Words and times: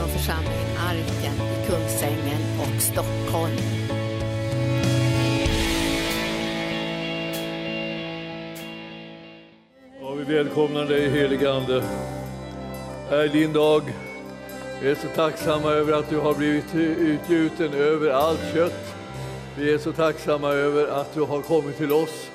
från 0.00 0.08
församlingen 0.08 0.76
Arken 0.78 1.34
i 1.34 1.66
Kungsängen 1.66 2.42
och 2.60 2.82
Stockholm. 2.82 3.56
Ja, 10.00 10.12
vi 10.12 10.34
välkomnar 10.34 10.84
dig 10.84 11.10
helige 11.10 11.52
Ande. 11.52 11.82
Det 13.08 13.16
är 13.16 13.28
din 13.28 13.52
dag. 13.52 13.82
Vi 14.82 14.90
är 14.90 14.94
så 14.94 15.08
tacksamma 15.14 15.70
över 15.70 15.92
att 15.92 16.10
du 16.10 16.18
har 16.18 16.34
blivit 16.34 16.74
utgjuten 16.74 17.74
över 17.74 18.10
allt 18.10 18.54
kött. 18.54 18.94
Vi 19.58 19.74
är 19.74 19.78
så 19.78 19.92
tacksamma 19.92 20.48
över 20.48 20.86
att 20.86 21.14
du 21.14 21.20
har 21.20 21.42
kommit 21.42 21.76
till 21.76 21.92
oss 21.92 22.30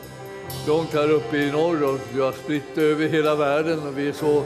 långt 0.67 0.93
här 0.93 1.11
uppe 1.11 1.37
i 1.37 1.51
norr 1.51 1.83
och 1.83 1.99
du 2.13 2.21
har 2.21 2.31
spritt 2.31 2.77
över 2.77 3.07
hela 3.07 3.35
världen 3.35 3.87
och 3.87 3.97
vi 3.97 4.07
är 4.07 4.13
så 4.13 4.43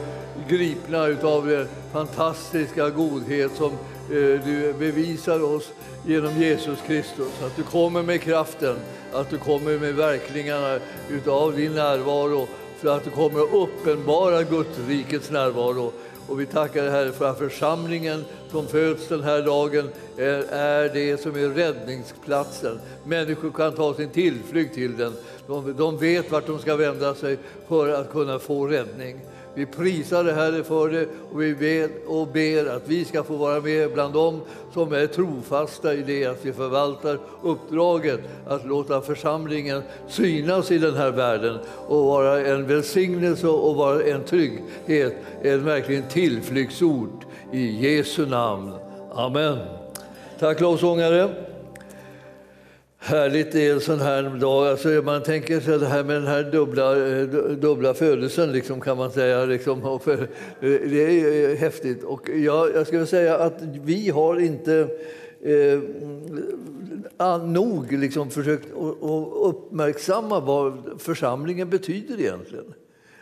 gripna 0.50 1.04
av 1.24 1.48
den 1.48 1.68
fantastiska 1.94 2.90
godhet 2.90 3.52
som 3.56 3.72
eh, 3.72 4.46
du 4.46 4.74
bevisar 4.80 5.44
oss 5.44 5.72
genom 6.06 6.42
Jesus 6.42 6.80
Kristus. 6.88 7.42
Att 7.46 7.56
du 7.56 7.64
kommer 7.64 8.04
med 8.04 8.22
kraften, 8.22 8.76
att 9.14 9.30
du 9.30 9.38
kommer 9.38 9.80
med 9.80 9.96
verkningarna 9.96 10.80
utav 11.10 11.56
din 11.56 11.76
närvaro 11.76 12.48
för 12.78 12.98
att 12.98 13.04
du 13.04 13.10
kommer 13.10 13.40
att 13.40 13.54
uppenbara 13.54 14.44
Guds 14.44 14.80
rikets 14.88 15.32
närvaro. 15.32 15.92
Och 16.28 16.40
vi 16.40 16.46
tackar 16.46 16.84
dig 16.84 16.92
Herre 16.92 17.12
för 17.12 17.30
att 17.30 17.38
församlingen 17.38 18.26
som 18.52 18.68
föds 18.68 19.08
den 19.08 19.24
här 19.24 19.42
dagen 19.42 19.90
är, 20.18 20.44
är 20.52 20.94
det 20.94 21.22
som 21.22 21.36
är 21.36 21.48
räddningsplatsen. 21.48 22.80
Människor 23.04 23.52
kan 23.52 23.74
ta 23.74 23.94
sin 23.94 24.10
tillflykt 24.10 24.74
till 24.74 24.98
den. 24.98 25.14
De, 25.48 25.74
de 25.78 25.98
vet 25.98 26.32
vart 26.32 26.48
de 26.48 26.60
ska 26.60 26.76
vända 26.76 27.16
sig 27.16 27.38
för 27.68 27.90
att 27.90 28.12
kunna 28.12 28.40
få 28.40 28.68
räddning. 28.68 29.20
Vi 29.54 29.66
prisar 29.66 30.24
dig 30.24 30.34
Herre 30.34 30.64
för 30.64 30.90
det 30.90 31.08
och 31.32 31.42
vi 31.42 31.56
ber 31.56 31.90
och 32.08 32.28
ber 32.28 32.76
att 32.76 32.88
vi 32.88 33.06
ska 33.06 33.24
få 33.24 33.36
vara 33.36 33.62
med 33.62 33.94
bland 33.94 34.14
dem 34.14 34.42
som 34.74 34.94
är 34.94 35.08
trofasta 35.08 35.94
i 35.94 36.02
det 36.02 36.26
att 36.26 36.46
vi 36.46 36.54
förvaltar 36.54 37.20
uppdraget 37.44 38.20
att 38.48 38.66
låta 38.66 39.02
församlingen 39.02 39.82
synas 40.08 40.72
i 40.72 40.78
den 40.78 40.96
här 40.96 41.12
världen 41.12 41.58
och 41.88 42.06
vara 42.06 42.48
en 42.48 42.68
välsignelse 42.68 43.48
och 43.48 43.76
vara 43.76 44.04
en 44.04 44.24
trygghet, 44.24 45.16
en 45.42 45.66
verkligen 45.66 46.04
tillflyktsort 46.10 47.26
i 47.52 47.96
Jesu 47.96 48.26
namn. 48.26 48.72
Amen. 49.14 49.58
Tack 50.40 50.60
lovsångare. 50.60 51.49
Härligt 53.02 53.52
det 53.52 53.68
är 53.68 53.74
en 53.74 53.82
sån 53.82 54.00
här 54.00 54.40
dag. 54.40 54.68
Alltså 54.68 54.90
man 54.90 55.24
tänker 55.24 55.60
sig 55.60 55.80
det 55.80 55.86
här 55.86 56.04
med 56.04 56.16
den 56.16 56.28
här 56.28 56.44
dubbla, 56.44 57.08
eh, 57.08 57.24
dubbla 57.56 57.94
födelsen, 57.94 58.52
liksom, 58.52 58.82
kan 58.82 58.98
man 58.98 59.12
säga. 59.12 59.46
Liksom. 59.46 59.84
Eh, 59.84 60.20
det 60.62 61.02
är 61.02 61.50
eh, 61.50 61.58
häftigt. 61.58 62.04
Och 62.04 62.30
jag, 62.30 62.76
jag 62.76 62.88
skulle 62.88 63.06
säga 63.06 63.38
att 63.38 63.62
vi 63.62 64.10
har 64.10 64.40
inte 64.40 64.88
eh, 65.42 65.80
nog 67.44 67.92
liksom 67.92 68.30
försökt 68.30 68.66
att 68.66 68.98
uppmärksamma 69.34 70.40
vad 70.40 70.84
församlingen 70.98 71.70
betyder 71.70 72.20
egentligen. 72.20 72.74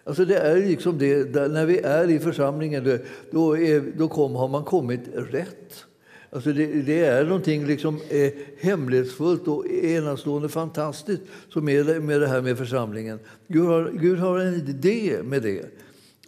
Alltså 0.03 0.25
det 0.25 0.37
är 0.37 0.55
liksom 0.55 0.97
det, 0.97 1.47
när 1.47 1.65
vi 1.65 1.79
är 1.79 2.09
i 2.09 2.19
församlingen, 2.19 2.99
då, 3.31 3.57
är, 3.57 3.83
då 3.97 4.07
kom, 4.07 4.35
har 4.35 4.47
man 4.47 4.63
kommit 4.63 5.01
rätt. 5.13 5.86
Alltså 6.29 6.53
det, 6.53 6.65
det, 6.65 6.99
är 6.99 7.23
någonting 7.23 7.65
liksom 7.65 7.99
eh, 8.09 8.31
hemlighetsfullt 8.59 9.47
och 9.47 9.67
enastående 9.67 10.49
fantastiskt 10.49 11.21
som 11.49 11.69
är 11.69 11.99
med 11.99 12.21
det 12.21 12.27
här 12.27 12.41
med 12.41 12.57
församlingen. 12.57 13.19
Gud 13.47 13.65
har, 13.65 13.91
Gud 13.93 14.19
har 14.19 14.39
en 14.39 14.53
idé 14.53 15.19
med 15.23 15.41
det. 15.41 15.65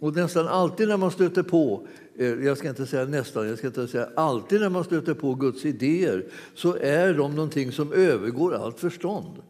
Och 0.00 0.16
nästan 0.16 0.48
alltid 0.48 0.88
när 0.88 0.96
man 0.96 1.10
stöter 1.10 1.42
på, 1.42 1.86
eh, 2.18 2.28
jag 2.28 2.58
ska 2.58 2.68
inte 2.68 2.86
säga 2.86 3.04
nästan, 3.04 3.48
jag 3.48 3.58
ska 3.58 3.66
inte 3.66 3.88
säga 3.88 4.08
alltid 4.16 4.60
när 4.60 4.68
man 4.68 4.84
stöter 4.84 5.14
på 5.14 5.34
Guds 5.34 5.64
idéer 5.64 6.24
så 6.54 6.76
är 6.76 7.14
de 7.14 7.34
någonting 7.34 7.72
som 7.72 7.92
övergår 7.92 8.54
allt 8.54 8.80
förstånd. 8.80 9.42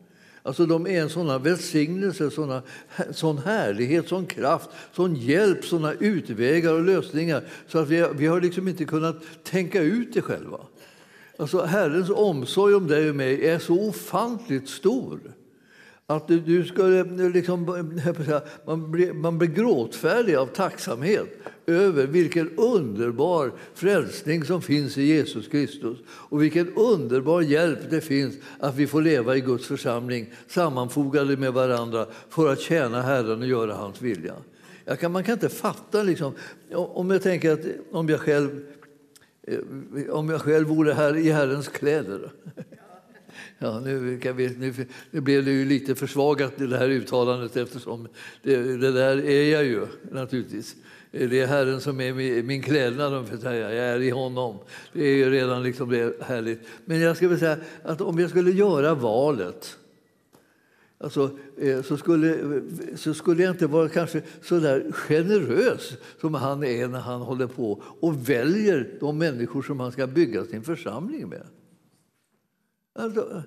Alltså 0.42 0.66
de 0.66 0.86
är 0.86 1.02
en 1.02 1.10
sån 1.10 1.42
välsignelse, 1.42 2.30
såna, 2.30 2.62
sån 3.10 3.38
härlighet, 3.38 4.08
sån 4.08 4.26
kraft, 4.26 4.70
sån 4.92 5.16
hjälp, 5.16 5.64
såna 5.64 5.92
utvägar 5.92 6.72
och 6.72 6.84
lösningar 6.84 7.42
så 7.68 7.78
att 7.78 7.88
vi, 7.88 8.06
vi 8.14 8.26
har 8.26 8.40
liksom 8.40 8.68
inte 8.68 8.84
kunnat 8.84 9.16
tänka 9.42 9.82
ut 9.82 10.12
det 10.12 10.22
själva. 10.22 10.58
Alltså 11.36 11.64
Herrens 11.64 12.10
omsorg 12.10 12.74
om 12.74 12.86
dig 12.86 13.10
och 13.10 13.16
mig 13.16 13.46
är 13.48 13.58
så 13.58 13.88
ofantligt 13.88 14.68
stor. 14.68 15.20
Att 16.06 16.28
du, 16.28 16.40
du 16.40 16.64
skulle 16.64 17.28
liksom, 17.28 17.64
man, 18.66 18.90
blir, 18.90 19.12
man 19.12 19.38
blir 19.38 19.48
gråtfärdig 19.48 20.34
av 20.34 20.46
tacksamhet 20.46 21.28
över 21.70 22.06
vilken 22.06 22.50
underbar 22.56 23.52
frälsning 23.74 24.44
som 24.44 24.62
finns 24.62 24.98
i 24.98 25.02
Jesus 25.02 25.48
Kristus 25.48 25.98
och 26.08 26.42
vilken 26.42 26.74
underbar 26.74 27.40
hjälp 27.42 27.78
det 27.90 28.00
finns 28.00 28.34
att 28.58 28.76
vi 28.76 28.86
får 28.86 29.02
leva 29.02 29.36
i 29.36 29.40
Guds 29.40 29.66
församling 29.66 30.32
sammanfogade 30.46 31.36
med 31.36 31.52
varandra 31.52 32.06
för 32.28 32.52
att 32.52 32.60
tjäna 32.60 33.02
Herren 33.02 33.40
och 33.40 33.48
göra 33.48 33.74
hans 33.74 34.02
vilja. 34.02 34.34
Jag 34.84 35.00
kan, 35.00 35.12
man 35.12 35.24
kan 35.24 35.32
inte 35.32 35.48
fatta, 35.48 36.02
liksom, 36.02 36.32
om 36.72 37.10
jag 37.10 37.22
tänker 37.22 37.52
att 37.52 37.60
om 37.92 38.08
jag 38.08 38.20
själv, 38.20 38.66
eh, 39.46 40.10
om 40.10 40.28
jag 40.28 40.40
själv 40.40 40.68
vore 40.68 40.92
här 40.92 41.16
i 41.16 41.30
Herrens 41.30 41.68
kläder 41.68 42.32
Ja, 43.62 43.80
nu, 43.80 43.98
vi, 44.36 44.48
nu, 44.58 44.74
nu 45.10 45.20
blev 45.20 45.44
det 45.44 45.50
ju 45.50 45.64
lite 45.64 45.94
försvagat 45.94 46.52
det 46.56 46.78
här 46.78 46.88
uttalandet 46.88 47.56
eftersom 47.56 48.08
det, 48.42 48.56
det 48.56 48.92
där 48.92 49.24
är 49.24 49.52
jag 49.52 49.64
ju 49.64 49.86
naturligtvis. 50.10 50.76
Det 51.10 51.40
är 51.40 51.46
Herren 51.46 51.80
som 51.80 52.00
är 52.00 52.42
min 52.42 52.62
klädnad, 52.62 53.14
om 53.14 53.26
jag 53.30 53.40
säga. 53.40 53.74
Jag 53.74 53.86
är 53.86 54.00
i 54.00 54.10
honom. 54.10 54.58
Det 54.92 55.04
är 55.04 55.14
ju 55.14 55.30
redan 55.30 55.62
liksom 55.62 55.90
det 55.90 56.22
härligt. 56.22 56.60
Men 56.84 57.00
jag 57.00 57.16
skulle 57.16 57.38
säga 57.38 57.56
att 57.82 58.00
om 58.00 58.18
jag 58.18 58.30
skulle 58.30 58.50
göra 58.50 58.94
valet 58.94 59.76
Alltså, 61.02 61.38
eh, 61.58 61.82
så, 61.82 61.96
skulle, 61.96 62.60
så 62.96 63.14
skulle 63.14 63.42
jag 63.42 63.54
inte 63.54 63.66
vara 63.66 63.88
kanske 63.88 64.22
så 64.42 64.58
där 64.58 64.92
generös 64.92 65.96
som 66.20 66.34
han 66.34 66.64
är 66.64 66.88
när 66.88 67.00
han 67.00 67.20
håller 67.20 67.46
på 67.46 67.82
och 68.00 68.28
väljer 68.28 68.96
de 69.00 69.18
människor 69.18 69.62
som 69.62 69.80
han 69.80 69.92
ska 69.92 70.06
bygga 70.06 70.44
sin 70.44 70.62
församling 70.62 71.28
med. 71.28 71.46
Alltså, 72.92 73.42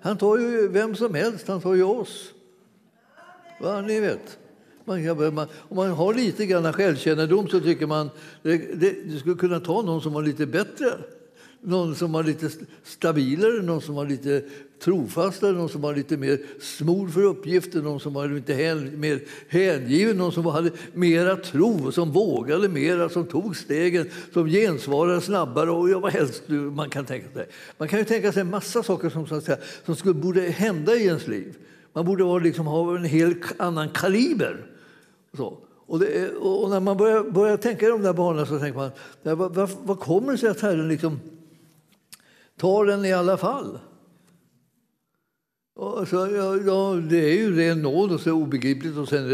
han 0.00 0.18
tar 0.18 0.38
ju 0.38 0.68
vem 0.68 0.94
som 0.94 1.14
helst, 1.14 1.48
han 1.48 1.60
tar 1.60 1.74
ju 1.74 1.82
oss. 1.82 2.32
Va, 3.60 3.80
ni 3.80 4.00
vet. 4.00 4.38
Man, 4.84 5.34
man, 5.34 5.48
om 5.68 5.76
man 5.76 5.90
har 5.90 6.14
lite 6.14 6.46
grann 6.46 6.72
självkännedom 6.72 7.48
så 7.48 7.60
tycker 7.60 7.86
man 7.86 8.10
det, 8.42 8.56
det, 8.56 8.96
det 9.04 9.18
skulle 9.18 9.36
kunna 9.36 9.60
ta 9.60 9.82
någon 9.82 10.02
som 10.02 10.12
var 10.12 10.22
lite 10.22 10.46
bättre. 10.46 10.86
Någon 11.60 11.94
som 11.94 12.12
var 12.12 12.22
lite 12.22 12.50
stabilare, 12.84 13.62
någon 13.62 13.80
som 13.80 13.94
var 13.94 14.06
lite 14.06 14.44
trofasta, 14.80 15.52
någon 15.52 15.68
som 15.68 15.80
var 15.80 15.94
lite 15.94 16.16
mer 16.16 16.38
smord 16.60 17.12
för 17.12 17.22
uppgiften, 17.22 17.84
någon 17.84 18.00
som 18.00 18.14
var 18.14 18.28
lite 18.28 18.54
hän, 18.54 19.00
mer 19.00 19.20
hängiven, 19.48 20.16
någon 20.16 20.32
som 20.32 20.46
hade 20.46 20.70
mera 20.92 21.36
tro, 21.36 21.92
som 21.92 22.12
vågade 22.12 22.68
mera, 22.68 23.08
som 23.08 23.26
tog 23.26 23.56
stegen, 23.56 24.10
som 24.32 24.48
gensvarade 24.48 25.20
snabbare 25.20 25.70
och 25.70 25.90
ja, 25.90 25.98
vad 25.98 26.12
helst 26.12 26.42
man 26.48 26.90
kan 26.90 27.04
tänka 27.04 27.30
sig. 27.30 27.46
Man 27.78 27.88
kan 27.88 27.98
ju 27.98 28.04
tänka 28.04 28.32
sig 28.32 28.40
en 28.40 28.50
massa 28.50 28.82
saker 28.82 29.10
som, 29.10 29.26
så 29.26 29.34
att 29.34 29.44
säga, 29.44 29.58
som 29.84 29.96
skulle, 29.96 30.14
borde 30.14 30.40
hända 30.40 30.94
i 30.94 31.06
ens 31.06 31.26
liv. 31.26 31.56
Man 31.92 32.04
borde 32.04 32.24
vara, 32.24 32.38
liksom, 32.38 32.66
ha 32.66 32.96
en 32.96 33.04
helt 33.04 33.60
annan 33.60 33.88
kaliber. 33.88 34.66
Så. 35.36 35.58
Och, 35.86 35.98
det, 35.98 36.30
och, 36.30 36.70
när 36.70 36.80
man 36.80 36.96
börjar, 36.96 37.24
börjar 37.24 37.56
tänka 37.56 37.86
i 37.86 37.88
de 37.88 38.02
där 38.02 38.12
banorna 38.12 38.46
så 38.46 38.58
tänker 38.58 38.78
man, 38.78 38.90
vad, 39.22 39.54
vad, 39.54 39.70
vad 39.82 40.00
kommer 40.00 40.32
det 40.32 40.38
sig 40.38 40.48
att 40.48 40.60
Herren 40.60 40.88
liksom 40.88 41.20
tar 42.56 42.84
den 42.84 43.04
i 43.04 43.12
alla 43.12 43.36
fall? 43.36 43.78
Och 45.78 46.08
så, 46.08 46.16
ja, 46.16 46.56
ja, 46.56 47.00
det 47.10 47.18
är 47.18 47.34
ju 47.34 47.56
ren 47.56 47.82
nåd 47.82 48.12
och 48.12 48.20
så 48.20 48.32
obegripligt. 48.32 48.96
Och 48.96 49.08
sen, 49.08 49.28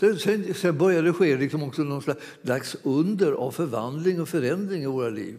det, 0.00 0.16
sen, 0.16 0.54
sen 0.54 0.78
börjar 0.78 1.02
det 1.02 1.12
ske 1.12 1.36
liksom 1.36 1.62
också 1.62 1.82
någon 1.82 2.02
slags 2.44 2.76
under 2.82 3.32
av 3.32 3.50
förvandling 3.50 4.20
och 4.20 4.28
förändring 4.28 4.82
i 4.82 4.86
våra 4.86 5.08
liv. 5.08 5.36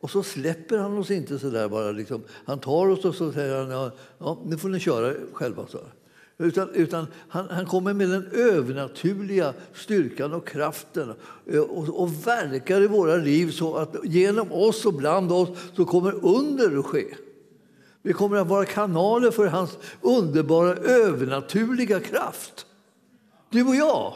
Och 0.00 0.10
så 0.10 0.22
släpper 0.22 0.78
han 0.78 0.98
oss 0.98 1.10
inte 1.10 1.38
så 1.38 1.50
där 1.50 1.68
bara. 1.68 1.92
Liksom. 1.92 2.22
Han 2.44 2.58
tar 2.58 2.88
oss 2.88 3.04
och 3.04 3.14
så 3.14 3.32
säger 3.32 3.58
han, 3.58 3.70
ja, 3.70 3.90
ja 4.18 4.38
nu 4.46 4.56
får 4.56 4.68
ni 4.68 4.80
köra 4.80 5.14
själva. 5.32 5.66
Så. 5.66 5.78
Utan, 6.38 6.70
utan 6.74 7.06
han, 7.28 7.46
han, 7.50 7.66
kommer 7.66 7.94
med 7.94 8.10
den 8.10 8.26
övernaturliga 8.32 9.54
styrkan 9.74 10.32
och 10.32 10.48
kraften 10.48 11.12
och, 11.70 12.02
och 12.02 12.26
verkar 12.26 12.82
i 12.82 12.86
våra 12.86 13.16
liv 13.16 13.50
så 13.50 13.74
att 13.74 13.96
genom 14.04 14.52
oss 14.52 14.86
och 14.86 14.94
bland 14.94 15.32
oss 15.32 15.48
så 15.76 15.84
kommer 15.84 16.24
under 16.24 16.78
att 16.78 16.86
ske. 16.86 17.04
Vi 18.06 18.12
kommer 18.12 18.36
att 18.36 18.46
vara 18.46 18.64
kanaler 18.64 19.30
för 19.30 19.46
hans 19.46 19.78
underbara 20.00 20.74
övernaturliga 20.74 22.00
kraft. 22.00 22.66
Du 23.50 23.62
och 23.62 23.76
jag. 23.76 24.14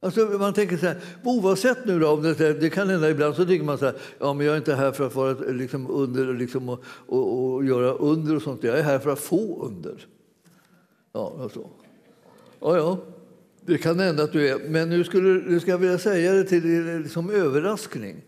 Alltså 0.00 0.20
man 0.20 0.52
tänker 0.52 0.76
så 0.76 0.86
här, 0.86 0.96
oavsett 1.24 1.86
nu 1.86 1.98
då, 1.98 2.16
det, 2.16 2.52
det 2.52 2.70
kan 2.70 2.88
hända 2.88 3.10
ibland 3.10 3.34
så 3.34 3.46
tycker 3.46 3.64
man 3.64 3.78
så 3.78 3.84
här, 3.84 3.94
ja 4.18 4.34
men 4.34 4.46
jag 4.46 4.52
är 4.52 4.56
inte 4.56 4.74
här 4.74 4.92
för 4.92 5.06
att 5.06 5.14
vara 5.14 5.32
liksom 5.32 5.90
under 5.90 6.34
liksom, 6.34 6.68
och, 6.68 6.84
och, 7.06 7.52
och, 7.54 7.64
göra 7.64 7.92
under 7.92 8.36
och 8.36 8.42
sånt, 8.42 8.64
jag 8.64 8.78
är 8.78 8.82
här 8.82 8.98
för 8.98 9.10
att 9.10 9.20
få 9.20 9.64
under. 9.64 10.06
Ja, 11.12 11.36
alltså. 11.40 11.68
ja, 12.60 12.76
ja, 12.76 12.98
det 13.60 13.78
kan 13.78 13.98
hända 13.98 14.22
att 14.22 14.32
du 14.32 14.48
är, 14.48 14.68
men 14.68 14.88
nu 14.88 15.04
skulle, 15.04 15.28
nu 15.28 15.60
ska 15.60 15.70
jag 15.70 15.78
vilja 15.78 15.98
säga 15.98 16.32
det 16.32 16.44
till 16.44 16.66
er 16.66 17.08
som 17.08 17.30
överraskning 17.30 18.22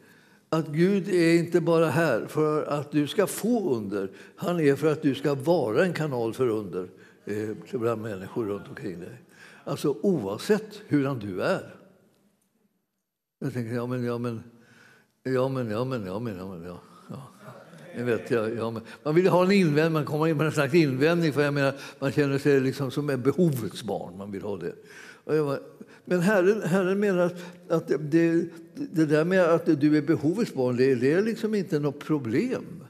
att 0.57 0.69
Gud 0.69 1.09
är 1.09 1.39
inte 1.39 1.61
bara 1.61 1.91
här 1.91 2.27
för 2.27 2.65
att 2.65 2.91
du 2.91 3.07
ska 3.07 3.27
få 3.27 3.75
under. 3.75 4.11
Han 4.37 4.61
är 4.61 4.77
för 4.77 4.93
att 4.93 5.03
du 5.03 5.15
ska 5.15 5.35
vara 5.35 5.85
en 5.85 5.93
kanal 5.93 6.35
för 6.35 6.49
under 6.49 6.89
eh, 7.25 7.79
bland 7.79 8.03
människor 8.03 8.45
runt 8.45 8.69
omkring 8.69 9.01
dig. 9.01 9.23
Alltså 9.65 9.97
oavsett 10.03 10.83
hurdan 10.89 11.19
du 11.19 11.43
är. 11.43 11.75
Jag 13.39 13.53
tänker, 13.53 13.75
ja 13.75 13.87
men, 13.87 14.05
ja 14.05 14.19
men, 14.19 14.43
ja 15.23 15.49
men, 15.49 15.71
ja 15.71 15.85
men, 15.85 16.07
ja 16.07 16.19
men, 16.19 16.37
ja 16.37 16.49
men, 16.49 16.63
ja. 16.63 16.81
ja. 17.11 17.23
Jag 17.97 18.05
vet, 18.05 18.31
ja, 18.31 18.49
ja, 18.49 18.71
men 18.71 18.83
man 19.03 19.15
vill 19.15 19.29
ha 19.29 19.45
en 19.45 19.53
invändning, 19.53 19.93
man 19.93 20.05
kommer 20.05 20.27
in 20.29 20.37
med 20.37 20.47
en 20.47 20.53
slags 20.53 20.75
invändning 20.75 21.33
för 21.33 21.43
jag 21.43 21.55
menar, 21.55 21.75
man 21.99 22.13
känner 22.13 22.39
sig 22.39 22.61
liksom 22.61 22.91
som 22.91 23.11
ett 23.11 23.21
behovets 23.21 23.83
barn. 23.83 24.19
Man 24.19 24.31
vill 24.31 24.43
ha 24.43 24.57
det. 24.57 24.75
Och 25.25 25.37
jag 25.37 25.47
bara, 25.47 25.59
men 26.09 26.21
Herren, 26.21 26.63
Herren 26.63 27.01
menar 27.01 27.31
att 27.69 27.89
det, 27.89 28.49
det 28.75 29.07
där 29.07 29.25
med 29.25 29.45
att 29.45 29.81
du 29.81 29.97
är 29.97 30.03
behovets 30.03 30.55
barn, 30.55 30.77
det, 30.77 30.95
det 30.95 31.13
är 31.13 31.23
liksom 31.23 31.55
inte 31.55 31.79
något 31.79 31.99
problem. 31.99 32.85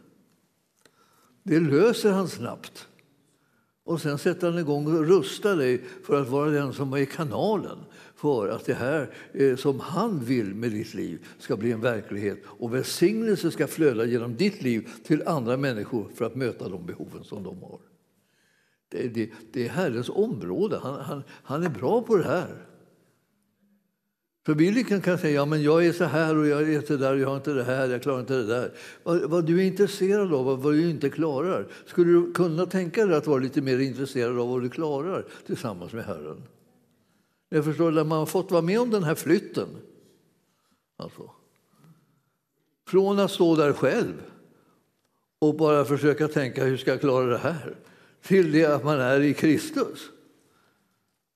Det 1.43 1.61
löser 1.61 2.11
han 2.11 2.29
snabbt. 2.29 2.89
Och 3.85 4.01
sen 4.01 4.19
sätter 4.19 4.51
han 4.51 4.59
igång 4.59 4.87
och 4.87 5.07
rustar 5.07 5.57
dig 5.57 5.85
för 6.05 6.23
att 6.23 6.29
vara 6.29 6.51
den 6.51 6.73
som 6.73 6.93
är 6.93 7.05
kanalen 7.05 7.79
för 8.17 8.49
att 8.49 8.65
det 8.65 8.75
här 8.75 9.15
eh, 9.33 9.57
som 9.57 9.81
han 9.81 10.25
vill 10.25 10.55
med 10.55 10.71
ditt 10.71 10.95
liv 10.95 11.27
ska 11.39 11.57
bli 11.57 11.73
en 11.73 11.81
verklighet 11.81 12.43
och 12.47 12.75
välsignelse 12.75 13.51
ska 13.51 13.67
flöda 13.67 14.05
genom 14.05 14.37
ditt 14.37 14.63
liv 14.63 14.89
till 15.05 15.29
andra 15.29 15.57
människor 15.57 16.09
för 16.15 16.25
att 16.25 16.35
möta 16.35 16.69
de 16.69 16.87
behoven 16.87 17.25
som 17.25 17.43
de 17.43 17.63
har. 17.63 17.81
Det, 18.89 19.09
det, 19.09 19.31
det 19.53 19.67
är 19.67 19.69
Herrens 19.69 20.09
område. 20.09 20.79
Han, 20.83 21.01
han, 21.01 21.23
han 21.29 21.63
är 21.63 21.69
bra 21.69 22.03
på 22.03 22.17
det 22.17 22.25
här. 22.25 22.67
För 24.47 24.55
vi 24.55 24.85
kan 24.85 25.19
säga 25.19 25.47
ja, 25.47 25.57
jag 25.57 25.87
är 25.87 25.93
så 25.93 26.05
här 26.05 26.37
och 26.37 26.47
jag 26.47 26.75
är 26.75 26.81
så 26.81 26.97
där, 26.97 27.15
jag 27.15 27.29
har 27.29 27.37
inte 27.37 27.53
det 27.53 27.65
här, 27.65 27.89
jag 27.89 28.03
klarar 28.03 28.21
inte 28.21 28.35
det 28.35 28.47
där. 28.47 28.73
Vad, 29.03 29.23
vad 29.23 29.45
du 29.45 29.61
är 29.61 29.67
intresserad 29.67 30.35
av, 30.35 30.63
vad 30.63 30.73
du 30.75 30.91
inte 30.91 31.11
klarar. 31.11 31.67
Skulle 31.87 32.13
du 32.13 32.33
kunna 32.33 32.67
tänka 32.67 33.07
dig 33.07 33.17
att 33.17 33.27
vara 33.27 33.39
lite 33.39 33.61
mer 33.61 33.79
intresserad 33.79 34.39
av 34.39 34.49
vad 34.49 34.63
du 34.63 34.71
klarar 34.71 35.25
tillsammans 35.47 35.93
med 35.93 36.05
Herren? 36.05 36.43
Jag 37.49 37.65
förstår, 37.65 37.91
när 37.91 38.05
man 38.05 38.19
har 38.19 38.27
fått 38.27 38.51
vara 38.51 38.63
med 38.63 38.81
om 38.81 38.91
den 38.91 39.05
här 39.05 39.15
flytten. 39.15 39.69
Alltså. 40.97 41.31
Från 42.89 43.19
att 43.19 43.31
stå 43.31 43.57
där 43.57 43.73
själv 43.73 44.23
och 45.39 45.57
bara 45.57 45.85
försöka 45.85 46.29
tänka 46.29 46.65
hur 46.65 46.77
ska 46.77 46.91
jag 46.91 47.01
klara 47.01 47.27
det 47.27 47.39
här 47.39 47.77
till 48.23 48.53
det 48.53 48.65
att 48.65 48.85
man 48.85 49.01
är 49.01 49.21
i 49.21 49.35
Kristus 49.35 50.11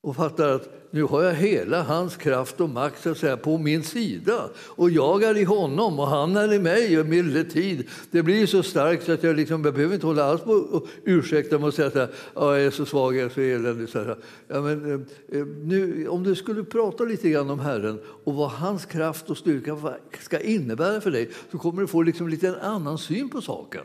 och 0.02 0.16
fattar 0.16 0.48
att 0.48 0.68
nu 0.90 1.02
har 1.02 1.22
jag 1.22 1.34
hela 1.34 1.82
hans 1.82 2.16
kraft 2.16 2.60
och 2.60 2.70
makt 2.70 3.02
så 3.02 3.10
att 3.10 3.18
säga, 3.18 3.36
på 3.36 3.58
min 3.58 3.82
sida. 3.82 4.50
Och 4.56 4.90
jag 4.90 5.22
är 5.22 5.36
i 5.36 5.44
honom 5.44 5.98
och 5.98 6.06
han 6.06 6.36
är 6.36 6.52
i 6.52 6.58
mig 6.58 7.00
och 7.00 7.06
milde 7.06 7.44
tid. 7.44 7.88
Det 8.10 8.22
blir 8.22 8.46
så 8.46 8.62
starkt 8.62 9.04
så 9.04 9.12
att 9.12 9.22
jag, 9.22 9.36
liksom, 9.36 9.64
jag 9.64 9.74
behöver 9.74 9.94
inte 9.94 10.06
hålla 10.06 10.24
alls 10.24 10.42
på 10.42 10.52
och 10.52 10.86
ursäkta 11.04 11.58
mig 11.58 11.66
och 11.66 11.74
säga 11.74 11.88
att 11.88 12.14
jag 12.34 12.62
är 12.62 12.70
så 12.70 12.86
svag, 12.86 13.16
jag 13.16 13.24
är 13.24 13.28
så 13.28 13.40
eländig. 13.40 13.88
Så 13.88 13.98
här. 13.98 14.16
Ja, 14.48 14.60
men, 14.60 14.94
eh, 14.94 15.38
eh, 15.38 15.46
nu, 15.46 16.08
om 16.08 16.22
du 16.22 16.34
skulle 16.34 16.64
prata 16.64 17.04
lite 17.04 17.30
grann 17.30 17.50
om 17.50 17.60
Herren 17.60 18.00
och 18.24 18.34
vad 18.34 18.50
hans 18.50 18.86
kraft 18.86 19.30
och 19.30 19.36
styrka 19.36 19.76
ska 20.20 20.40
innebära 20.40 21.00
för 21.00 21.10
dig 21.10 21.30
så 21.50 21.58
kommer 21.58 21.80
du 21.80 21.86
få 21.86 22.02
liksom 22.02 22.28
lite 22.28 22.48
en 22.48 22.54
annan 22.54 22.98
syn 22.98 23.28
på 23.28 23.40
saken. 23.40 23.84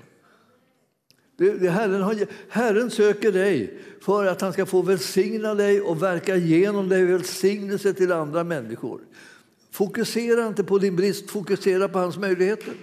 Det, 1.37 1.51
det 1.51 1.69
Herren, 1.69 2.01
har, 2.01 2.27
Herren 2.49 2.91
söker 2.91 3.31
dig 3.31 3.79
för 4.01 4.25
att 4.25 4.41
han 4.41 4.53
ska 4.53 4.65
få 4.65 4.81
välsigna 4.81 5.53
dig 5.53 5.81
och 5.81 6.03
verka 6.03 6.35
genom 6.35 6.89
dig 6.89 7.05
välsignelse 7.05 7.93
till 7.93 8.11
andra 8.11 8.43
människor. 8.43 9.01
Fokusera 9.71 10.47
inte 10.47 10.63
på 10.63 10.77
din 10.77 10.95
brist, 10.95 11.29
fokusera 11.29 11.87
på 11.87 11.99
hans 11.99 12.17
möjligheter. 12.17 12.73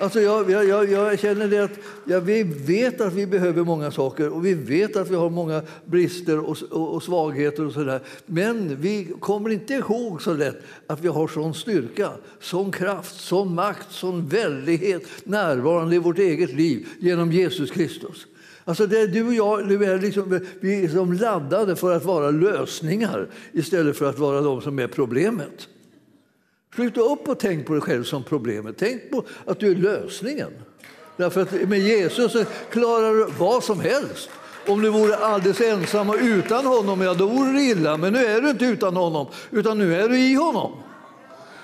Alltså 0.00 0.20
jag, 0.20 0.50
jag, 0.50 0.90
jag, 0.90 1.18
känner 1.18 1.48
det 1.48 1.58
att 1.58 1.78
ja, 2.04 2.20
vi 2.20 2.42
vet 2.42 3.00
att 3.00 3.12
vi 3.12 3.26
behöver 3.26 3.64
många 3.64 3.90
saker 3.90 4.28
och 4.28 4.46
vi 4.46 4.54
vet 4.54 4.96
att 4.96 5.10
vi 5.10 5.14
har 5.14 5.30
många 5.30 5.62
brister 5.84 6.38
och, 6.38 6.56
och, 6.70 6.94
och 6.94 7.02
svagheter 7.02 7.66
och 7.66 7.72
sådär. 7.72 8.00
Men 8.26 8.76
vi 8.80 9.12
kommer 9.20 9.50
inte 9.50 9.74
ihåg 9.74 10.22
så 10.22 10.32
lätt 10.32 10.62
att 10.86 11.00
vi 11.00 11.08
har 11.08 11.28
sån 11.28 11.54
styrka, 11.54 12.10
sån 12.40 12.72
kraft, 12.72 13.20
sån 13.20 13.54
makt, 13.54 13.86
sån 13.90 14.26
väldighet 14.26 15.02
närvarande 15.24 15.96
i 15.96 15.98
vårt 15.98 16.18
eget 16.18 16.52
liv 16.52 16.86
genom 17.00 17.32
Jesus 17.32 17.70
Kristus. 17.70 18.26
Alltså 18.64 18.86
det, 18.86 19.06
du 19.06 19.26
och 19.26 19.34
jag 19.34 19.68
du 19.68 19.84
är 19.84 19.98
liksom, 19.98 20.40
vi 20.60 20.78
är 20.78 20.82
liksom 20.82 21.12
laddade 21.12 21.76
för 21.76 21.96
att 21.96 22.04
vara 22.04 22.30
lösningar 22.30 23.28
istället 23.52 23.96
för 23.96 24.08
att 24.08 24.18
vara 24.18 24.40
de 24.40 24.60
som 24.60 24.78
är 24.78 24.86
problemet. 24.86 25.68
Sluta 26.74 27.00
upp 27.00 27.28
och 27.28 27.38
tänk 27.38 27.66
på 27.66 27.72
dig 27.72 27.82
själv 27.82 28.04
som 28.04 28.24
problemet. 28.24 28.74
Tänk 28.78 29.10
på 29.10 29.24
att 29.46 29.60
du 29.60 29.70
är 29.70 29.74
lösningen. 29.74 30.50
Därför 31.16 31.42
att 31.42 31.52
med 31.52 31.78
Jesus 31.78 32.36
klarar 32.70 33.14
du 33.14 33.26
vad 33.38 33.64
som 33.64 33.80
helst. 33.80 34.30
Om 34.66 34.82
du 34.82 34.90
vore 34.90 35.16
alldeles 35.16 35.60
ensam 35.60 36.10
och 36.10 36.16
utan 36.20 36.66
honom, 36.66 37.00
ja 37.00 37.14
då 37.14 37.26
vore 37.26 37.52
det 37.52 37.62
illa. 37.62 37.96
Men 37.96 38.12
nu 38.12 38.24
är 38.24 38.40
du 38.40 38.50
inte 38.50 38.64
utan 38.64 38.96
honom, 38.96 39.26
utan 39.50 39.78
nu 39.78 39.96
är 39.96 40.08
du 40.08 40.18
i 40.18 40.34
honom. 40.34 40.72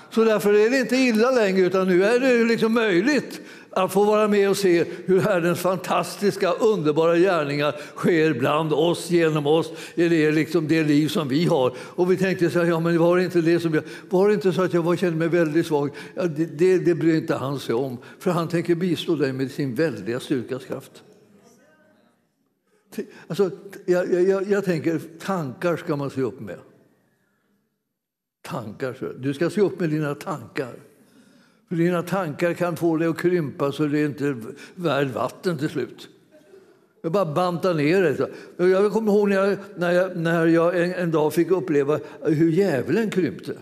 Så 0.09 0.23
därför 0.23 0.53
är 0.53 0.69
det 0.69 0.79
inte 0.79 0.95
illa 0.95 1.31
längre, 1.31 1.65
utan 1.65 1.87
nu 1.87 2.05
är 2.05 2.19
det 2.19 2.43
liksom 2.43 2.73
möjligt 2.73 3.41
att 3.75 3.93
få 3.93 4.03
vara 4.03 4.27
med 4.27 4.49
och 4.49 4.57
se 4.57 4.85
hur 5.05 5.19
Herrens 5.19 5.59
fantastiska, 5.59 6.51
underbara 6.51 7.17
gärningar 7.17 7.75
sker 7.95 8.33
bland 8.33 8.73
oss, 8.73 9.09
genom 9.09 9.47
oss, 9.47 9.71
i 9.95 10.09
det, 10.09 10.31
liksom 10.31 10.67
det 10.67 10.83
liv 10.83 11.07
som 11.07 11.27
vi 11.27 11.45
har. 11.45 11.73
Och 11.79 12.11
vi 12.11 12.17
tänkte 12.17 12.49
så 12.49 12.59
här, 12.59 12.65
ja 12.65 12.79
men 12.79 12.97
var 12.97 13.17
det 13.17 13.23
inte 13.23 13.41
det 13.41 13.59
som 13.59 13.73
jag, 13.73 13.83
var 14.09 14.27
det 14.27 14.33
inte 14.33 14.53
så 14.53 14.61
att 14.61 14.73
jag 14.73 14.81
var, 14.81 14.95
kände 14.95 15.17
mig 15.17 15.27
väldigt 15.27 15.67
svag? 15.67 15.89
Ja, 16.13 16.23
det, 16.25 16.45
det, 16.45 16.77
det 16.77 16.95
bryr 16.95 17.15
inte 17.15 17.35
han 17.35 17.59
sig 17.59 17.75
om, 17.75 17.97
för 18.19 18.31
han 18.31 18.47
tänker 18.47 18.75
bistå 18.75 19.15
dig 19.15 19.33
med 19.33 19.51
sin 19.51 19.75
väldiga 19.75 20.19
styrkas 20.19 20.65
kraft. 20.65 21.03
Alltså, 23.27 23.51
jag, 23.85 24.23
jag, 24.23 24.49
jag 24.49 24.65
tänker, 24.65 25.01
tankar 25.19 25.77
ska 25.77 25.95
man 25.95 26.09
se 26.09 26.21
upp 26.21 26.39
med. 26.39 26.59
Tankar. 28.41 29.15
Du 29.19 29.33
ska 29.33 29.49
se 29.49 29.61
upp 29.61 29.79
med 29.79 29.89
dina 29.89 30.15
tankar. 30.15 30.75
För 31.69 31.75
dina 31.75 32.01
tankar 32.01 32.53
kan 32.53 32.77
få 32.77 32.97
dig 32.97 33.07
att 33.07 33.17
krympa 33.17 33.71
så 33.71 33.85
det 33.85 33.99
är 33.99 34.05
inte 34.05 34.35
värd 34.75 35.07
vatten 35.07 35.57
till 35.57 35.69
slut. 35.69 36.09
Jag 37.01 37.11
bara 37.11 37.33
bantar 37.33 37.73
ner 37.73 38.01
det. 38.01 38.29
Jag 38.65 38.91
kommer 38.91 39.11
ihåg 39.11 39.29
när 39.29 39.35
jag, 39.35 39.57
när 39.75 39.91
jag, 39.91 40.17
när 40.17 40.45
jag 40.45 40.83
en, 40.83 40.93
en, 40.93 41.11
dag 41.11 41.33
fick 41.33 41.51
uppleva 41.51 41.99
hur 42.21 42.51
djävulen 42.51 43.09
krympte. 43.09 43.53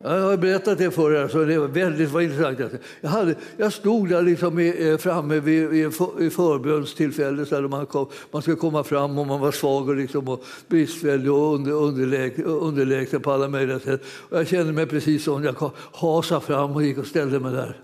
Jag 0.00 0.20
har 0.20 0.36
berättat 0.36 0.78
det 0.78 0.90
för 0.90 1.12
er, 1.12 1.28
så 1.28 1.44
det 1.44 1.58
var 1.58 1.68
väldigt 1.68 2.10
var 2.10 2.20
intressant. 2.20 2.80
Jag, 3.00 3.10
hade, 3.10 3.34
jag 3.56 3.72
stod 3.72 4.08
där 4.08 4.22
liksom 4.22 4.58
i, 4.58 4.90
eh, 4.90 4.98
framme 4.98 5.40
vid, 5.40 5.68
vid, 5.68 5.94
förbönstillfället 5.94 6.34
förbönstillfälle, 6.34 7.46
så 7.46 7.60
man, 7.60 7.86
kom, 7.86 8.08
man 8.30 8.42
skulle 8.42 8.56
komma 8.56 8.84
fram 8.84 9.18
och 9.18 9.26
man 9.26 9.40
var 9.40 9.52
svag 9.52 9.88
och, 9.88 9.96
liksom, 9.96 10.28
och 10.28 10.44
bristfällig 10.68 11.32
och 11.32 11.54
under, 11.54 11.72
underlägsen 11.72 12.44
underläg 12.44 13.22
på 13.22 13.32
alla 13.32 13.48
möjliga 13.48 13.80
sätt. 13.80 14.02
Och 14.30 14.38
jag 14.38 14.48
kände 14.48 14.72
mig 14.72 14.86
precis 14.86 15.24
som 15.24 15.44
jag 15.44 15.72
hasade 15.92 16.40
fram 16.40 16.72
och 16.72 16.82
gick 16.82 16.98
och 16.98 17.06
ställde 17.06 17.40
mig 17.40 17.52
där. 17.52 17.80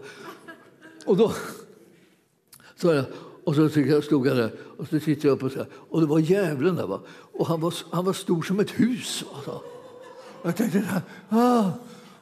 Och 1.06 1.16
då 1.16 1.32
så 2.76 2.92
jag, 2.92 3.04
och 3.44 3.54
så 3.54 3.68
stod 4.02 4.26
jag 4.26 4.36
där 4.36 4.50
och 4.78 4.88
så 4.88 5.00
tittade 5.00 5.28
jag 5.28 5.34
upp 5.34 5.42
och, 5.42 5.52
så 5.52 5.58
här, 5.58 5.66
och 5.90 6.00
det 6.00 6.06
var 6.06 6.18
djävulen 6.18 6.76
där. 6.76 6.86
Va? 6.86 7.00
Och 7.32 7.46
han 7.46 7.60
var, 7.60 7.74
han 7.90 8.04
var 8.04 8.12
stor 8.12 8.42
som 8.42 8.60
ett 8.60 8.70
hus. 8.70 9.24
Va? 9.46 9.60
Jag 10.42 10.56
tänkte, 10.56 11.02
ah, 11.28 11.70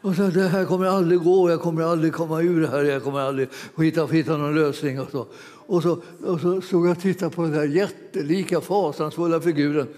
och 0.02 0.16
så, 0.16 0.22
det 0.22 0.48
här 0.48 0.64
kommer 0.64 0.86
aldrig 0.86 1.20
gå, 1.20 1.50
jag 1.50 1.60
kommer 1.60 1.82
aldrig 1.82 2.12
komma 2.12 2.40
ur 2.42 2.60
det 2.60 2.68
här, 2.68 2.82
jag 2.82 3.04
kommer 3.04 3.20
aldrig 3.20 3.48
hitta, 3.78 4.06
hitta 4.06 4.36
någon 4.36 4.54
lösning. 4.54 5.00
Och 5.00 5.10
så. 5.10 5.26
Och 5.66 5.82
så, 5.82 6.02
och 6.24 6.40
så 6.40 6.60
stod 6.60 6.86
jag 6.86 6.92
och 6.96 7.02
tittade 7.02 7.30
på 7.30 7.42
den 7.42 7.52
där 7.52 7.64
jättelika, 7.64 8.60
fasansfulla 8.60 9.40
figuren. 9.40 9.88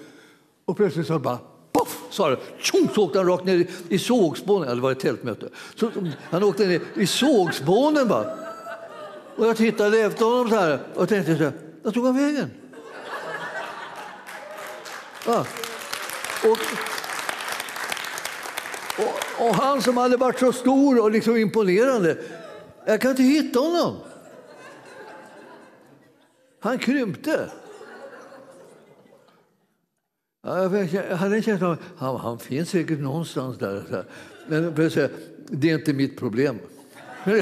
Och 0.65 0.77
plötsligt 0.77 1.07
så 1.07 1.19
bara 1.19 1.39
poff, 1.73 2.03
sa 2.11 2.31
det. 2.31 2.39
Tjong, 2.59 2.89
så 2.95 3.05
åkte 3.05 3.19
han 3.19 3.29
rakt 3.29 3.45
ner 3.45 3.67
i, 3.89 3.99
sågspånen. 3.99 4.69
Ja, 4.69 4.75
det 4.75 4.81
var 4.81 4.93
ett 4.93 5.01
tältmöte. 5.01 5.49
Så, 5.75 5.91
han 6.31 6.43
åkte 6.43 6.67
ner 6.67 6.81
i 6.95 7.07
sågspånen 7.07 8.09
bara. 8.09 8.27
Och 9.37 9.47
jag 9.47 9.57
tittade 9.57 9.99
efter 10.01 10.25
honom 10.25 10.49
så 10.49 10.57
här 10.57 10.79
och 10.95 11.09
tänkte 11.09 11.37
så 11.37 11.43
här, 11.43 11.53
vart 11.83 11.95
tog 11.95 12.07
han 12.07 12.17
vägen? 12.17 12.51
Ja. 15.27 15.47
Och, 16.45 16.59
och, 19.39 19.55
han 19.55 19.83
som 19.83 19.97
hade 19.97 20.17
varit 20.17 20.39
så 20.39 20.53
stor 20.53 21.03
och 21.03 21.11
liksom 21.11 21.37
imponerande, 21.37 22.17
jag 22.87 23.01
kan 23.01 23.11
inte 23.11 23.23
hitta 23.23 23.61
honom. 23.61 23.97
Han 26.61 26.79
krympte. 26.79 27.51
Jag 30.43 30.53
hade 31.17 31.37
en 31.37 31.43
känsla 31.43 31.67
av 31.67 31.73
att 31.73 31.79
han, 31.97 32.17
han 32.17 32.39
finns 32.39 32.71
säkert 32.71 32.99
någonstans 32.99 33.59
där. 33.59 34.05
Men 34.47 34.75
det 35.49 35.71
är 35.71 35.75
inte 35.75 35.93
mitt 35.93 36.19
problem. 36.19 36.59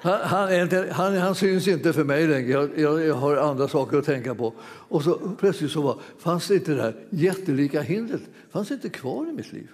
Han, 0.00 0.20
han, 0.22 0.88
han, 0.90 1.16
han, 1.16 1.34
syns 1.34 1.68
inte 1.68 1.92
för 1.92 2.04
mig 2.04 2.26
längre. 2.26 2.50
Jag, 2.50 2.78
jag, 2.78 3.06
jag, 3.06 3.14
har 3.14 3.36
andra 3.36 3.68
saker 3.68 3.98
att 3.98 4.04
tänka 4.04 4.34
på. 4.34 4.54
Och 4.62 5.02
så 5.02 5.18
plötsligt 5.40 5.70
så 5.70 5.82
var, 5.82 6.00
fanns 6.18 6.48
det 6.48 6.54
inte 6.54 6.74
det 6.74 6.82
här 6.82 6.96
jättelika 7.10 7.80
hindret 7.80 8.22
fanns 8.50 8.70
inte 8.70 8.88
kvar 8.88 9.28
i 9.28 9.32
mitt 9.32 9.52
liv. 9.52 9.68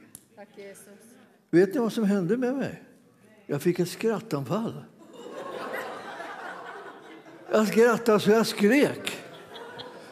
Vet 1.51 1.75
ni 1.75 1.81
vad 1.81 1.93
som 1.93 2.05
hände 2.05 2.37
med 2.37 2.55
mig? 2.55 2.83
Jag 3.47 3.63
fick 3.63 3.79
ett 3.79 3.89
skrattanfall. 3.89 4.85
Jag 7.53 7.69
skrattade 7.69 8.21
så 8.21 8.31
jag 8.31 8.47
skrek. 8.47 9.24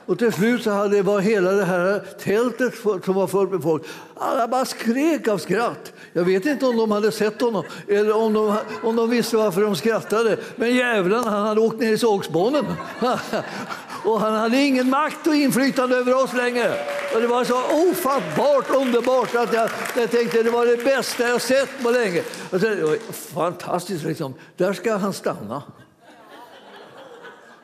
Och 0.06 0.18
till 0.18 0.32
slut 0.32 0.62
så 0.62 0.70
hade 0.70 0.96
det 0.96 1.02
var 1.02 1.20
hela 1.20 1.52
det 1.52 1.64
här 1.64 2.02
tältet 2.18 2.74
som 3.04 3.14
var 3.14 3.26
fullt 3.26 3.50
med 3.50 3.62
folk. 3.62 3.82
Alla 4.16 4.48
bara 4.48 4.64
skrek 4.64 5.28
av 5.28 5.38
skratt. 5.38 5.92
Jag 6.12 6.24
vet 6.24 6.46
inte 6.46 6.66
om 6.66 6.76
de 6.76 6.90
hade 6.90 7.12
sett 7.12 7.40
honom 7.40 7.64
eller 7.88 8.16
om 8.16 8.32
de, 8.32 8.56
om 8.82 8.96
de 8.96 9.10
visste 9.10 9.36
varför 9.36 9.60
de 9.60 9.76
skrattade. 9.76 10.36
Men 10.56 10.74
jävlen, 10.74 11.24
han 11.24 11.46
hade 11.46 11.60
åkt 11.60 11.80
ner 11.80 11.92
i 11.92 11.98
sågspånen. 11.98 12.64
och 14.04 14.20
han 14.20 14.34
hade 14.34 14.56
ingen 14.56 14.90
makt 14.90 15.26
och 15.26 15.34
inflytande 15.34 15.96
över 15.96 16.24
oss 16.24 16.32
längre. 16.32 16.74
Och 17.14 17.20
det 17.20 17.26
var 17.26 17.44
så 17.44 17.62
ofattbart 17.90 18.70
underbart 18.70 19.34
att 19.34 19.52
jag, 19.52 19.70
jag 19.96 20.10
tänkte 20.10 20.42
det 20.42 20.50
var 20.50 20.66
det 20.66 20.84
bästa 20.84 21.28
jag 21.28 21.40
sett 21.40 21.82
på 21.82 21.90
länge. 21.90 22.22
Och 22.50 22.60
så, 22.60 22.96
fantastiskt, 23.34 24.04
liksom. 24.04 24.34
där 24.56 24.72
ska 24.72 24.96
han 24.96 25.12
stanna. 25.12 25.62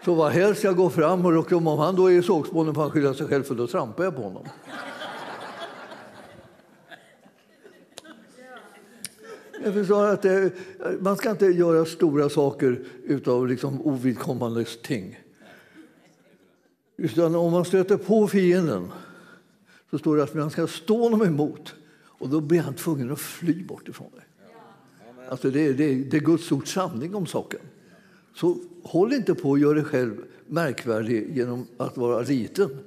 Så 0.08 0.14
vad 0.14 0.32
helst 0.32 0.64
jag 0.64 0.76
går 0.76 0.90
fram 0.90 1.26
och 1.26 1.52
om 1.52 1.66
han 1.66 1.96
då 1.96 2.06
är 2.06 2.18
i 2.18 2.22
sågspånen 2.22 2.74
får 2.74 2.82
han 2.82 2.90
skylla 2.90 3.14
sig 3.14 3.26
själv 3.26 3.42
för 3.42 3.54
då 3.54 3.66
trampar 3.66 4.04
jag 4.04 4.16
på 4.16 4.22
honom. 4.22 4.46
Jag 9.64 9.74
förstår 9.74 10.06
att 10.06 10.22
det, 10.22 10.52
man 11.00 11.16
ska 11.16 11.30
inte 11.30 11.46
göra 11.46 11.84
stora 11.84 12.28
saker 12.28 12.84
av 13.26 13.48
liksom 13.48 13.82
ovidkommande 13.82 14.64
ting. 14.64 15.20
Utan 16.96 17.34
om 17.34 17.52
man 17.52 17.64
stöter 17.64 17.96
på 17.96 18.28
fienden 18.28 18.92
så 19.90 19.98
står 19.98 20.16
det 20.16 20.22
att 20.22 20.34
man 20.34 20.50
ska 20.50 20.66
stå 20.66 21.02
honom 21.02 21.22
emot 21.22 21.74
och 22.04 22.28
då 22.28 22.40
blir 22.40 22.60
han 22.60 22.74
tvungen 22.74 23.12
att 23.12 23.20
fly 23.20 23.64
bort 23.64 23.88
ifrån 23.88 24.10
dig. 24.14 24.24
Alltså 25.28 25.50
det, 25.50 25.72
det, 25.72 25.94
det 25.94 26.16
är 26.16 26.20
Guds 26.20 26.52
ords 26.52 26.72
sanning 26.72 27.14
om 27.14 27.26
saken. 27.26 27.60
Så 28.34 28.56
håll 28.88 29.12
inte 29.12 29.35
på 29.35 29.54
att 29.54 29.61
göra 29.61 29.75
dig 29.75 29.85
själv 29.85 30.16
märkvärdig 30.47 31.37
genom 31.37 31.66
att 31.76 31.97
vara 31.97 32.21
liten. 32.21 32.78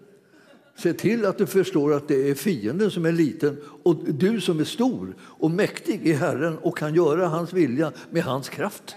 Se 0.75 0.93
till 0.93 1.25
att 1.25 1.37
du 1.37 1.45
förstår 1.45 1.93
att 1.93 2.07
det 2.07 2.29
är 2.29 2.35
fienden 2.35 2.91
som 2.91 3.05
är 3.05 3.11
liten 3.11 3.57
och 3.83 3.95
du 3.95 4.41
som 4.41 4.59
är 4.59 4.63
stor 4.63 5.15
och 5.21 5.51
mäktig 5.51 6.07
i 6.07 6.13
Herren 6.13 6.57
och 6.57 6.77
kan 6.77 6.95
göra 6.95 7.27
hans 7.27 7.53
vilja 7.53 7.91
med 8.09 8.23
hans 8.23 8.49
kraft. 8.49 8.95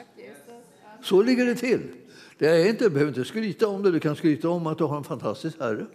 Så 1.03 1.23
ligger 1.23 1.47
det 1.47 1.55
till. 1.55 1.81
Det 2.39 2.47
är 2.47 2.69
inte, 2.69 2.85
du 2.85 2.91
behöver 2.91 3.09
inte 3.09 3.25
skryta 3.25 3.69
om 3.69 3.83
det, 3.83 3.91
du 3.91 4.01
kan 4.01 4.17
skryta 4.17 4.49
om 4.49 4.67
att 4.67 4.79
du 4.79 4.85
har 4.85 4.97
en 4.97 5.05
fantastisk 5.05 5.61
Herre. 5.61 5.87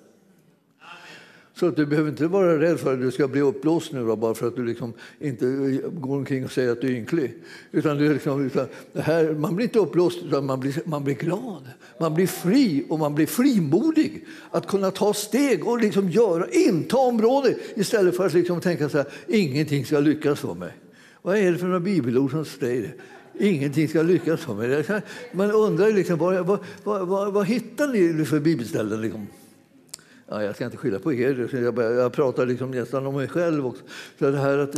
Så 1.60 1.68
att 1.68 1.76
du 1.76 1.86
behöver 1.86 2.10
inte 2.10 2.28
vara 2.28 2.60
rädd 2.60 2.80
för 2.80 2.94
att 2.94 3.02
du 3.02 3.12
ska 3.12 3.28
bli 3.28 3.42
uppblåst 3.42 3.92
nu 3.92 4.06
då, 4.06 4.16
bara 4.16 4.34
för 4.34 4.48
att 4.48 4.56
du 4.56 4.66
liksom 4.66 4.94
inte 5.20 5.48
eh, 5.48 5.90
går 5.90 6.16
omkring 6.16 6.46
och 6.46 6.52
säger 6.52 6.72
att 6.72 6.82
du 6.82 6.88
är 6.88 6.92
ynklig. 6.92 7.34
Utan 7.72 7.98
du 7.98 8.14
liksom, 8.14 8.46
utan 8.46 8.68
det 8.94 9.02
här, 9.02 9.34
man 9.34 9.56
blir 9.56 9.66
inte 9.66 9.80
uppblåst, 9.80 10.20
utan 10.26 10.46
man 10.46 10.60
blir, 10.60 10.82
man 10.86 11.04
blir 11.04 11.16
glad. 11.16 11.68
Man 12.00 12.14
blir 12.14 12.28
fri 12.28 12.86
och 12.90 13.00
man 13.00 13.16
blir 13.16 13.26
frimodig 13.28 14.26
att 14.52 14.68
kunna 14.68 14.92
ta 14.92 15.14
steg 15.14 15.68
och 15.68 15.80
liksom 15.80 16.10
göra, 16.10 16.48
inta 16.50 16.98
området 16.98 17.58
istället 17.76 18.16
för 18.16 18.26
att 18.26 18.34
liksom 18.34 18.62
tänka 18.62 18.90
så 18.90 18.98
här, 18.98 19.08
ingenting 19.28 19.86
ska 19.86 20.00
lyckas 20.00 20.40
för 20.40 20.54
mig. 20.54 20.72
Vad 21.22 21.38
är 21.38 21.52
det 21.52 21.58
för 21.58 21.66
några 21.66 21.80
bibelord 21.80 22.32
som 22.32 22.46
säger 22.46 22.82
det? 22.82 23.46
Ingenting 23.48 23.88
ska 23.88 24.02
lyckas 24.02 24.42
för 24.42 24.54
mig. 24.54 25.02
Man 25.32 25.52
undrar 25.52 25.92
liksom, 25.92 26.20
vad, 26.20 26.46
vad, 26.46 26.60
vad, 26.84 27.34
vad 27.34 27.48
hittar 27.48 27.88
ni 27.88 28.26
för 28.26 28.40
bibelställen? 28.40 29.02
Liksom? 29.02 29.28
Ja, 30.32 30.44
jag 30.44 30.56
ska 30.56 30.66
inte 30.66 30.78
skylla 30.78 31.00
på 31.00 31.14
er, 31.14 31.50
jag, 31.54 31.78
jag 31.78 32.14
pratar 32.14 32.46
liksom 32.46 32.72
nästan 32.72 33.06
om 33.06 33.16
mig 33.16 33.28
själv 33.28 33.66
också. 33.68 33.84
Så 34.20 34.32
det, 34.32 34.38
här 34.38 34.58
att, 34.58 34.76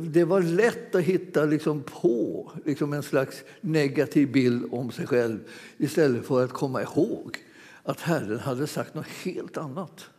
det 0.00 0.24
var 0.24 0.42
lätt 0.42 0.94
att 0.94 1.02
hitta 1.02 1.44
liksom 1.44 1.82
på 1.82 2.52
liksom 2.64 2.92
en 2.92 3.02
slags 3.02 3.44
negativ 3.60 4.32
bild 4.32 4.68
om 4.70 4.90
sig 4.90 5.06
själv 5.06 5.38
istället 5.76 6.26
för 6.26 6.44
att 6.44 6.52
komma 6.52 6.82
ihåg 6.82 7.36
att 7.82 8.00
Herren 8.00 8.38
hade 8.38 8.66
sagt 8.66 8.94
något 8.94 9.06
helt 9.06 9.56
annat. 9.56 10.10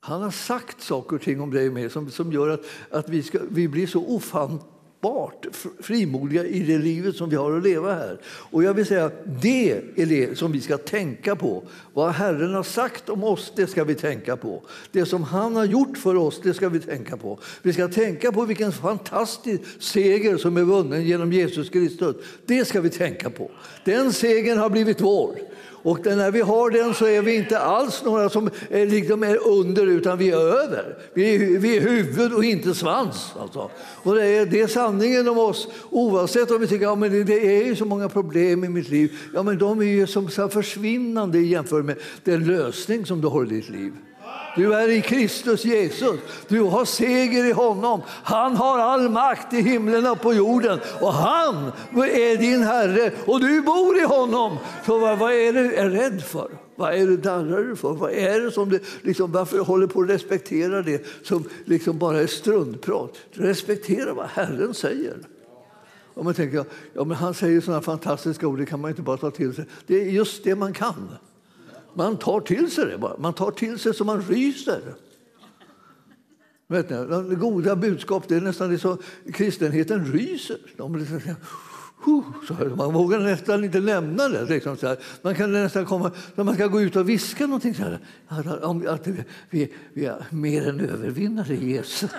Han 0.00 0.22
har 0.22 0.30
sagt 0.30 0.82
saker 0.82 1.16
och 1.16 1.22
ting 1.22 1.40
om 1.40 1.50
dig 1.50 1.70
med 1.70 1.92
som, 1.92 2.10
som 2.10 2.32
gör 2.32 2.48
att, 2.48 2.64
att 2.90 3.08
vi, 3.08 3.22
ska, 3.22 3.38
vi 3.50 3.68
blir 3.68 3.86
så 3.86 4.06
ofantligt 4.06 4.81
ofattbart 5.02 5.46
frimodiga 5.80 6.44
i 6.44 6.60
det 6.60 6.78
livet 6.78 7.16
som 7.16 7.30
vi 7.30 7.36
har 7.36 7.56
att 7.56 7.62
leva 7.62 7.94
här. 7.94 8.18
Och 8.24 8.62
jag 8.62 8.74
vill 8.74 8.86
säga, 8.86 9.10
det 9.24 9.70
är 9.96 10.06
det 10.06 10.38
som 10.38 10.52
vi 10.52 10.60
ska 10.60 10.78
tänka 10.78 11.36
på. 11.36 11.62
Vad 11.92 12.12
Herren 12.12 12.54
har 12.54 12.62
sagt 12.62 13.08
om 13.08 13.24
oss, 13.24 13.52
det 13.56 13.66
ska 13.66 13.84
vi 13.84 13.94
tänka 13.94 14.36
på. 14.36 14.62
Det 14.92 15.06
som 15.06 15.22
han 15.22 15.56
har 15.56 15.64
gjort 15.64 15.98
för 15.98 16.16
oss, 16.16 16.40
det 16.42 16.54
ska 16.54 16.68
vi 16.68 16.80
tänka 16.80 17.16
på. 17.16 17.38
Vi 17.62 17.72
ska 17.72 17.88
tänka 17.88 18.32
på 18.32 18.44
vilken 18.44 18.72
fantastisk 18.72 19.62
seger 19.78 20.36
som 20.36 20.56
är 20.56 20.62
vunnen 20.62 21.04
genom 21.04 21.32
Jesus 21.32 21.70
Kristus. 21.70 22.16
Det 22.46 22.64
ska 22.64 22.80
vi 22.80 22.90
tänka 22.90 23.30
på. 23.30 23.50
Den 23.84 24.12
segern 24.12 24.58
har 24.58 24.70
blivit 24.70 25.00
vår. 25.00 25.51
Och 25.82 26.06
när 26.06 26.30
vi 26.30 26.40
har 26.40 26.70
den 26.70 26.94
så 26.94 27.06
är 27.06 27.22
vi 27.22 27.34
inte 27.34 27.58
alls 27.58 28.02
några 28.04 28.28
som 28.28 28.50
är, 28.70 28.86
liksom 28.86 29.22
är 29.22 29.48
under, 29.48 29.86
utan 29.86 30.18
vi 30.18 30.30
är 30.30 30.36
över. 30.36 30.96
Vi 31.14 31.34
är, 31.34 31.58
vi 31.58 31.76
är 31.76 31.80
huvud 31.80 32.32
och 32.32 32.44
inte 32.44 32.74
svans. 32.74 33.32
Alltså. 33.40 33.70
Och 34.02 34.14
det 34.14 34.24
är, 34.24 34.46
det 34.46 34.60
är 34.60 34.66
sanningen 34.66 35.28
om 35.28 35.38
oss, 35.38 35.68
oavsett 35.90 36.50
om 36.50 36.60
vi 36.60 36.66
tycker 36.66 36.92
att 36.92 37.00
ja, 37.00 37.08
det, 37.08 37.24
det 37.24 37.68
är 37.68 37.74
så 37.74 37.84
många 37.84 38.08
problem 38.08 38.64
i 38.64 38.68
mitt 38.68 38.88
liv. 38.88 39.12
Ja, 39.34 39.42
men 39.42 39.58
de 39.58 39.80
är 39.80 39.84
ju 39.84 40.06
som 40.06 40.28
så 40.28 40.48
försvinnande 40.48 41.38
jämfört 41.38 41.84
med 41.84 41.96
den 42.24 42.46
lösning 42.46 43.06
som 43.06 43.20
du 43.20 43.28
har 43.28 43.44
i 43.44 43.48
ditt 43.48 43.68
liv. 43.68 43.92
Du 44.56 44.74
är 44.74 44.88
i 44.88 45.02
Kristus 45.02 45.64
Jesus. 45.64 46.20
Du 46.48 46.60
har 46.60 46.84
seger 46.84 47.44
i 47.44 47.52
honom. 47.52 48.02
Han 48.08 48.56
har 48.56 48.78
all 48.78 49.08
makt 49.08 49.52
i 49.52 49.60
himlen 49.60 50.06
och 50.06 50.20
på 50.20 50.34
jorden. 50.34 50.80
Och 51.00 51.12
han 51.12 51.72
är 51.94 52.36
din 52.36 52.62
Herre 52.62 53.12
och 53.26 53.40
du 53.40 53.62
bor 53.62 53.98
i 53.98 54.04
honom. 54.04 54.58
Så 54.86 54.98
vad, 54.98 55.18
vad 55.18 55.32
är 55.32 55.52
du 55.52 55.74
är 55.74 55.90
rädd 55.90 56.22
för? 56.22 56.48
Vad 56.76 56.94
är 56.94 57.06
du 57.06 57.16
darrar 57.16 57.74
för? 57.74 57.92
Vad 57.92 58.12
är 58.12 58.40
det 58.40 58.50
som 58.50 58.68
du, 58.68 58.80
liksom, 59.02 59.32
varför 59.32 59.58
håller 59.58 59.86
på 59.86 60.00
att 60.00 60.10
respektera 60.10 60.82
det 60.82 61.06
som 61.22 61.44
liksom 61.64 61.98
bara 61.98 62.20
är 62.20 62.26
struntprat? 62.26 63.14
Respektera 63.30 64.14
vad 64.14 64.26
Herren 64.26 64.74
säger. 64.74 65.16
Och 66.14 66.24
man 66.24 66.34
tänker, 66.34 66.64
ja, 66.92 67.04
men 67.04 67.16
han 67.16 67.34
säger 67.34 67.60
sådana 67.60 67.82
fantastiska 67.82 68.46
ord, 68.46 68.58
det 68.58 68.66
kan 68.66 68.80
man 68.80 68.90
inte 68.90 69.02
bara 69.02 69.16
ta 69.16 69.30
till 69.30 69.54
sig. 69.54 69.64
Det 69.86 70.00
är 70.00 70.04
just 70.04 70.44
det 70.44 70.54
man 70.54 70.72
kan. 70.72 71.08
Man 71.94 72.16
tar 72.16 72.40
till 72.40 72.70
sig 72.70 72.86
det 72.86 72.98
bara. 72.98 73.16
Man 73.18 73.32
tar 73.32 73.50
till 73.50 73.78
sig 73.78 73.94
så 73.94 74.04
man 74.04 74.22
ryser. 74.22 74.80
Vet 76.66 76.90
ni, 76.90 76.96
det 77.28 77.34
goda 77.34 77.76
budskap, 77.76 78.28
det 78.28 78.36
är 78.36 78.40
nästan 78.40 78.70
det 78.70 78.78
så 78.78 78.98
kristenheten 79.32 80.12
ryser. 80.12 80.58
De 80.76 80.96
liksom, 80.96 81.20
så 82.48 82.54
här, 82.54 82.66
man 82.76 82.92
vågar 82.92 83.18
nästan 83.18 83.64
inte 83.64 83.80
lämna 83.80 84.28
det. 84.28 84.44
Liksom 84.44 84.76
så 84.76 84.86
här. 84.86 84.98
Man 85.22 85.34
kan 85.34 85.52
nästan 85.52 85.86
komma, 85.86 86.10
när 86.34 86.44
man 86.44 86.54
ska 86.54 86.66
gå 86.66 86.80
ut 86.80 86.96
och 86.96 87.08
viska 87.08 87.46
någonting 87.46 87.74
så 87.74 87.82
här, 87.82 87.98
att, 88.28 88.86
att 88.86 89.06
vi, 89.50 89.72
vi 89.92 90.04
är 90.04 90.26
mer 90.30 90.68
än 90.68 90.80
övervinnare 90.80 91.54
i 91.54 91.72
Jesus. 91.72 92.10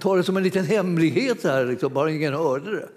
Ta 0.00 0.16
det 0.16 0.22
som 0.22 0.36
en 0.36 0.42
liten 0.42 0.64
hemlighet, 0.64 1.40
så 1.40 1.48
här, 1.48 1.64
liksom, 1.64 1.92
bara 1.92 2.10
ingen 2.10 2.34
hörde 2.34 2.70
det. 2.70 2.88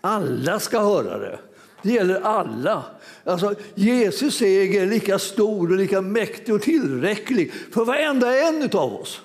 Alla 0.00 0.60
ska 0.60 0.80
höra 0.80 1.18
det. 1.18 1.38
Det 1.82 1.92
gäller 1.92 2.20
alla. 2.20 2.84
Alltså, 3.24 3.54
Jesus 3.74 4.38
seger 4.38 4.82
är 4.82 4.86
lika 4.86 5.18
stor 5.18 5.70
och 5.70 5.76
lika 5.76 6.00
mäktig 6.00 6.54
och 6.54 6.62
tillräcklig 6.62 7.52
för 7.52 7.84
varenda 7.84 8.38
en 8.48 8.70
av 8.72 8.94
oss. 8.94 9.20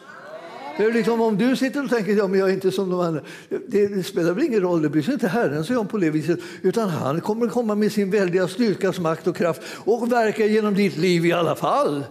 Det 0.77 0.83
är 0.83 0.93
liksom, 0.93 1.21
om 1.21 1.37
du 1.37 1.55
sitter 1.55 1.83
och 1.83 1.89
tänker 1.89 2.11
att 2.11 2.17
ja, 2.17 2.35
jag 2.35 2.49
är 2.49 2.53
inte 2.53 2.71
som 2.71 2.89
de 2.89 2.99
andra, 2.99 3.21
det, 3.67 3.87
det 3.87 4.03
spelar 4.03 4.33
väl 4.33 4.43
ingen 4.43 4.61
roll, 4.61 4.81
det 4.81 4.89
bryr 4.89 5.01
sig 5.01 5.13
inte 5.13 5.27
Herren 5.27 5.63
sig 5.63 5.77
om 5.77 5.87
på 5.87 5.97
det 5.97 6.09
viset. 6.09 6.39
Utan 6.61 6.89
han 6.89 7.21
kommer 7.21 7.47
komma 7.47 7.75
med 7.75 7.91
sin 7.91 8.11
väldiga 8.11 8.47
styrkas 8.47 8.99
makt 8.99 9.27
och 9.27 9.35
kraft 9.35 9.61
och 9.85 10.11
verka 10.11 10.45
genom 10.45 10.73
ditt 10.73 10.97
liv 10.97 11.25
i 11.25 11.31
alla 11.31 11.55
fall. 11.55 12.03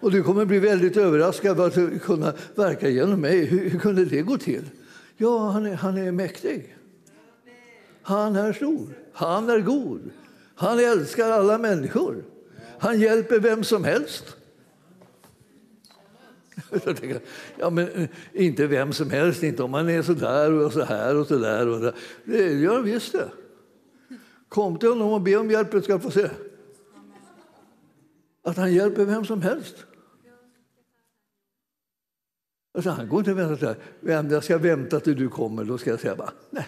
Och 0.00 0.10
du 0.10 0.22
kommer 0.22 0.44
bli 0.44 0.58
väldigt 0.58 0.96
överraskad 0.96 1.60
över 1.60 1.96
att 1.96 2.02
kunna 2.02 2.32
verka 2.54 2.88
genom 2.88 3.20
mig. 3.20 3.44
Hur, 3.44 3.70
hur 3.70 3.78
kunde 3.78 4.04
det 4.04 4.22
gå 4.22 4.38
till? 4.38 4.64
Ja, 5.16 5.48
han 5.50 5.66
är, 5.66 5.74
han 5.74 5.98
är 5.98 6.12
mäktig. 6.12 6.76
Han 8.02 8.36
är 8.36 8.52
stor. 8.52 8.88
Han 9.18 9.50
är 9.50 9.60
god. 9.60 10.10
Han 10.54 10.78
älskar 10.78 11.30
alla 11.30 11.58
människor. 11.58 12.24
Han 12.78 13.00
hjälper 13.00 13.40
vem 13.40 13.64
som 13.64 13.84
helst. 13.84 14.36
ja, 17.58 17.70
men 17.70 17.88
eh, 17.88 18.08
inte 18.32 18.66
vem 18.66 18.92
som 18.92 19.10
helst, 19.10 19.42
inte 19.42 19.62
om 19.62 19.70
man 19.70 19.88
är 19.88 20.02
så 20.02 20.12
där 20.12 20.52
och 20.52 20.72
så 20.72 20.82
här 20.82 21.16
och 21.16 21.26
så 21.26 21.38
där. 21.38 21.68
Och 21.68 21.94
Det 22.24 22.52
gör 22.52 22.74
han 22.74 22.84
visst 22.84 23.12
det. 23.12 23.28
Kom 24.48 24.78
till 24.78 24.88
honom 24.88 25.12
och 25.12 25.20
be 25.20 25.36
om 25.36 25.50
hjälp, 25.50 25.70
du 25.72 25.82
ska 25.82 25.98
få 25.98 26.10
se. 26.10 26.30
Att 28.42 28.56
han 28.56 28.74
hjälper 28.74 29.04
vem 29.04 29.24
som 29.24 29.42
helst. 29.42 29.76
Alltså, 32.74 32.90
han 32.90 33.08
går 33.08 33.18
inte 33.18 33.32
och 33.32 33.38
väntar 34.00 34.34
jag 34.34 34.44
ska 34.44 34.58
vänta 34.58 35.00
till 35.00 35.16
du 35.16 35.28
kommer, 35.28 35.64
då 35.64 35.78
ska 35.78 35.90
jag 35.90 36.00
säga 36.00 36.16
bara 36.16 36.32
nej. 36.50 36.66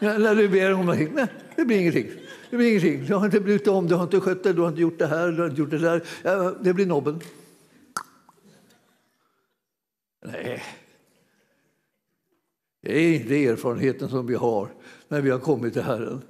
När 0.00 0.34
du 0.34 0.48
ber 0.48 0.72
om 0.72 0.80
någonting, 0.80 1.10
nej, 1.14 1.26
det 1.56 1.64
blir 1.64 1.80
ingenting. 1.80 2.10
Det 2.50 2.56
blir 2.56 2.68
ingenting. 2.68 3.04
Du 3.06 3.14
har 3.14 3.24
inte 3.24 3.40
brytt 3.40 3.68
om, 3.68 3.86
du 3.86 3.94
har 3.94 4.02
inte 4.02 4.20
skött 4.20 4.42
det, 4.42 4.52
du 4.52 4.60
har 4.60 4.68
inte 4.68 4.80
gjort 4.80 4.98
det 4.98 5.06
här, 5.06 5.32
du 5.32 5.40
har 5.40 5.48
inte 5.48 5.60
gjort 5.60 5.70
det 5.70 5.78
där. 5.78 6.02
Ja, 6.22 6.54
det 6.60 6.74
blir 6.74 6.86
nobben. 6.86 7.20
Nej. 10.24 10.62
Det 12.82 12.98
är 12.98 13.14
inte 13.14 13.44
erfarenheten 13.46 14.08
som 14.08 14.26
vi 14.26 14.34
har 14.34 14.68
när 15.08 15.20
vi 15.20 15.30
har 15.30 15.38
kommit 15.38 15.72
till 15.72 15.82
Herren. 15.82 16.22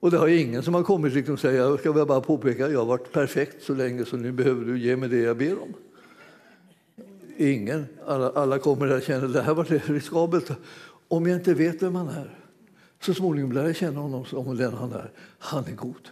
Och 0.00 0.10
det 0.10 0.18
har 0.18 0.28
ingen 0.28 0.62
som 0.62 0.74
har 0.74 0.82
kommit 0.82 1.12
liksom 1.12 1.36
säga, 1.36 1.78
jag 1.84 2.06
bara 2.06 2.20
påpeka, 2.20 2.68
jag 2.68 2.78
har 2.78 2.86
varit 2.86 3.12
perfekt 3.12 3.62
så 3.62 3.74
länge 3.74 4.04
så 4.04 4.16
nu 4.16 4.32
behöver 4.32 4.64
du 4.64 4.78
ge 4.78 4.96
mig 4.96 5.08
det 5.08 5.18
jag 5.18 5.36
ber 5.36 5.62
om. 5.62 5.74
Ingen. 7.36 7.86
Alla, 8.06 8.30
alla 8.30 8.58
kommer 8.58 8.86
där 8.86 8.96
och 8.96 9.24
att 9.24 9.32
det 9.32 9.42
här 9.42 9.54
var 9.54 9.64
riskabelt. 9.64 10.50
Om 11.08 11.26
jag 11.26 11.38
inte 11.38 11.54
vet 11.54 11.82
vem 11.82 11.94
han 11.94 12.08
är, 12.08 12.41
så 13.02 13.14
småningom 13.14 13.52
lär 13.52 13.66
jag 13.66 13.76
känna 13.76 14.00
honom 14.00 14.24
som 14.24 14.56
den 14.56 14.74
han 14.74 14.92
är. 14.92 15.10
Han 15.38 15.64
är 15.64 15.72
god. 15.72 16.08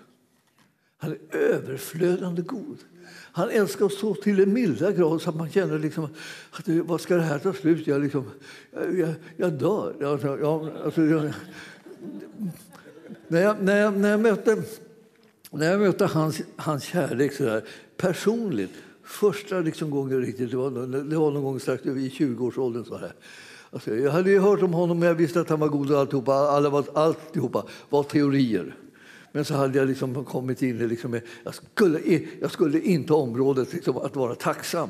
Han 0.98 1.10
är 1.10 1.36
överflödande 1.36 2.42
god. 2.42 2.78
Han 3.32 3.50
älskar 3.50 3.84
oss 3.84 4.00
så 4.00 4.14
till 4.14 4.40
en 4.40 4.52
milda 4.52 4.92
grad 4.92 5.22
så 5.22 5.30
att 5.30 5.36
man 5.36 5.50
känner 5.50 5.78
liksom, 5.78 6.08
att 6.50 6.68
eh, 6.68 6.74
vad 6.74 7.00
ska 7.00 7.16
det 7.16 7.22
här 7.22 7.38
ta 7.38 7.52
slut? 7.52 7.86
Jag, 7.86 8.02
liksom, 8.02 8.30
eh, 8.72 9.00
jag, 9.00 9.14
jag 9.36 9.52
dör. 9.52 9.94
Jag, 10.00 10.22
jag, 10.22 10.70
alltså, 10.84 11.02
jag, 11.02 11.32
när, 13.28 13.42
jag, 13.42 13.62
när, 13.62 13.76
jag, 13.76 13.96
när 13.96 14.10
jag 14.10 14.20
mötte, 14.20 14.62
när 15.50 15.70
jag 15.70 15.80
mötte 15.80 16.06
hans, 16.06 16.40
hans 16.56 16.84
kärlek 16.84 17.32
så 17.32 17.44
där, 17.44 17.64
personligt 17.96 18.72
Första 19.10 19.60
liksom 19.60 19.90
gången 19.90 20.20
riktigt, 20.20 20.50
det 20.50 20.56
var, 20.56 20.70
det 21.04 21.16
var 21.16 21.30
någon 21.30 21.42
gång 21.42 21.60
strax 21.60 21.86
i 21.86 21.88
20-årsåldern. 21.88 22.84
Så 22.84 22.96
här. 22.96 23.12
Alltså, 23.72 23.96
jag 23.96 24.10
hade 24.10 24.30
ju 24.30 24.38
hört 24.38 24.62
om 24.62 24.72
honom, 24.72 24.98
men 24.98 25.08
jag 25.08 25.14
visste 25.14 25.40
att 25.40 25.48
han 25.48 25.60
var 25.60 25.68
god 25.68 25.90
och 25.90 25.98
alltihopa. 25.98 26.32
Alla 26.32 26.70
var, 26.70 26.84
alltihopa 26.94 27.64
var 27.88 28.02
teorier. 28.02 28.76
Men 29.32 29.44
så 29.44 29.54
hade 29.54 29.78
jag 29.78 29.88
liksom 29.88 30.24
kommit 30.24 30.62
in 30.62 30.80
i... 30.80 30.86
Liksom, 30.86 31.20
jag, 31.44 31.54
skulle, 31.54 32.00
jag 32.40 32.50
skulle 32.50 32.80
inta 32.80 33.14
området 33.14 33.72
liksom, 33.72 33.96
att 33.96 34.16
vara 34.16 34.34
tacksam. 34.34 34.88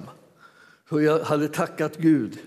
Så 0.88 1.00
jag 1.00 1.20
hade 1.20 1.49
tackat 1.49 1.96
Gud 1.96 2.38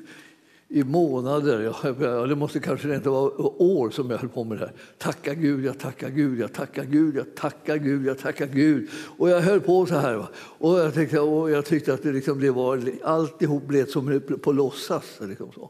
i 0.67 0.83
månader, 0.83 1.73
ja, 1.99 2.25
det 2.27 2.35
måste 2.35 2.59
kanske 2.59 2.95
inte 2.95 3.09
vara 3.09 3.31
år 3.61 3.89
som 3.89 4.09
jag 4.09 4.17
höll 4.17 4.29
på 4.29 4.43
med 4.43 4.57
det 4.57 4.65
här. 4.65 4.73
Tacka 4.97 5.33
Gud, 5.33 5.65
jag 5.65 5.79
tackar 5.79 6.09
Gud, 6.09 6.39
jag 6.39 6.53
tackar 6.53 6.83
Gud, 6.83 7.15
jag 7.15 7.35
tackar 7.35 7.77
Gud, 7.77 8.05
jag 8.05 8.17
tackar 8.17 8.47
Gud. 8.47 8.89
Och 9.17 9.29
jag 9.29 9.41
höll 9.41 9.61
på 9.61 9.85
så 9.85 9.95
här. 9.95 10.27
Och 10.35 10.79
jag 10.79 10.93
tyckte, 10.93 11.19
och 11.19 11.51
jag 11.51 11.65
tyckte 11.65 11.93
att 11.93 12.03
det, 12.03 12.11
liksom, 12.11 12.39
det 12.39 12.51
var, 12.51 12.91
alltihop 13.03 13.67
blev 13.67 13.85
som 13.85 14.21
på 14.41 14.51
låtsas. 14.51 15.19
Liksom 15.21 15.51
så. 15.51 15.69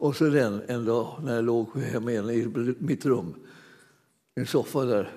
Och 0.00 0.16
så 0.16 0.24
den, 0.24 0.62
en 0.66 0.84
dag 0.84 1.20
när 1.24 1.34
jag 1.34 1.44
låg 1.44 1.76
hemma 1.76 2.12
i 2.12 2.74
mitt 2.78 3.06
rum, 3.06 3.34
i 4.36 4.40
en 4.40 4.46
soffa 4.46 4.84
där, 4.84 5.12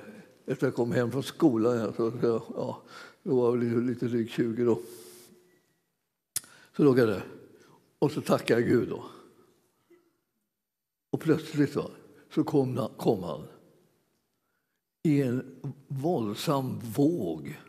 efter 0.45 0.53
att 0.53 0.61
jag 0.61 0.75
kom 0.75 0.91
hem 0.91 1.11
från 1.11 1.23
skolan, 1.23 1.93
så, 1.93 2.11
ja, 2.21 2.81
då 3.23 3.35
var 3.35 3.49
jag 3.49 3.63
lite, 3.63 3.75
lite 3.75 4.05
drygt 4.05 4.31
20 4.31 4.63
då. 4.63 4.81
Så 6.77 6.83
låg 6.83 6.99
jag 6.99 7.07
där. 7.07 7.25
Och 7.99 8.11
så 8.11 8.21
tackade 8.21 8.61
jag 8.61 8.69
Gud. 8.69 8.89
Då. 8.89 9.03
Och 11.11 11.19
plötsligt 11.19 11.75
va, 11.75 11.89
så 12.33 12.43
kom, 12.43 12.87
kom 12.97 13.23
han 13.23 13.47
i 15.03 15.21
en 15.21 15.55
våldsam 15.87 16.79
våg 16.79 17.59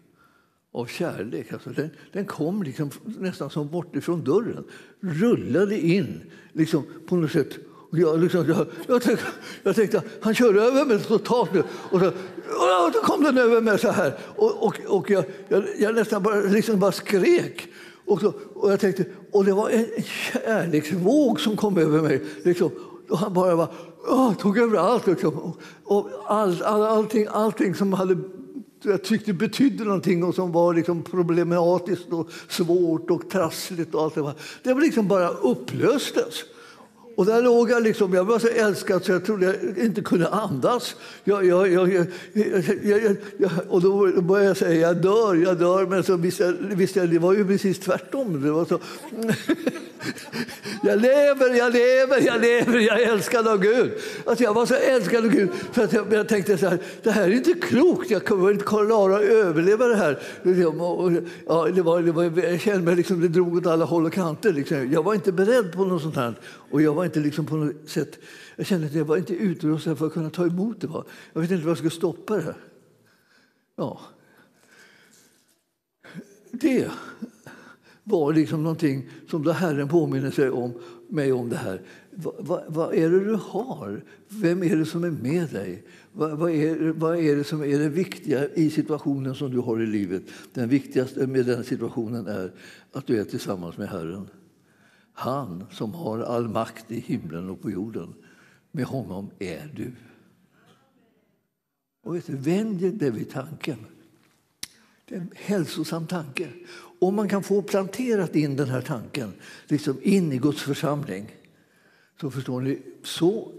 av 0.75 0.87
kärlek. 0.87 1.53
Alltså 1.53 1.71
den, 1.71 1.91
den 2.13 2.25
kom 2.25 2.63
liksom 2.63 2.91
nästan 3.05 3.51
som 3.51 3.69
bortifrån 3.69 4.25
dörren, 4.25 4.65
rullade 5.01 5.79
in 5.79 6.21
liksom 6.53 6.85
på 7.07 7.17
något 7.17 7.31
sätt. 7.31 7.59
Jag, 7.91 8.21
liksom, 8.21 8.49
jag, 8.49 8.67
jag, 8.87 9.03
tänkte, 9.03 9.27
jag 9.63 9.77
tänkte 9.77 10.03
han 10.21 10.35
kör 10.35 10.55
över 10.55 10.85
mig 10.85 10.99
totalt 10.99 11.55
nu. 11.55 11.63
Och 11.91 12.01
så, 12.01 12.07
och 12.07 12.93
då 12.93 13.01
kom 13.03 13.25
den 13.25 13.39
över 13.39 13.61
mig 13.61 13.79
så 13.79 13.91
här. 13.91 14.19
Och, 14.37 14.67
och, 14.67 14.81
och 14.87 15.11
jag, 15.11 15.25
jag, 15.49 15.65
jag 15.79 15.95
nästan 15.95 16.23
bara, 16.23 16.41
liksom 16.41 16.79
bara 16.81 16.93
skrek. 16.93 17.69
Och, 18.07 18.21
så, 18.21 18.33
och, 18.55 18.73
jag 18.73 18.81
tänkte, 18.81 19.05
och 19.33 19.45
det 19.45 19.53
var 19.53 19.71
en 19.71 19.87
kärleksvåg 20.03 21.41
som 21.41 21.57
kom 21.57 21.79
över 21.79 22.03
mig. 22.03 22.23
Liksom. 22.45 22.71
Och 23.11 23.19
han 23.19 23.35
bara 23.35 23.57
bara 23.57 23.71
åh, 24.09 24.35
tog 24.35 24.59
över 24.59 24.79
allt. 24.79 25.07
Liksom. 25.07 25.39
Och, 25.39 25.61
och 25.85 26.11
all, 26.27 26.63
all, 26.63 26.83
allting, 26.83 27.27
allting 27.31 27.75
som 27.75 27.93
hade 27.93 28.17
jag 28.85 29.05
tyckte 29.05 29.33
betydde 29.33 29.85
någonting 29.85 30.25
och 30.25 30.35
som 30.35 30.53
var 30.53 30.75
liksom 30.75 31.03
problematiskt 31.03 32.13
och 32.13 32.31
svårt 32.49 33.11
och 33.11 33.31
trassligt. 33.31 33.95
Och 33.95 34.03
allt 34.03 34.15
det, 34.15 34.23
var. 34.23 34.35
det 34.63 34.75
var 34.75 34.81
liksom 34.81 35.09
bara 35.09 35.29
upplöstes. 35.29 36.45
Och 37.17 37.27
där 37.27 37.43
låg 37.43 37.71
jag 37.71 37.83
liksom, 37.83 38.15
jag 38.15 38.25
var 38.25 38.39
så 38.39 38.49
älskad 38.49 39.05
så 39.05 39.13
jag 39.13 39.25
trodde 39.25 39.47
jag 39.47 39.85
inte 39.85 40.01
kunde 40.01 40.29
andas. 40.29 40.97
Jag, 41.25 41.47
jag, 41.47 41.73
jag, 41.73 42.07
jag 43.39 43.51
och 43.69 43.81
då 43.81 44.21
började 44.21 44.49
jag 44.49 44.57
säga 44.57 44.81
jag 44.81 44.97
dör, 44.97 45.35
jag 45.35 45.59
dör. 45.59 45.87
Men 45.87 46.05
så 46.05 46.17
visste 46.17 46.45
jag, 46.45 46.53
visste 46.53 46.99
jag, 46.99 47.11
det 47.11 47.19
var 47.19 47.33
ju 47.33 47.47
precis 47.47 47.79
tvärtom. 47.79 48.43
Det 48.43 48.51
var 48.51 48.65
så, 48.65 48.79
jag 50.83 51.01
lever, 51.01 51.55
jag 51.55 51.73
lever, 51.73 52.27
jag 52.27 52.41
lever, 52.41 52.79
jag 52.79 53.03
är 53.03 53.13
älskad 53.13 53.49
av 53.49 53.59
Gud. 53.59 53.93
Alltså 54.25 54.45
jag 54.45 54.55
var 54.55 54.67
så 54.67 54.75
älskad 54.75 55.25
av 55.25 55.31
Gud 55.31 55.51
för 55.73 55.85
att 55.85 55.93
jag, 55.93 56.13
jag 56.13 56.29
tänkte 56.29 56.59
så 56.59 56.69
här, 56.69 56.79
det 57.03 57.11
här 57.11 57.23
är 57.23 57.33
inte 57.33 57.53
klokt. 57.53 58.11
Jag 58.11 58.25
kommer 58.25 58.51
inte 58.51 58.65
klara 58.65 59.17
att 59.17 59.23
överleva 59.23 59.87
det 59.87 59.97
här. 59.97 60.19
Liksom, 60.43 61.21
ja, 61.47 61.69
det 61.75 61.83
var, 61.83 62.03
det 62.03 62.13
var, 62.13 62.49
jag 62.51 62.61
kände 62.61 62.83
mig 62.83 62.97
liksom, 62.97 63.21
det 63.21 63.29
drog 63.29 63.57
åt 63.57 63.67
alla 63.67 63.85
håll 63.85 64.07
och 64.07 64.13
kanter. 64.13 64.53
Liksom. 64.53 64.93
Jag 64.93 65.03
var 65.03 65.15
inte 65.15 65.33
beredd 65.33 65.73
på 65.73 65.85
något 65.85 66.03
sånt 66.03 66.17
här. 66.17 66.35
Och 66.75 66.83
jag 66.83 66.95
var 66.95 67.05
inte 67.05 67.21
liksom 67.21 67.47
på 67.47 67.57
något 67.57 67.89
sätt, 67.89 68.19
jag 68.57 68.67
kände 68.67 68.87
att 68.87 68.95
jag 68.95 69.05
var 69.05 69.17
inte 69.17 69.35
utrustad 69.35 69.97
för 69.97 70.07
att 70.07 70.13
kunna 70.13 70.31
ta 70.31 70.47
emot 70.47 70.81
det. 70.81 70.89
Jag 71.33 71.41
vet 71.41 71.51
inte 71.51 71.65
vad 71.65 71.71
jag 71.71 71.79
skulle 71.79 71.91
stoppa 71.91 72.37
det. 72.37 72.55
Ja. 73.77 74.01
Det 76.51 76.91
var 78.05 78.33
liksom 78.33 78.63
någonting 78.63 79.09
som 79.31 79.43
då 79.43 79.53
Herren 79.53 79.89
påminner 79.89 80.31
sig 80.31 80.51
om, 80.51 80.73
mig 81.09 81.33
om 81.33 81.49
det 81.49 81.57
här. 81.57 81.83
Vad, 82.11 82.47
va, 82.47 82.63
va 82.69 82.95
är 82.95 83.11
det 83.11 83.25
du 83.25 83.39
har? 83.43 84.05
Vem 84.29 84.63
är 84.63 84.77
det 84.77 84.87
som 84.87 85.05
är 85.05 85.11
med 85.11 85.49
dig? 85.49 85.85
Vad, 86.13 86.39
va 86.39 86.51
är, 86.51 86.93
va 86.93 87.17
är 87.17 87.37
det 87.37 87.45
som 87.45 87.63
är 87.63 87.79
det 87.79 87.89
viktiga 87.89 88.49
i 88.49 88.71
situationen 88.71 89.35
som 89.35 89.51
du 89.51 89.59
har 89.59 89.83
i 89.83 89.87
livet? 89.87 90.23
Den 90.53 90.69
viktigaste 90.69 91.27
med 91.27 91.47
den 91.47 91.65
situationen 91.65 92.27
är 92.27 92.53
att 92.93 93.07
du 93.07 93.21
är 93.21 93.25
tillsammans 93.25 93.77
med 93.77 93.89
Herren. 93.89 94.29
Han 95.17 95.65
som 95.71 95.95
har 95.95 96.19
all 96.19 96.49
makt 96.49 96.91
i 96.91 97.01
himlen 97.01 97.51
och 97.51 97.63
på 97.63 97.71
jorden. 97.71 98.15
Med 98.71 98.85
honom 98.85 99.31
är 99.39 99.71
du. 99.75 99.93
Och 102.03 102.17
vet 102.17 102.27
du, 102.27 102.37
vänd 102.37 102.99
dig 102.99 103.11
vid 103.11 103.31
tanken. 103.31 103.87
Det 105.05 105.15
är 105.15 105.21
en 105.21 105.33
hälsosam 105.35 106.07
tanke. 106.07 106.49
Om 106.99 107.15
man 107.15 107.29
kan 107.29 107.43
få 107.43 107.63
planterat 107.63 108.37
in 108.37 108.57
den 108.57 108.69
här 108.69 108.81
tanken 108.81 109.33
liksom 109.67 109.99
in 110.03 110.33
i 110.33 110.39
Guds 110.39 110.63
församling 110.63 111.35
så 112.21 112.31
förstår 112.31 112.61
ni, 112.61 112.83
så 113.03 113.53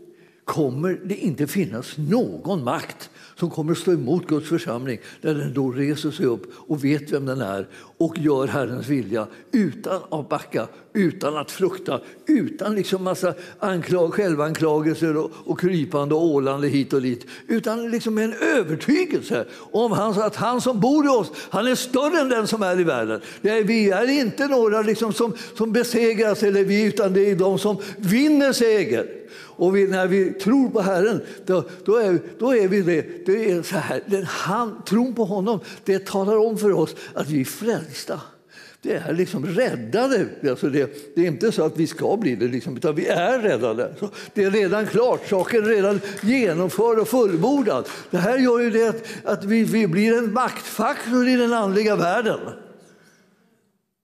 kommer 0.45 0.99
det 1.03 1.15
inte 1.15 1.47
finnas 1.47 1.97
någon 1.97 2.63
makt 2.63 3.10
som 3.36 3.49
kommer 3.49 3.71
att 3.71 3.77
stå 3.77 3.91
emot 3.91 4.27
Guds 4.27 4.49
församling 4.49 4.99
när 5.21 5.34
den 5.34 5.53
då 5.53 5.71
reser 5.71 6.12
sig 6.12 6.25
upp 6.25 6.53
och 6.55 6.84
vet 6.84 7.12
vem 7.12 7.25
den 7.25 7.41
är 7.41 7.67
och 7.97 8.17
gör 8.17 8.47
Herrens 8.47 8.88
vilja 8.88 9.27
utan 9.51 10.01
att 10.10 10.29
backa, 10.29 10.67
utan 10.93 11.38
att 11.38 11.51
frukta, 11.51 12.01
utan 12.25 12.75
liksom 12.75 13.03
massa 13.03 13.34
anklag, 13.60 14.13
självanklagelser 14.13 15.17
och, 15.17 15.31
och 15.45 15.60
krypande 15.60 16.15
och 16.15 16.25
ålande 16.25 16.67
hit 16.67 16.93
och 16.93 17.01
dit. 17.01 17.25
Utan 17.47 17.91
liksom 17.91 18.15
med 18.15 18.25
en 18.25 18.34
övertygelse 18.58 19.45
om 19.71 19.91
han, 19.91 20.21
att 20.21 20.36
han 20.36 20.62
som 20.62 20.79
bor 20.79 21.05
i 21.05 21.10
oss, 21.10 21.31
han 21.49 21.67
är 21.67 21.75
större 21.75 22.21
än 22.21 22.29
den 22.29 22.47
som 22.47 22.63
är 22.63 22.79
i 22.79 22.84
världen. 22.84 23.21
Är, 23.41 23.63
vi 23.63 23.89
är 23.89 24.10
inte 24.10 24.47
några 24.47 24.81
liksom 24.81 25.13
som, 25.13 25.34
som 25.58 25.71
besegras, 25.71 26.43
eller 26.43 26.63
vi, 26.63 26.84
utan 26.84 27.13
det 27.13 27.31
är 27.31 27.36
de 27.36 27.60
som 27.60 27.77
vinner 27.97 28.53
seger. 28.53 29.25
Och 29.38 29.76
vi, 29.76 29.88
när 29.88 30.08
vi 30.08 30.34
tror 30.34 30.69
på 30.69 30.82
Herren, 30.82 31.21
då, 31.45 31.63
då, 31.86 31.95
är, 31.95 32.19
då 32.39 32.56
är 32.56 32.67
vi 32.67 32.82
det. 32.82 33.26
det 33.26 33.52
är 33.52 33.62
så 33.62 33.76
här, 33.76 34.02
den, 34.06 34.26
han, 34.26 34.82
tron 34.86 35.13
på 35.13 35.26
honom, 35.26 35.60
det 35.84 36.06
talar 36.06 36.38
om 36.38 36.58
för 36.58 36.71
oss 36.71 36.95
att 37.13 37.30
vi 37.30 37.41
är 37.41 37.45
frälsta. 37.45 38.21
Det 38.86 38.93
är 38.93 39.13
liksom 39.13 39.45
räddade. 39.45 40.26
Alltså 40.50 40.69
det, 40.69 41.15
det, 41.15 41.21
är 41.21 41.28
inte 41.28 41.52
så 41.52 41.65
att 41.65 41.78
vi 41.78 41.88
ska 41.88 42.17
bli 42.17 42.36
det, 42.36 42.48
liksom, 42.48 42.78
utan 42.78 42.95
vi 42.95 43.08
är 43.08 43.39
räddade. 43.39 43.95
Så 44.00 44.10
det 44.34 44.43
är 44.43 44.52
redan 44.52 44.88
klart, 44.88 45.28
saken 45.30 45.65
är 45.65 45.69
redan 45.69 46.02
genomförd 46.24 47.00
och 47.00 47.08
fullbordad. 47.08 47.88
Det 48.12 48.17
här 48.17 48.38
gör 48.38 48.60
ju 48.60 48.69
det 48.69 48.88
att, 48.88 49.04
att 49.24 49.43
vi, 49.43 49.63
vi 49.63 49.88
blir 49.88 50.17
en 50.17 50.34
maktfaktor 50.34 51.28
i 51.28 51.36
den 51.36 51.54
andliga 51.54 51.95
världen. 51.95 52.39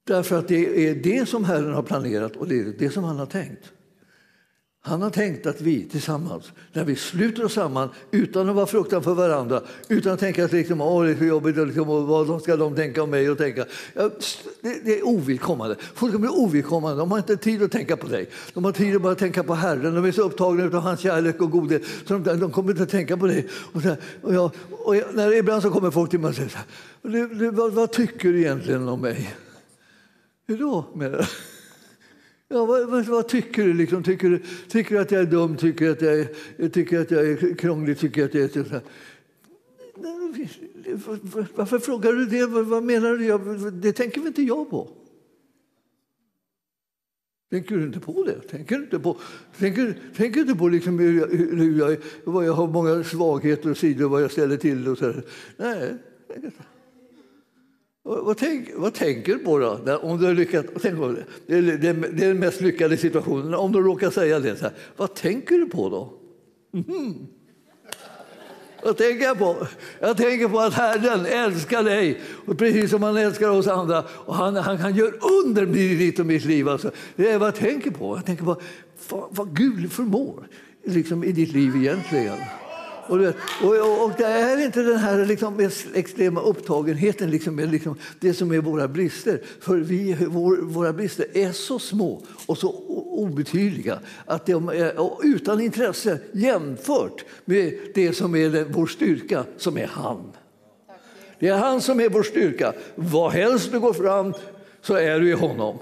Därför 0.07 0.39
att 0.39 0.47
det 0.47 0.89
är 0.89 0.95
det 0.95 1.29
som 1.29 1.45
Herren 1.45 1.73
har 1.73 1.83
planerat 1.83 2.35
och 2.35 2.47
det 2.47 2.59
är 2.59 2.73
det 2.79 2.89
som 2.89 3.03
han 3.03 3.19
har 3.19 3.25
tänkt. 3.25 3.71
Han 4.83 5.01
har 5.01 5.09
tänkt 5.09 5.45
att 5.45 5.61
vi 5.61 5.83
tillsammans, 5.83 6.51
när 6.73 6.83
vi 6.83 6.95
sluter 6.95 7.45
oss 7.45 7.53
samman 7.53 7.89
utan 8.11 8.49
att 8.49 8.55
vara 8.55 8.65
fruktan 8.65 9.03
för 9.03 9.13
varandra, 9.13 9.61
utan 9.87 10.13
att 10.13 10.19
tänka 10.19 10.45
att 10.45 10.51
liksom, 10.51 10.81
Åh, 10.81 11.03
det 11.03 11.11
är 11.11 11.15
för 11.15 11.25
jobbigt, 11.25 11.57
liksom, 11.57 11.87
vad 11.87 12.41
ska 12.41 12.55
de 12.55 12.75
tänka 12.75 13.03
om 13.03 13.09
mig? 13.09 13.29
Och 13.29 13.37
tänka. 13.37 13.65
Ja, 13.93 14.09
det, 14.61 14.85
det, 14.85 14.99
är 14.99 15.07
ovidkommande. 15.07 15.75
Folk 15.93 16.19
blir 16.19 16.39
ovidkommande. 16.39 16.97
De 16.97 17.11
har 17.11 17.17
inte 17.17 17.37
tid 17.37 17.63
att 17.63 17.71
tänka 17.71 17.97
på 17.97 18.07
dig. 18.07 18.29
De 18.53 18.65
har 18.65 18.71
tid 18.71 18.95
att 18.95 19.01
bara 19.01 19.15
tänka 19.15 19.43
på 19.43 19.53
Herren. 19.53 19.95
De 19.95 20.05
är 20.05 20.11
så 20.11 20.21
upptagna 20.21 20.63
av 20.63 20.73
hans 20.73 20.99
kärlek 20.99 21.41
och 21.41 21.51
godhet 21.51 21.83
så 22.07 22.17
de, 22.17 22.39
de 22.39 22.51
kommer 22.51 22.71
inte 22.71 22.83
att 22.83 22.89
tänka 22.89 23.17
på 23.17 23.27
dig. 23.27 23.47
Och, 23.73 23.81
så, 23.81 23.95
och, 24.21 24.33
jag, 24.33 24.51
och 24.71 24.95
jag, 24.95 25.05
när, 25.13 25.33
ibland 25.33 25.61
så 25.61 25.69
kommer 25.69 25.91
folk 25.91 26.09
till 26.09 26.19
mig 26.19 26.29
och 26.29 26.35
säger 26.35 26.49
så 26.49 26.57
här, 26.57 27.51
vad, 27.51 27.73
vad 27.73 27.91
tycker 27.91 28.29
du 28.33 28.39
egentligen 28.39 28.87
om 28.87 29.01
mig? 29.01 29.35
Hur 30.47 30.57
då? 30.57 30.85
Med 30.95 31.25
Ja, 32.51 32.65
vad, 32.65 32.89
vad, 32.89 33.05
vad, 33.05 33.27
tycker 33.27 33.63
du? 33.63 33.73
Liksom? 33.73 34.03
Tycker, 34.03 34.29
du 34.29 34.41
tycker 34.67 34.95
du 34.95 35.01
att 35.01 35.11
jag 35.11 35.21
är 35.21 35.25
dum? 35.25 35.57
Tycker 35.57 35.85
du 35.85 35.91
att 35.91 36.01
jag 36.01 36.19
är, 36.19 36.69
tycker 36.69 37.01
att 37.01 37.11
jag 37.11 37.29
är 37.29 37.55
krånglig? 37.55 37.99
Tycker 37.99 38.25
att 38.25 38.33
jag 38.33 38.43
är... 38.43 38.63
Så 38.63 38.81
Varför 41.55 41.79
frågar 41.79 42.13
du 42.13 42.25
det? 42.25 42.45
Vad 42.45 42.83
menar 42.83 43.13
du? 43.13 43.71
Det 43.71 43.93
tänker 43.93 44.19
väl 44.19 44.27
inte 44.27 44.41
jag 44.41 44.69
på? 44.69 44.89
Tänker 47.49 47.77
du 47.77 47.83
inte 47.83 47.99
på 47.99 48.23
det? 48.23 48.39
Tänker 48.39 48.77
du 48.77 48.83
inte 48.83 48.99
på, 48.99 49.17
tänker, 49.57 49.97
tänker 50.15 50.39
inte 50.39 50.55
på 50.55 50.67
liksom 50.67 50.99
hur 50.99 51.19
jag, 51.19 51.27
hur 51.27 51.79
jag, 51.79 51.97
vad 52.23 52.45
jag 52.45 52.53
har 52.53 52.67
många 52.67 53.03
svagheter 53.03 53.71
och 53.71 53.77
sidor 53.77 54.09
vad 54.09 54.23
jag 54.23 54.31
ställer 54.31 54.57
till? 54.57 54.87
Och 54.87 54.97
så 54.97 55.13
Nej, 55.57 55.97
vad, 58.03 58.37
tänk, 58.37 58.69
vad 58.75 58.93
tänker 58.93 59.33
du 59.33 59.39
på 59.39 59.59
då? 59.59 59.97
Om 59.97 60.17
du 60.17 60.25
har 60.25 60.33
lyckats, 60.33 60.69
tänk 60.81 60.97
på 60.97 61.07
det. 61.07 61.25
Det, 61.47 61.55
är, 61.55 61.61
det, 61.61 61.87
är 61.87 62.27
den 62.27 62.39
mest 62.39 62.61
lyckade 62.61 62.97
situationen. 62.97 63.53
Om 63.53 63.71
du 63.71 63.79
råkar 63.79 64.09
säga 64.09 64.39
det, 64.39 64.55
så 64.55 64.63
här, 64.63 64.73
vad 64.97 65.13
tänker 65.13 65.55
du 65.55 65.65
på 65.65 65.89
då? 65.89 66.13
Mm. 66.79 67.27
Vad 68.83 68.97
tänker 68.97 69.25
jag 69.25 69.39
på? 69.39 69.67
Jag 69.99 70.17
tänker 70.17 70.47
på 70.47 70.59
att 70.59 70.73
Herren 70.73 71.25
älskar 71.25 71.83
dig, 71.83 72.21
och 72.45 72.57
precis 72.57 72.91
som 72.91 73.03
han 73.03 73.17
älskar 73.17 73.49
oss 73.49 73.67
andra. 73.67 74.03
Och 74.09 74.35
han, 74.35 74.55
han 74.55 74.77
kan 74.77 74.95
göra 74.95 75.11
under 75.45 75.77
i 75.77 75.95
ditt 75.95 76.19
och 76.19 76.25
mitt 76.25 76.45
liv. 76.45 76.69
Alltså. 76.69 76.91
Det 77.15 77.31
är 77.31 77.37
vad 77.37 77.47
jag 77.47 77.55
tänker 77.55 77.91
på. 77.91 78.17
Jag 78.17 78.25
tänker 78.25 78.43
på 78.43 78.61
vad, 79.09 79.27
vad 79.29 79.57
Gud 79.57 79.91
förmår 79.91 80.47
liksom, 80.85 81.23
i 81.23 81.31
ditt 81.31 81.53
liv 81.53 81.75
egentligen. 81.75 82.37
Och, 83.11 83.17
och, 83.63 84.05
och, 84.05 84.11
det 84.17 84.25
är 84.25 84.65
inte 84.65 84.81
den 84.81 84.97
här 84.97 85.25
liksom, 85.25 85.69
extrema 85.93 86.41
upptagenheten 86.41 87.29
liksom, 87.29 87.55
med 87.55 87.71
liksom, 87.71 87.95
det 88.19 88.33
som 88.33 88.51
är 88.51 88.59
våra 88.59 88.87
brister. 88.87 89.41
För 89.59 89.77
vi, 89.77 90.17
vår, 90.27 90.57
våra 90.57 90.93
brister 90.93 91.25
är 91.33 91.51
så 91.51 91.79
små 91.79 92.21
och 92.45 92.57
så 92.57 92.69
obetydliga 93.11 93.99
att 94.25 94.45
de 94.45 94.69
är 94.69 94.93
utan 95.23 95.61
intresse 95.61 96.19
jämfört 96.31 97.25
med 97.45 97.73
det 97.95 98.13
som 98.13 98.35
är 98.35 98.49
den, 98.49 98.71
vår 98.71 98.87
styrka, 98.87 99.45
som 99.57 99.77
är 99.77 99.87
han. 99.87 100.31
Det 101.39 101.47
är 101.47 101.57
han 101.57 101.81
som 101.81 101.99
är 101.99 102.09
vår 102.09 102.23
styrka. 102.23 102.73
Vad 102.95 103.31
helst 103.31 103.71
du 103.71 103.79
går 103.79 103.93
fram 103.93 104.33
så 104.81 104.93
är 104.93 105.19
du 105.19 105.29
i 105.29 105.33
honom 105.33 105.77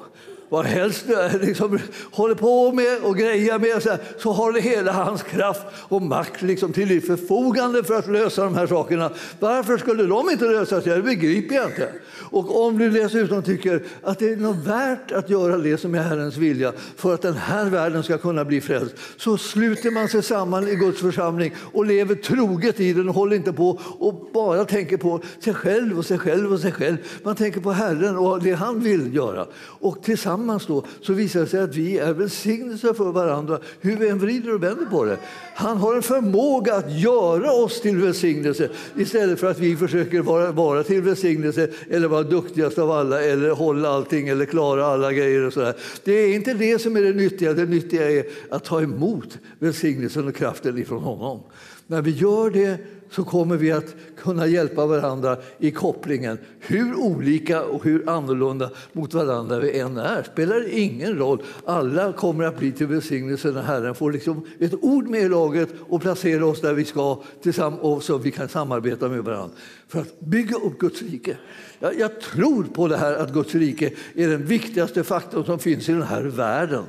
vad 0.49 0.65
helst 0.65 1.05
du 1.07 1.39
liksom, 1.39 1.79
håller 2.11 2.35
på 2.35 2.71
med 2.71 2.97
och 3.03 3.17
grejer 3.17 3.59
med 3.59 3.83
så, 3.83 3.89
här, 3.89 3.99
så 4.17 4.31
har 4.31 4.51
du 4.51 4.59
hela 4.59 4.91
hans 4.91 5.23
kraft 5.23 5.61
och 5.73 6.01
makt 6.01 6.41
liksom, 6.41 6.73
till 6.73 6.87
ditt 6.87 7.07
förfogande 7.07 7.83
för 7.83 7.99
att 7.99 8.07
lösa 8.07 8.43
de 8.43 8.55
här 8.55 8.67
sakerna. 8.67 9.11
Varför 9.39 9.77
skulle 9.77 10.03
de 10.03 10.29
inte 10.29 10.45
lösas? 10.45 10.83
Det 10.83 11.01
begriper 11.01 11.55
jag 11.55 11.65
inte. 11.65 11.89
Och 12.31 12.65
om 12.65 12.77
du 12.77 12.89
dessutom 12.89 13.43
tycker 13.43 13.83
att 14.03 14.19
det 14.19 14.29
är 14.29 14.37
något 14.37 14.65
värt 14.65 15.11
att 15.11 15.29
göra 15.29 15.57
det 15.57 15.77
som 15.77 15.95
är 15.95 16.01
Herrens 16.01 16.37
vilja 16.37 16.73
för 16.95 17.13
att 17.13 17.21
den 17.21 17.33
här 17.33 17.65
världen 17.65 18.03
ska 18.03 18.17
kunna 18.17 18.45
bli 18.45 18.61
frälst 18.61 18.95
så 19.17 19.37
sluter 19.37 19.91
man 19.91 20.07
sig 20.07 20.23
samman 20.23 20.67
i 20.67 20.75
Guds 20.75 21.01
församling 21.01 21.53
och 21.73 21.85
lever 21.85 22.15
troget 22.15 22.79
i 22.79 22.93
den 22.93 23.09
och 23.09 23.15
håller 23.15 23.35
inte 23.35 23.53
på 23.53 23.79
och 23.99 24.29
bara 24.33 24.65
tänker 24.65 24.97
på 24.97 25.21
sig 25.43 25.53
själv 25.53 25.97
och 25.97 26.05
sig 26.05 26.17
själv 26.17 26.53
och 26.53 26.59
sig 26.59 26.71
själv. 26.71 26.97
Man 27.23 27.35
tänker 27.35 27.61
på 27.61 27.71
Herren 27.71 28.17
och 28.17 28.43
det 28.43 28.53
han 28.53 28.79
vill 28.79 29.15
göra. 29.15 29.45
Och 29.79 30.03
tillsammans 30.03 30.38
tillsammans 30.39 30.65
då 30.67 30.83
så 31.01 31.13
visar 31.13 31.39
det 31.39 31.47
sig 31.47 31.59
att 31.59 31.75
vi 31.75 31.97
är 31.97 32.13
välsignelser 32.13 32.93
för 32.93 33.11
varandra 33.11 33.59
hur 33.81 33.97
vi 33.97 34.09
än 34.09 34.19
vrider 34.19 34.55
och 34.55 34.63
vänder 34.63 34.85
på 34.85 35.05
det. 35.05 35.17
Han 35.55 35.77
har 35.77 35.95
en 35.95 36.01
förmåga 36.01 36.75
att 36.75 36.91
göra 36.91 37.51
oss 37.51 37.81
till 37.81 37.97
välsignelse 37.97 38.69
istället 38.97 39.39
för 39.39 39.51
att 39.51 39.59
vi 39.59 39.75
försöker 39.75 40.21
vara, 40.21 40.51
vara 40.51 40.83
till 40.83 41.01
välsignelse 41.01 41.69
eller 41.89 42.07
vara 42.07 42.23
duktigast 42.23 42.77
av 42.77 42.91
alla 42.91 43.21
eller 43.21 43.51
hålla 43.51 43.89
allting 43.89 44.27
eller 44.27 44.45
klara 44.45 44.85
alla 44.85 45.13
grejer. 45.13 45.45
Och 45.45 45.53
sådär. 45.53 45.73
Det 46.03 46.11
är 46.11 46.35
inte 46.35 46.53
det 46.53 46.79
som 46.79 46.97
är 46.97 47.01
det 47.01 47.13
nyttiga. 47.13 47.53
Det 47.53 47.65
nyttiga 47.65 48.11
är 48.11 48.25
att 48.49 48.63
ta 48.63 48.81
emot 48.81 49.37
välsignelsen 49.59 50.27
och 50.27 50.35
kraften 50.35 50.77
ifrån 50.77 51.03
honom. 51.03 51.39
När 51.87 52.01
vi 52.01 52.11
gör 52.11 52.49
det 52.49 52.77
så 53.11 53.23
kommer 53.23 53.57
vi 53.57 53.71
att 53.71 53.95
kunna 54.17 54.47
hjälpa 54.47 54.85
varandra 54.85 55.37
i 55.57 55.71
kopplingen. 55.71 56.37
Hur 56.59 56.95
olika 56.95 57.63
och 57.63 57.83
hur 57.83 58.09
annorlunda 58.09 58.69
mot 58.93 59.13
varandra 59.13 59.59
vi 59.59 59.79
än 59.79 59.97
är 59.97 60.23
spelar 60.23 60.73
ingen 60.73 61.17
roll. 61.17 61.41
Alla 61.65 62.13
kommer 62.13 62.43
att 62.43 62.59
bli 62.59 62.71
till 62.71 62.87
välsignelse 62.87 63.51
när 63.51 63.61
Herren 63.61 63.95
får 63.95 64.11
liksom 64.11 64.45
ett 64.59 64.73
ord 64.81 65.07
med 65.07 65.21
i 65.21 65.29
laget 65.29 65.69
och 65.89 66.01
placera 66.01 66.45
oss 66.45 66.61
där 66.61 66.73
vi 66.73 66.85
ska 66.85 67.21
tillsammans 67.41 68.05
så 68.05 68.17
vi 68.17 68.31
kan 68.31 68.49
samarbeta 68.49 69.09
med 69.09 69.23
varandra 69.23 69.55
för 69.87 69.99
att 69.99 70.19
bygga 70.19 70.55
upp 70.55 70.79
Guds 70.79 71.01
rike. 71.01 71.37
Jag, 71.79 71.99
jag 71.99 72.21
tror 72.21 72.63
på 72.63 72.87
det 72.87 72.97
här 72.97 73.13
att 73.13 73.33
Guds 73.33 73.55
rike 73.55 73.91
är 74.15 74.27
den 74.27 74.45
viktigaste 74.45 75.03
faktorn 75.03 75.45
som 75.45 75.59
finns 75.59 75.89
i 75.89 75.91
den 75.91 76.01
här 76.01 76.23
världen. 76.23 76.83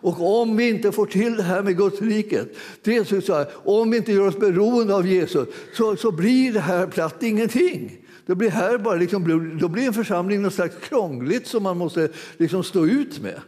Och 0.00 0.40
om 0.40 0.56
vi 0.56 0.68
inte 0.68 0.92
får 0.92 1.06
till 1.06 1.36
det 1.36 1.42
här 1.42 1.62
med 1.62 1.76
Guds 1.76 2.02
riket, 2.02 2.56
det 2.82 3.04
så 3.24 3.34
här, 3.34 3.46
om 3.64 3.90
vi 3.90 3.96
inte 3.96 4.12
gör 4.12 4.26
oss 4.26 4.38
beroende 4.38 4.94
av 4.94 5.06
Jesus, 5.06 5.48
så, 5.76 5.96
så 5.96 6.12
blir 6.12 6.52
det 6.52 6.60
här 6.60 6.86
platt 6.86 7.22
ingenting. 7.22 7.98
Det 8.26 8.34
blir 8.34 8.50
här 8.50 8.78
bara 8.78 8.94
liksom, 8.94 9.58
då 9.60 9.68
blir 9.68 9.86
en 9.86 9.92
församling 9.92 10.42
något 10.42 10.54
slags 10.54 10.76
krångligt 10.82 11.46
som 11.46 11.62
man 11.62 11.78
måste 11.78 12.08
liksom 12.36 12.64
stå 12.64 12.86
ut 12.86 13.20
med. 13.20 13.40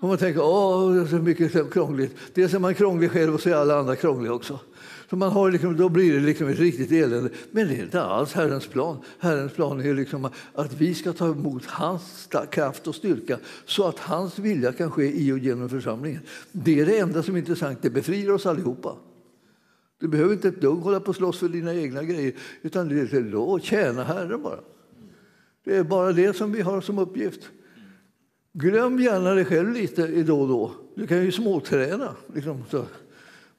Och 0.00 0.08
man 0.08 0.18
tänker 0.18 0.42
åh, 0.42 0.94
det 0.94 1.00
är 1.00 1.06
så 1.06 1.16
mycket 1.16 1.72
krångligt. 1.72 2.16
Dels 2.34 2.54
är 2.54 2.58
man 2.58 2.74
krånglig 2.74 3.10
själv 3.10 3.34
och 3.34 3.40
så 3.40 3.50
är 3.50 3.54
alla 3.54 3.78
andra 3.78 3.96
krångliga 3.96 4.32
också. 4.32 4.58
Så 5.14 5.18
man 5.18 5.32
har 5.32 5.50
liksom, 5.50 5.76
då 5.76 5.88
blir 5.88 6.12
det 6.12 6.20
liksom 6.20 6.48
ett 6.48 6.58
riktigt 6.58 6.92
elände. 6.92 7.30
Men 7.50 7.68
det 7.68 7.74
är 7.74 7.82
inte 7.82 8.02
alls 8.02 8.32
Herrens 8.32 8.66
plan. 8.66 8.96
Herrens 9.18 9.52
plan 9.52 9.80
är 9.80 9.94
liksom 9.94 10.28
att 10.54 10.72
vi 10.80 10.94
ska 10.94 11.12
ta 11.12 11.30
emot 11.30 11.66
hans 11.66 12.28
kraft 12.50 12.86
och 12.86 12.94
styrka 12.94 13.38
så 13.64 13.88
att 13.88 13.98
hans 13.98 14.38
vilja 14.38 14.72
kan 14.72 14.90
ske 14.90 15.20
i 15.20 15.32
och 15.32 15.38
genom 15.38 15.68
församlingen. 15.68 16.20
Det 16.52 16.80
är 16.80 16.86
det 16.86 16.98
enda 16.98 17.22
som 17.22 17.34
är 17.34 17.38
intressant. 17.38 17.78
Det 17.82 17.90
befriar 17.90 18.32
oss 18.32 18.46
allihopa. 18.46 18.96
Du 20.00 20.08
behöver 20.08 20.32
inte 20.32 20.48
ett 20.48 20.60
dugg 20.60 20.78
hålla 20.78 21.00
på 21.00 21.08
och 21.08 21.16
slåss 21.16 21.38
för 21.38 21.48
dina 21.48 21.74
egna 21.74 22.02
grejer 22.02 22.32
utan 22.62 22.88
det 22.88 23.12
är 23.12 23.56
att 23.56 23.64
tjäna 23.64 24.04
Herren 24.04 24.42
bara. 24.42 24.60
Det 25.64 25.76
är 25.76 25.84
bara 25.84 26.12
det 26.12 26.36
som 26.36 26.52
vi 26.52 26.60
har 26.60 26.80
som 26.80 26.98
uppgift. 26.98 27.40
Glöm 28.52 29.00
gärna 29.00 29.34
dig 29.34 29.44
själv 29.44 29.72
lite 29.72 30.06
då 30.06 30.40
och 30.40 30.48
då. 30.48 30.72
Du 30.94 31.06
kan 31.06 31.24
ju 31.24 31.32
småträna. 31.32 32.16
Liksom, 32.34 32.64
så 32.70 32.84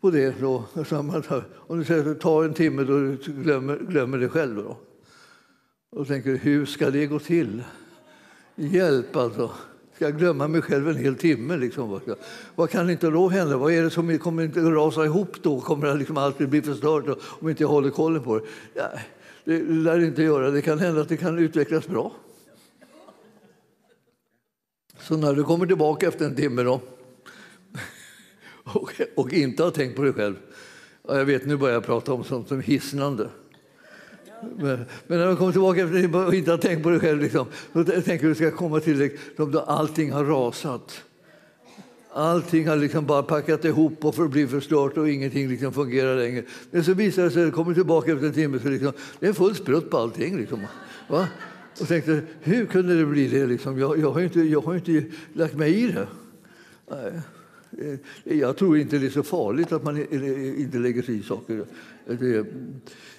på 0.05 0.11
det. 0.11 0.35
Då. 0.41 0.63
Om 1.67 1.79
du 1.79 1.85
säger 1.85 1.99
att 1.99 2.05
det 2.05 2.15
tar 2.15 2.43
en 2.43 2.53
timme 2.53 2.83
då 2.83 3.15
glömmer, 3.31 3.77
glömmer 3.77 4.17
det 4.17 4.29
själv. 4.29 4.55
Då. 4.55 4.77
Och 5.91 6.07
tänker 6.07 6.35
hur 6.35 6.65
ska 6.65 6.89
det 6.89 7.05
gå 7.05 7.19
till? 7.19 7.63
Hjälp 8.55 9.15
alltså. 9.15 9.51
Ska 9.95 10.05
jag 10.05 10.17
glömma 10.17 10.47
mig 10.47 10.61
själv 10.61 10.89
en 10.89 10.95
hel 10.95 11.15
timme? 11.15 11.57
Liksom? 11.57 11.99
Vad 12.55 12.69
kan 12.69 12.89
inte 12.89 13.09
då 13.09 13.29
hända? 13.29 13.57
Vad 13.57 13.73
är 13.73 13.83
det 13.83 13.89
som 13.89 14.19
kommer 14.19 14.43
inte 14.43 14.59
rasa 14.59 15.05
ihop 15.05 15.43
då? 15.43 15.61
Kommer 15.61 15.87
det 15.87 15.93
liksom 15.93 16.17
alltid 16.17 16.49
bli 16.49 16.61
förstört 16.61 17.05
om 17.23 17.49
inte 17.49 17.63
jag 17.63 17.67
håller 17.67 17.89
kollen 17.89 18.23
på 18.23 18.39
det? 18.39 18.45
Ja, 18.73 18.89
det 19.45 19.59
lär 19.63 19.97
det 19.97 20.05
inte 20.05 20.23
göra. 20.23 20.51
Det 20.51 20.61
kan 20.61 20.79
hända 20.79 21.01
att 21.01 21.09
det 21.09 21.17
kan 21.17 21.39
utvecklas 21.39 21.87
bra. 21.87 22.11
Så 24.99 25.17
när 25.17 25.33
du 25.33 25.43
kommer 25.43 25.65
tillbaka 25.65 26.07
efter 26.07 26.25
en 26.25 26.35
timme 26.35 26.63
då, 26.63 26.81
och, 28.73 28.91
och 29.15 29.33
inte 29.33 29.63
har 29.63 29.71
tänkt 29.71 29.95
på 29.95 30.01
dig 30.03 30.13
själv. 30.13 30.35
Jag 31.07 31.25
vet, 31.25 31.45
nu 31.45 31.57
börjar 31.57 31.73
jag 31.73 31.85
prata 31.85 32.13
om 32.13 32.23
sånt 32.23 32.47
som 32.47 32.61
hisnande. 32.61 33.29
Men, 34.41 34.85
men, 35.07 35.19
när 35.19 35.29
du 35.29 35.35
kommer 35.35 35.51
tillbaka 35.51 35.81
efter 35.81 36.25
och 36.27 36.33
inte 36.33 36.51
har 36.51 36.57
tänkt 36.57 36.83
på 36.83 36.89
dig 36.89 36.99
själv, 36.99 37.21
liksom, 37.21 37.47
då 37.73 37.83
tänker 37.83 38.27
du 38.27 38.35
ska 38.35 38.51
komma 38.51 38.79
till 38.79 39.17
då 39.37 39.59
allting 39.59 40.11
har 40.11 40.23
rasat. 40.23 41.03
Allting 42.13 42.67
har 42.67 42.75
liksom 42.75 43.05
bara 43.05 43.23
packat 43.23 43.65
ihop 43.65 44.05
och 44.05 44.15
för 44.15 44.47
förstört 44.47 44.97
och 44.97 45.09
ingenting 45.09 45.49
liksom 45.49 45.73
fungerar 45.73 46.15
längre. 46.15 46.43
Men 46.71 46.83
så 46.83 46.93
visar 46.93 47.23
det 47.23 47.31
sig, 47.31 47.47
att 47.47 47.53
kommer 47.53 47.73
tillbaka 47.73 48.11
efter 48.11 48.27
en 48.27 48.33
timme, 48.33 48.59
så 48.59 48.69
liksom, 48.69 48.91
det 49.19 49.27
är 49.27 49.33
full 49.33 49.55
sprutt 49.55 49.89
på 49.89 49.97
allting. 49.97 50.37
Liksom. 50.37 50.59
Va? 51.07 51.27
Och 51.81 51.87
tänkte, 51.87 52.21
hur 52.41 52.65
kunde 52.65 52.97
det 52.97 53.05
bli 53.05 53.27
det? 53.27 53.45
Liksom? 53.45 53.79
Jag, 53.79 53.99
jag, 53.99 54.11
har 54.11 54.21
inte, 54.21 54.39
jag 54.39 54.61
har 54.61 54.75
inte 54.75 55.03
lagt 55.33 55.53
mig 55.53 55.83
i 55.83 55.87
det. 55.87 56.07
Nej. 56.91 57.21
Eh, 57.77 58.37
jag 58.37 58.57
tror 58.57 58.77
inte 58.77 58.97
det 58.97 59.05
är 59.05 59.09
så 59.09 59.23
farligt 59.23 59.71
att 59.71 59.83
man 59.83 60.13
inte 60.57 60.77
lägger 60.77 61.01
sig 61.01 61.19
i 61.19 61.23
saker. 61.23 61.65
Det, 62.05 62.45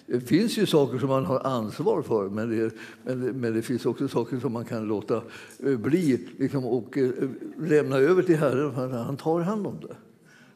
det 0.07 0.21
finns 0.21 0.59
ju 0.59 0.67
saker 0.67 0.99
som 0.99 1.09
man 1.09 1.25
har 1.25 1.41
ansvar 1.41 2.03
för, 2.03 2.29
men 2.29 2.51
det, 2.51 2.75
men, 3.03 3.41
men 3.41 3.55
det 3.55 3.63
finns 3.63 3.87
också 3.87 4.09
saker 4.09 4.41
som 4.41 4.53
man 4.53 4.65
kan 4.65 4.85
låta 4.85 5.23
eh, 5.59 5.77
bli 5.77 6.29
liksom, 6.39 6.65
och 6.65 6.99
eh, 6.99 7.11
lämna 7.59 7.97
över 7.97 8.23
till 8.23 8.37
Herren. 8.37 8.93
Han 8.93 9.17
tar 9.17 9.41
hand 9.41 9.67
om 9.67 9.81
det. 9.81 9.97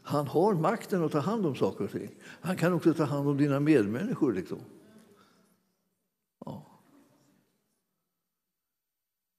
Han 0.03 0.27
har 0.27 0.55
makten 0.55 1.05
att 1.05 1.13
ta 1.13 1.19
hand 1.19 1.47
om 1.47 1.55
saker 1.55 1.85
och 1.85 1.91
ting. 1.91 2.11
Han 2.41 2.57
kan 2.57 2.73
också 2.73 2.95
ta 2.95 3.05
hand 3.05 3.29
om 3.29 3.37
dina 3.37 3.61
medmänniskor. 3.61 4.33
Liksom. 4.33 4.59
Ja. 6.47 6.67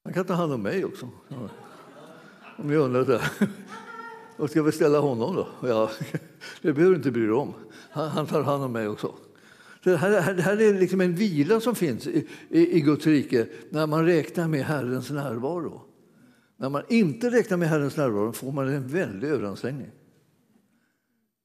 Han 0.04 0.14
kan 0.14 0.26
ta 0.26 0.34
hand 0.34 0.54
om 0.54 0.62
mig 0.62 0.86
också. 0.86 1.10
Om 2.58 2.72
jag 2.72 2.84
undrar 2.84 3.06
det. 3.06 3.22
Och 4.42 4.50
ska 4.50 4.64
vi 4.64 4.72
ställa 4.72 5.00
honom 5.00 5.36
då? 5.36 5.48
Ja, 5.68 5.92
det 6.62 6.74
behöver 6.74 6.92
du 6.92 6.96
inte 6.96 7.12
bry 7.12 7.22
dig 7.22 7.32
om. 7.32 7.54
Han, 7.92 8.10
han 8.10 8.28
tar 8.28 8.44
hand 8.44 8.64
om 8.64 8.72
mig 8.72 8.88
också. 8.88 9.16
Det 9.84 9.98
här, 9.98 10.34
det 10.34 10.42
här 10.42 10.62
är 10.62 10.80
liksom 10.80 11.02
en 11.02 11.16
vila 11.16 11.60
som 11.60 11.76
finns 11.76 12.08
i, 12.08 12.28
i, 12.50 12.78
i 12.78 12.82
Guds 12.82 13.08
rike 13.08 13.48
när 13.70 13.88
man 13.88 14.06
räknar 14.06 14.48
med 14.48 14.66
Herrens 14.66 15.10
närvaro. 15.10 15.82
När 16.58 16.70
man 16.70 16.84
inte 16.90 17.30
räknar 17.30 17.58
med 17.58 17.70
Herrens 17.70 17.98
närvaro 17.98 18.34
får 18.34 18.52
man 18.52 18.68
en 18.68 18.88
väldig 18.88 19.28
överansträngning. 19.28 19.92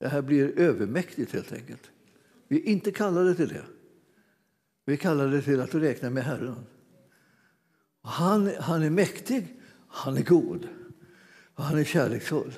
Det 0.01 0.09
här 0.09 0.23
blir 0.23 0.59
övermäktigt 0.59 1.33
helt 1.33 1.53
enkelt. 1.53 1.91
Vi 2.49 2.61
är 2.61 2.65
inte 2.65 2.93
kallade 2.93 3.35
till 3.35 3.49
det. 3.49 3.65
Vi 4.85 4.93
är 4.93 4.97
kallade 4.97 5.43
till 5.43 5.61
att 5.61 5.75
räkna 5.75 6.11
med 6.11 6.25
Herren. 6.25 6.67
Han, 8.03 8.51
han 8.61 8.83
är 8.83 8.91
mäktig, 8.91 9.61
han 9.89 10.17
är 10.17 10.23
god 10.23 10.69
och 11.55 11.65
han 11.65 11.79
är 11.79 11.85
kärleksfull. 11.85 12.53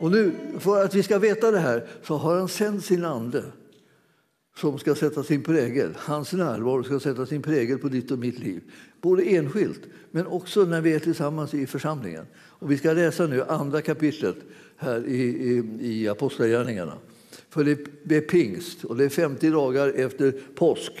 Och 0.00 0.10
nu, 0.10 0.32
för 0.58 0.84
att 0.84 0.94
vi 0.94 1.02
ska 1.02 1.18
veta 1.18 1.50
det 1.50 1.58
här 1.58 1.86
så 2.02 2.16
har 2.16 2.38
han 2.38 2.48
sänt 2.48 2.84
sin 2.84 3.04
ande 3.04 3.44
som 4.56 4.78
ska 4.78 4.94
sätta 4.94 5.22
sin 5.22 5.42
prägel. 5.42 5.90
Hans 5.96 6.32
närvaro 6.32 6.84
ska 6.84 7.00
sätta 7.00 7.26
sin 7.26 7.42
prägel 7.42 7.78
på 7.78 7.88
ditt 7.88 8.10
och 8.10 8.18
mitt 8.18 8.38
liv. 8.38 8.60
Både 9.00 9.22
enskilt, 9.22 9.80
men 10.10 10.26
också 10.26 10.64
när 10.64 10.80
vi 10.80 10.92
är 10.92 10.98
tillsammans 10.98 11.54
i 11.54 11.66
församlingen. 11.66 12.26
Och 12.36 12.70
vi 12.70 12.78
ska 12.78 12.92
läsa 12.92 13.26
nu 13.26 13.42
andra 13.42 13.82
kapitlet 13.82 14.36
här 14.76 15.06
i, 15.06 15.22
i, 15.22 15.62
i 15.80 16.08
Apostlagärningarna. 16.08 16.94
För 17.50 17.64
det 18.02 18.16
är 18.16 18.20
pingst 18.20 18.84
och 18.84 18.96
det 18.96 19.04
är 19.04 19.08
50 19.08 19.50
dagar 19.50 19.88
efter 19.88 20.34
påsk. 20.54 20.92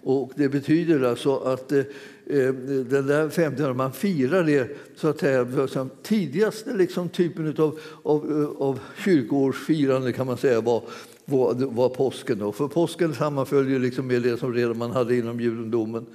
Och 0.00 0.32
det 0.36 0.48
betyder 0.48 1.02
alltså 1.02 1.36
att 1.36 1.72
eh, 1.72 1.82
Eh, 2.30 2.52
den 2.84 3.06
där 3.06 3.28
50 3.28 3.74
man 3.74 3.92
firar 3.92 4.44
det 4.44 4.76
så 4.96 5.08
att 5.08 5.18
säga, 5.18 5.68
som 5.68 5.90
tidigaste 6.02 6.74
liksom, 6.74 7.08
typen 7.08 7.54
av, 7.58 7.78
eh, 7.78 8.00
av, 8.02 8.56
av 8.58 8.80
kyrkoårsfirande 9.04 10.12
kan 10.12 10.26
man 10.26 10.36
säga 10.36 10.60
var, 10.60 10.82
var, 11.24 11.54
var 11.54 11.88
påsken. 11.88 12.38
Då. 12.38 12.52
För 12.52 12.68
påsken 12.68 13.14
sammanföljer 13.14 13.78
liksom 13.78 14.06
med 14.06 14.22
det 14.22 14.36
som 14.36 14.54
redan 14.54 14.78
man 14.78 14.90
hade 14.90 15.16
inom 15.16 15.40
judendomen. 15.40 16.06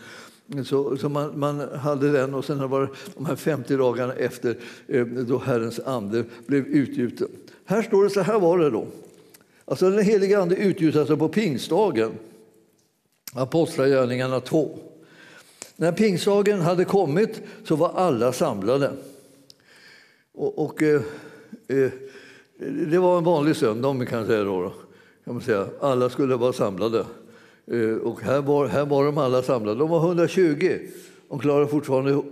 Så, 0.65 0.97
så 0.97 1.09
man, 1.09 1.39
man, 1.39 1.59
hade 1.59 2.11
den 2.11 2.33
och 2.33 2.45
sen 2.45 2.69
var 2.69 2.81
det 2.81 2.89
de 3.15 3.25
här 3.25 3.35
50 3.35 3.77
dagarna 3.77 4.13
efter 4.13 4.57
eh, 4.87 5.05
då 5.05 5.37
Herrens 5.37 5.79
ande 5.79 6.23
blev 6.45 6.67
utgjuten. 6.67 7.27
Här 7.65 7.81
står 7.81 8.03
det 8.03 8.09
så 8.09 8.21
här 8.21 8.39
var 8.39 8.59
det 8.59 8.69
då. 8.69 8.87
Alltså 9.65 9.89
den 9.89 10.05
heliga 10.05 10.39
ande 10.41 10.55
utgjuts 10.55 10.97
alltså 10.97 11.17
på 11.17 11.29
pingstdagen. 11.29 12.11
Apostlagärningarna 13.33 14.39
2. 14.39 14.79
När 15.83 15.91
pingstdagen 15.91 16.61
hade 16.61 16.85
kommit 16.85 17.41
så 17.63 17.75
var 17.75 17.91
alla 17.95 18.33
samlade. 18.33 18.91
Och, 20.33 20.65
och 20.65 20.83
eh, 20.83 21.01
eh, 21.67 21.91
det 22.89 22.97
var 22.97 23.17
en 23.17 23.23
vanlig 23.23 23.55
söndag, 23.55 23.87
om 23.87 23.99
vi 23.99 24.05
kan 24.05 24.25
säga 24.25 24.43
då. 24.43 24.73
Kan 25.25 25.33
man 25.33 25.41
säga. 25.41 25.67
Alla 25.79 26.09
skulle 26.09 26.35
vara 26.35 26.53
samlade. 26.53 27.05
Eh, 27.67 27.95
och 27.95 28.21
här 28.21 28.41
var, 28.41 28.67
här 28.67 28.85
var 28.85 29.05
de 29.05 29.17
alla 29.17 29.43
samlade. 29.43 29.79
De 29.79 29.89
var 29.89 29.99
120. 29.99 30.79
De 31.29 31.39
klarade 31.39 31.67
fortfarande 31.67 32.23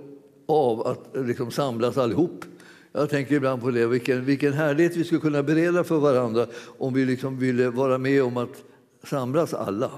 av 0.46 0.88
att 0.88 1.16
eh, 1.16 1.26
liksom 1.26 1.52
samlas 1.52 1.98
allihop. 1.98 2.46
Jag 2.92 3.10
tänker 3.10 3.36
ibland 3.36 3.62
på 3.62 3.72
det, 3.72 3.88
vilken, 3.88 4.26
vilken 4.26 4.54
härlighet 4.54 4.96
vi 4.96 5.04
skulle 5.04 5.22
kunna 5.22 5.44
bereda 5.44 5.84
för 5.84 5.98
varandra 5.98 6.46
om 6.78 6.94
vi 6.94 7.06
liksom 7.06 7.40
ville 7.40 7.70
vara 7.70 7.98
med 7.98 8.24
om 8.24 8.38
att 8.38 8.64
samlas 9.04 9.54
alla. 9.54 9.92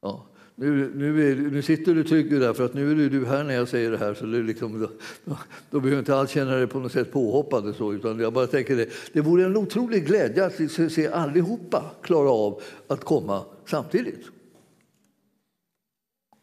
Ja. 0.00 0.26
Nu, 0.54 0.92
nu, 0.94 1.30
är, 1.30 1.36
nu 1.36 1.62
sitter 1.62 1.94
du 1.94 2.04
trygg 2.04 2.40
där, 2.40 2.52
för 2.52 2.64
att 2.64 2.74
nu 2.74 3.04
är 3.04 3.10
du 3.10 3.26
här 3.26 3.44
när 3.44 3.54
jag 3.54 3.68
säger 3.68 3.90
det 3.90 3.98
här. 3.98 4.14
Så 4.14 4.26
det 4.26 4.42
liksom, 4.42 4.80
då, 5.24 5.38
då 5.70 5.80
behöver 5.80 5.98
inte 5.98 6.16
alls 6.16 6.30
känna 6.30 6.56
dig 6.56 6.66
på 6.66 6.78
något 6.78 6.92
sätt 6.92 7.12
påhoppad. 7.12 7.74
Så, 7.76 7.92
utan 7.92 8.18
jag 8.18 8.32
bara 8.32 8.46
tänker 8.46 8.76
det, 8.76 8.88
det 9.12 9.20
vore 9.20 9.44
en 9.44 9.56
otrolig 9.56 10.06
glädje 10.06 10.46
att 10.46 10.58
liksom 10.58 10.90
se 10.90 11.08
allihopa 11.08 11.90
klara 12.02 12.30
av 12.30 12.62
att 12.86 13.04
komma 13.04 13.44
samtidigt. 13.66 14.26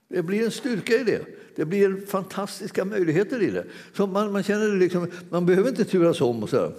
Det 0.09 0.23
blir 0.23 0.45
en 0.45 0.51
styrka 0.51 0.93
i 0.93 1.03
det. 1.03 1.21
Det 1.55 1.65
blir 1.65 2.05
fantastiska 2.05 2.85
möjligheter 2.85 3.41
i 3.41 3.51
det. 3.51 3.65
Så 3.93 4.07
man, 4.07 4.31
man 4.31 4.43
känner 4.43 4.75
liksom, 4.75 5.07
man 5.29 5.45
behöver 5.45 5.69
inte 5.69 5.85
turas 5.85 6.21
om. 6.21 6.43
Och 6.43 6.49
så 6.49 6.57
här. 6.57 6.71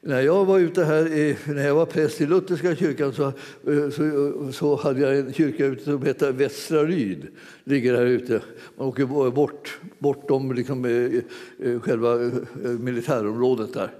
När 0.00 0.20
jag 0.20 0.44
var 0.44 0.58
ute 0.58 0.84
här, 0.84 1.06
i, 1.12 1.36
när 1.46 1.66
jag 1.66 1.74
var 1.74 1.86
präst 1.86 2.20
i 2.20 2.26
Lutherska 2.26 2.76
kyrkan 2.76 3.12
så, 3.12 3.26
eh, 3.26 3.90
så, 3.90 4.52
så 4.52 4.76
hade 4.76 5.00
jag 5.00 5.18
en 5.18 5.32
kyrka 5.32 5.66
ute 5.66 5.84
som 5.84 6.02
hette 6.02 6.32
Västra 6.32 6.84
Ryd. 6.84 7.26
ligger 7.64 7.96
här 7.96 8.06
ute. 8.06 8.40
Man 8.76 8.86
åker 8.88 9.30
bort, 9.30 9.78
bortom 9.98 10.52
liksom, 10.52 10.84
eh, 10.84 11.22
eh, 11.68 11.80
själva 11.80 12.30
militärområdet 12.78 13.74
där. 13.74 13.90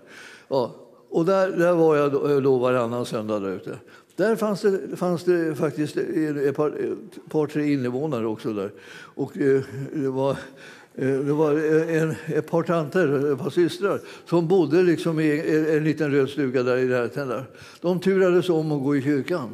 Ja, 0.49 0.75
och 1.11 1.25
där, 1.25 1.51
där 1.51 1.73
var 1.73 1.97
jag 1.97 2.13
då, 2.13 2.41
då 2.41 2.59
varannan 2.59 3.07
söndag 3.07 3.41
där 3.41 3.57
ute. 3.57 3.79
Där 4.17 4.37
fanns 4.37 4.61
det, 4.61 4.97
fanns 4.97 5.25
det 5.25 5.55
faktiskt 5.55 5.97
ett 5.97 6.57
par, 6.57 6.69
ett 6.69 7.31
par, 7.31 7.47
tre 7.47 7.73
invånare 7.73 8.27
också. 8.27 8.53
där. 8.53 8.73
Och 9.15 9.33
det 9.35 10.09
var 10.09 10.37
Eh, 11.01 11.19
det 11.19 11.33
var 11.33 11.53
eh, 11.53 12.03
en, 12.03 12.15
ett 12.27 12.51
par 12.51 12.63
tanter, 12.63 13.27
eh, 13.27 13.33
ett 13.33 13.39
par 13.39 13.51
systrar, 13.51 14.01
som 14.25 14.49
bodde 14.49 14.83
liksom 14.83 15.21
i 15.21 15.41
en, 15.41 15.77
en 15.77 15.85
liten 15.85 16.11
röd 16.11 16.29
stuga 16.29 16.63
där 16.63 16.77
i 16.77 16.85
närheten. 16.85 17.29
Där. 17.29 17.45
De 17.81 18.01
turades 18.01 18.49
om 18.49 18.73
att 18.73 18.83
gå 18.83 18.97
i 18.97 19.03
kyrkan. 19.03 19.49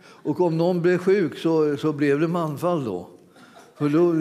Och 0.00 0.40
om 0.40 0.56
någon 0.56 0.82
blev 0.82 0.98
sjuk 0.98 1.38
så, 1.38 1.76
så 1.76 1.92
blev 1.92 2.20
det 2.20 2.28
manfall 2.28 2.84
då. 2.84 3.10
För, 3.78 3.88
då, 3.88 4.12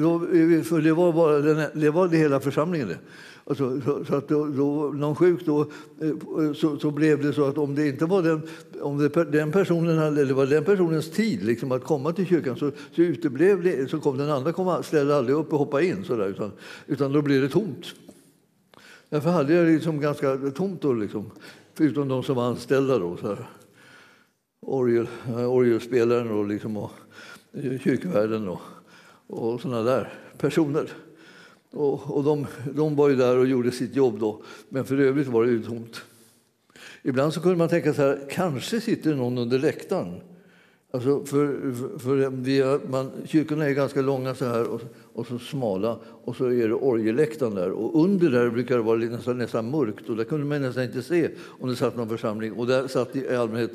då, 0.00 0.18
för 0.64 0.80
det 0.80 0.92
var 0.92 1.12
bara 1.12 1.38
den, 1.38 1.80
det 1.80 1.90
var 1.90 2.08
det 2.08 2.16
hela 2.16 2.40
församlingen. 2.40 2.88
Det. 2.88 2.98
Alltså, 3.46 3.80
så, 3.80 4.04
så, 4.04 4.14
att 4.16 4.28
då, 4.28 4.46
då, 4.46 4.92
någon 4.94 5.16
sjuk 5.16 5.46
då, 5.46 5.60
eh, 6.00 6.52
så, 6.54 6.78
så, 6.78 6.90
blev 6.90 7.22
det 7.22 7.32
så 7.32 7.44
att 7.44 7.58
om 7.58 7.74
det 7.74 7.88
inte 7.88 8.06
var 8.06 8.22
den, 8.22 8.42
om 8.80 8.98
det, 8.98 9.24
den 9.24 9.52
personen 9.52 9.98
hade, 9.98 10.24
det 10.24 10.34
var 10.34 10.46
den 10.46 10.64
personens 10.64 11.10
tid 11.10 11.44
liksom, 11.44 11.72
att 11.72 11.84
komma 11.84 12.12
till 12.12 12.26
kyrkan 12.26 12.56
så, 12.56 12.70
så 12.92 13.02
uteblev 13.02 13.62
det, 13.62 13.90
så 13.90 14.00
kom 14.00 14.18
den 14.18 14.30
andra 14.30 14.52
kom, 14.52 14.82
ställde 14.82 15.16
aldrig 15.16 15.36
upp 15.36 15.52
och 15.52 15.58
hoppade 15.58 15.86
in 15.86 16.04
så 16.04 16.16
där, 16.16 16.28
utan, 16.28 16.52
utan 16.86 17.12
då 17.12 17.22
blev 17.22 17.42
det 17.42 17.48
tomt. 17.48 17.94
Därför 19.08 19.30
hade 19.30 19.54
jag 19.54 19.66
liksom 19.66 20.00
ganska 20.00 20.36
tomt 20.36 20.82
då, 20.82 20.92
liksom, 20.92 21.30
förutom 21.74 22.08
de 22.08 22.22
som 22.22 22.36
var 22.36 22.44
anställda. 22.44 22.98
Då, 22.98 23.16
så 23.16 23.26
här. 23.26 23.46
Orgel, 24.60 25.06
orgelspelaren 25.48 26.30
och, 26.30 26.46
liksom, 26.48 26.76
och 26.76 26.90
eh, 27.52 27.78
kyrkvärden 27.78 28.48
och, 28.48 28.60
och 29.26 29.60
såna 29.60 29.82
där 29.82 30.12
personer. 30.38 30.90
Och, 31.74 32.16
och 32.16 32.24
de, 32.24 32.46
de, 32.74 32.96
var 32.96 33.08
ju 33.08 33.16
där 33.16 33.38
och 33.38 33.46
gjorde 33.46 33.70
sitt 33.70 33.96
jobb 33.96 34.20
då, 34.20 34.42
men 34.68 34.84
för 34.84 35.00
övrigt 35.00 35.28
var 35.28 35.44
det 35.44 35.62
tomt. 35.62 36.02
Ibland 37.02 37.34
så 37.34 37.40
kunde 37.40 37.56
man 37.56 37.68
tänka 37.68 37.94
så 37.94 38.02
här, 38.02 38.20
kanske 38.30 38.80
sitter 38.80 39.14
någon 39.14 39.38
under 39.38 39.58
läktaren. 39.58 40.20
Alltså 40.90 41.24
för, 41.24 41.72
för, 41.74 41.98
för 41.98 42.30
vi, 42.30 42.78
man, 42.90 43.10
kyrkorna 43.26 43.64
är 43.64 43.72
ganska 43.72 44.02
långa 44.02 44.34
så 44.34 44.44
här 44.44 44.68
och, 44.68 44.80
och, 45.12 45.26
så 45.26 45.38
smala 45.38 45.98
och 46.24 46.36
så 46.36 46.46
är 46.46 46.68
det 46.68 46.74
orgelläktaren 46.74 47.54
där. 47.54 47.70
Och 47.70 48.04
under 48.04 48.30
där 48.30 48.50
brukar 48.50 48.76
det 48.76 48.82
vara 48.82 48.98
nästan, 48.98 49.38
nästan 49.38 49.70
mörkt 49.70 50.08
och 50.08 50.16
där 50.16 50.24
kunde 50.24 50.46
man 50.46 50.62
nästan 50.62 50.84
inte 50.84 51.02
se 51.02 51.30
om 51.60 51.68
det 51.68 51.76
satt 51.76 51.96
någon 51.96 52.08
församling. 52.08 52.52
Och 52.52 52.66
där 52.66 52.88
satt 52.88 53.16
i 53.16 53.36
allmänhet 53.36 53.72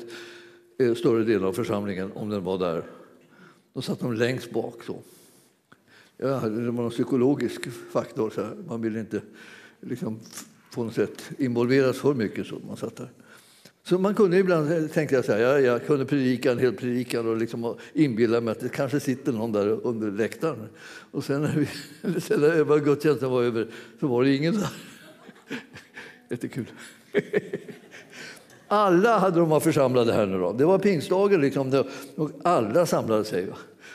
eh, 0.78 0.94
större 0.94 1.24
delen 1.24 1.44
av 1.44 1.52
församlingen 1.52 2.12
om 2.14 2.28
den 2.28 2.44
var 2.44 2.58
där. 2.58 2.82
Då 3.74 3.82
satt 3.82 4.00
de 4.00 4.12
längst 4.12 4.50
bak. 4.50 4.82
Så. 4.86 4.96
Ja, 6.22 6.40
det 6.40 6.70
var 6.70 6.84
en 6.84 6.90
psykologisk 6.90 7.68
faktor. 7.92 8.30
Så 8.30 8.46
man 8.68 8.82
ville 8.82 9.00
inte 9.00 9.20
liksom, 9.80 10.20
på 10.74 10.84
något 10.84 10.94
sätt 10.94 11.30
involveras 11.38 11.98
för 11.98 12.14
mycket. 12.14 12.46
Så 12.46 12.58
man 12.66 12.76
satt 12.76 12.96
där. 12.96 13.10
Så 13.82 13.98
man 13.98 14.14
kunde 14.14 14.38
ibland 14.38 14.72
eh, 14.72 14.86
tänka 14.86 15.14
jag 15.14 15.24
så 15.24 15.32
här, 15.32 15.38
jag, 15.38 15.62
jag 15.62 15.86
kunde 15.86 16.04
predika 16.04 16.52
en 16.52 16.58
hel 16.58 16.72
predikan 16.72 17.28
och 17.28 17.36
liksom 17.36 17.76
inbilla 17.92 18.40
mig 18.40 18.52
att 18.52 18.60
det 18.60 18.68
kanske 18.68 19.00
sitter 19.00 19.32
någon 19.32 19.52
där 19.52 19.86
under 19.86 20.10
läktaren. 20.10 20.68
Och 21.10 21.24
sen 21.24 21.42
när, 21.42 21.56
vi, 21.56 22.20
sen 22.20 22.40
när 22.40 22.78
gudstjänsten 22.78 23.30
var 23.30 23.42
över 23.42 23.68
så 24.00 24.06
var 24.06 24.24
det 24.24 24.36
ingen 24.36 24.54
där. 24.54 24.70
Jättekul. 26.30 26.66
Alla 28.68 29.18
hade 29.18 29.40
de 29.40 29.48
varit 29.48 29.62
församlade 29.62 30.12
här 30.12 30.26
nu 30.26 30.38
då. 30.38 30.52
Det 30.52 30.64
var 30.64 30.78
pingstdagen 30.78 31.40
liksom, 31.40 31.84
och 32.16 32.30
alla 32.44 32.86
samlade 32.86 33.24
sig. 33.24 33.46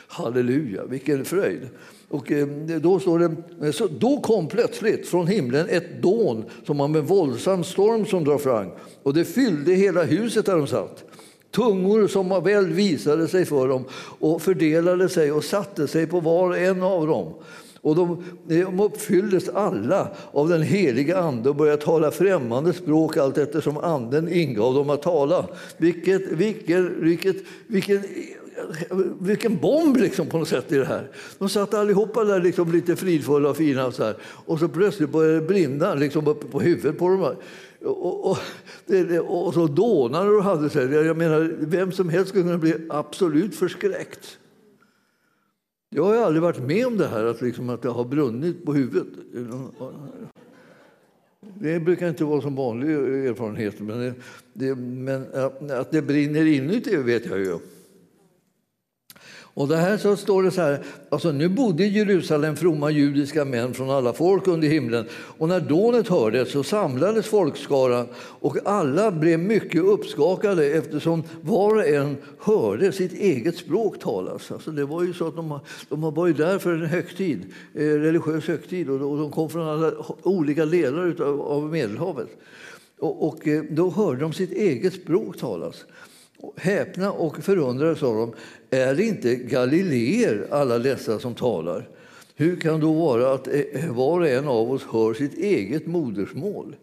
Halleluja, 0.08 0.84
vilken 0.84 1.24
fröjd. 1.24 1.68
Och 2.08 2.32
eh, 2.32 2.46
då 2.80 3.00
står 3.00 3.18
det, 3.18 3.36
eh, 3.66 3.72
så 3.72 3.86
då 3.86 4.20
kom 4.20 4.48
plötsligt 4.48 5.08
från 5.08 5.26
himlen 5.26 5.68
ett 5.68 6.02
dån 6.02 6.44
som 6.66 6.80
om 6.80 6.94
en 6.94 7.06
våldsam 7.06 7.64
storm 7.64 8.06
som 8.06 8.24
drar 8.24 8.38
fram 8.38 8.66
och 9.02 9.14
det 9.14 9.24
fyllde 9.24 9.72
hela 9.72 10.02
huset 10.02 10.46
där 10.46 10.56
de 10.56 10.66
satt. 10.66 11.04
Tungor 11.50 12.06
som 12.06 12.44
väl 12.44 12.72
visade 12.72 13.28
sig 13.28 13.44
för 13.44 13.68
dem 13.68 13.84
och 14.18 14.42
fördelade 14.42 15.08
sig 15.08 15.32
och 15.32 15.44
satte 15.44 15.88
sig 15.88 16.06
på 16.06 16.20
var 16.20 16.48
och 16.48 16.58
en 16.58 16.82
av 16.82 17.06
dem. 17.06 17.34
Och 17.80 17.96
de, 17.96 18.24
eh, 18.50 18.66
de 18.66 18.80
uppfylldes 18.80 19.48
alla 19.48 20.08
av 20.32 20.48
den 20.48 20.62
heliga 20.62 21.18
Ande 21.18 21.48
och 21.48 21.56
började 21.56 21.82
tala 21.82 22.10
främmande 22.10 22.72
språk 22.72 23.16
allt 23.16 23.38
eftersom 23.38 23.78
Anden 23.78 24.32
ingav 24.32 24.74
dem 24.74 24.90
att 24.90 25.02
tala. 25.02 25.46
Vilket, 25.76 26.32
vilket, 26.32 26.84
vilket, 26.84 27.36
vilken 27.66 28.02
vilken 29.20 29.56
bomb 29.56 29.96
liksom 29.96 30.26
på 30.26 30.38
något 30.38 30.48
sätt 30.48 30.72
i 30.72 30.76
det 30.76 30.84
här. 30.84 31.10
De 31.38 31.48
satt 31.48 31.74
allihopa 31.74 32.24
där 32.24 32.40
liksom 32.40 32.72
lite 32.72 32.96
fridfulla 32.96 33.50
och 33.50 33.56
fina 33.56 33.86
och 33.86 33.94
så 33.94 34.04
här. 34.04 34.16
Och 34.22 34.58
så 34.58 34.68
plötsligt 34.68 35.10
började 35.10 35.40
det 35.40 35.46
brinna 35.46 35.94
liksom 35.94 36.26
uppe 36.26 36.46
på 36.46 36.60
huvudet 36.60 36.98
på 36.98 37.08
dem. 37.08 37.34
Och, 37.84 38.30
och, 38.30 38.38
och, 39.26 39.54
så 39.54 39.66
dånade 39.66 40.30
och 40.30 40.44
hade 40.44 40.70
sig. 40.70 40.92
Jag 40.92 41.16
menar, 41.16 41.56
vem 41.58 41.92
som 41.92 42.08
helst 42.08 42.28
skulle 42.28 42.44
kunna 42.44 42.58
bli 42.58 42.74
absolut 42.88 43.56
förskräckt. 43.56 44.38
Jag 45.90 46.04
har 46.04 46.16
aldrig 46.16 46.42
varit 46.42 46.62
med 46.62 46.86
om 46.86 46.96
det 46.96 47.06
här, 47.06 47.24
att, 47.24 47.42
liksom, 47.42 47.70
att 47.70 47.82
det 47.82 47.88
har 47.88 48.04
brunnit 48.04 48.64
på 48.64 48.72
huvudet. 48.72 49.06
Det 51.60 51.80
brukar 51.80 52.08
inte 52.08 52.24
vara 52.24 52.40
som 52.40 52.54
vanlig 52.54 52.90
erfarenhet, 52.90 53.80
men, 53.80 53.98
det, 53.98 54.14
det, 54.52 54.74
men 54.74 55.26
att 55.70 55.90
det 55.90 56.02
brinner 56.02 56.46
inuti 56.46 56.96
vet 56.96 57.26
jag 57.26 57.38
ju. 57.38 57.58
Och 59.56 59.68
det 59.68 59.76
här 59.76 59.98
så 59.98 60.16
står 60.16 60.42
det 60.42 60.50
så 60.50 60.60
här, 60.60 60.84
alltså 61.08 61.32
nu 61.32 61.48
bodde 61.48 61.84
i 61.84 61.88
Jerusalem 61.88 62.56
fromma 62.56 62.90
judiska 62.90 63.44
män 63.44 63.74
från 63.74 63.90
alla 63.90 64.12
folk 64.12 64.46
under 64.46 64.68
himlen. 64.68 65.06
Och 65.12 65.48
när 65.48 65.60
dånet 65.60 66.08
hördes 66.08 66.52
så 66.52 66.62
samlades 66.62 67.26
folkskaran 67.26 68.06
och 68.16 68.56
alla 68.64 69.10
blev 69.10 69.38
mycket 69.38 69.82
uppskakade 69.82 70.66
eftersom 70.66 71.22
var 71.40 71.76
och 71.76 71.86
en 71.86 72.16
hörde 72.38 72.92
sitt 72.92 73.12
eget 73.12 73.56
språk 73.56 73.98
talas. 73.98 74.52
Alltså 74.52 74.70
det 74.70 74.84
var 74.84 75.02
ju 75.02 75.14
så 75.14 75.28
att 75.28 75.36
de, 75.36 75.60
de 75.88 76.00
var 76.00 76.26
ju 76.26 76.32
där 76.32 76.58
för 76.58 76.72
en 76.72 76.86
högtid, 76.86 77.44
eh, 77.74 77.80
religiös 77.80 78.46
högtid 78.48 78.90
och 78.90 79.18
de 79.18 79.30
kom 79.30 79.50
från 79.50 79.68
alla 79.68 79.92
olika 80.22 80.66
delar 80.66 81.22
av 81.40 81.62
Medelhavet. 81.62 82.28
Och, 82.98 83.28
och 83.28 83.48
eh, 83.48 83.62
då 83.70 83.90
hörde 83.90 84.20
de 84.20 84.32
sitt 84.32 84.52
eget 84.52 84.94
språk 84.94 85.38
talas. 85.38 85.84
Häpna 86.56 87.12
och 87.12 87.44
förundrade 87.44 87.96
sa 87.96 88.14
de, 88.14 88.32
är 88.70 88.94
det 88.94 89.04
inte 89.04 89.34
galileer 89.34 90.46
alla 90.50 90.78
dessa 90.78 91.18
som 91.18 91.34
talar? 91.34 91.88
Hur 92.34 92.56
kan 92.56 92.74
det 92.74 92.80
då 92.80 92.92
vara 92.92 93.34
att 93.34 93.48
eh, 93.48 93.92
var 93.94 94.20
och 94.20 94.28
en 94.28 94.48
av 94.48 94.72
oss 94.72 94.82
hör 94.92 95.14
sitt 95.14 95.38
eget 95.38 95.86
modersmål? 95.86 96.76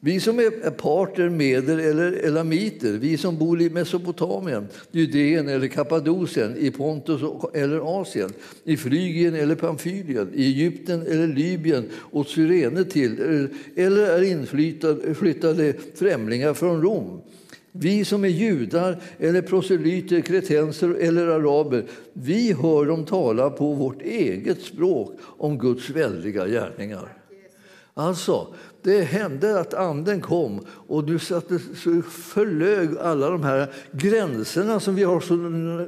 Vi 0.00 0.20
som 0.20 0.38
är 0.38 0.70
parter, 0.70 1.28
meder 1.28 1.78
eller 1.78 2.12
elamiter, 2.12 2.92
vi 2.92 3.16
som 3.16 3.38
bor 3.38 3.60
i 3.60 3.70
Mesopotamien, 3.70 4.68
Judeen 4.92 5.48
eller 5.48 5.68
Kappadokien, 5.68 6.56
i 6.56 6.70
Pontus 6.70 7.20
eller 7.54 8.00
Asien, 8.00 8.32
i 8.64 8.76
Frygien 8.76 9.34
eller 9.34 9.54
Pamfylien, 9.54 10.30
i 10.34 10.44
Egypten 10.46 11.02
eller 11.02 11.26
Libyen 11.26 11.88
och 11.94 12.26
Syrene 12.26 12.84
till, 12.84 13.20
eh, 13.20 13.84
eller 13.84 14.02
är 14.02 14.22
inflyttade 14.22 15.74
främlingar 15.94 16.54
från 16.54 16.82
Rom 16.82 17.20
vi 17.78 18.04
som 18.04 18.24
är 18.24 18.28
judar, 18.28 19.02
eller 19.18 19.42
proselyter, 19.42 20.20
kretenser 20.20 20.94
eller 20.94 21.26
araber, 21.26 21.84
vi 22.12 22.52
hör 22.52 22.86
dem 22.86 23.04
tala 23.04 23.50
på 23.50 23.72
vårt 23.72 24.02
eget 24.02 24.62
språk 24.62 25.18
om 25.22 25.58
Guds 25.58 25.90
väldiga 25.90 26.46
gärningar. 26.46 27.16
Alltså, 27.94 28.54
det 28.88 29.02
hände 29.02 29.60
att 29.60 29.74
anden 29.74 30.20
kom 30.20 30.60
och 30.88 31.04
du 31.04 31.18
satte, 31.18 31.58
så 31.58 32.02
förlög 32.10 32.88
alla 33.00 33.30
de 33.30 33.42
här 33.42 33.72
gränserna 33.92 34.80
som 34.80 34.94
vi 34.94 35.04
har 35.04 35.20
så 35.20 35.34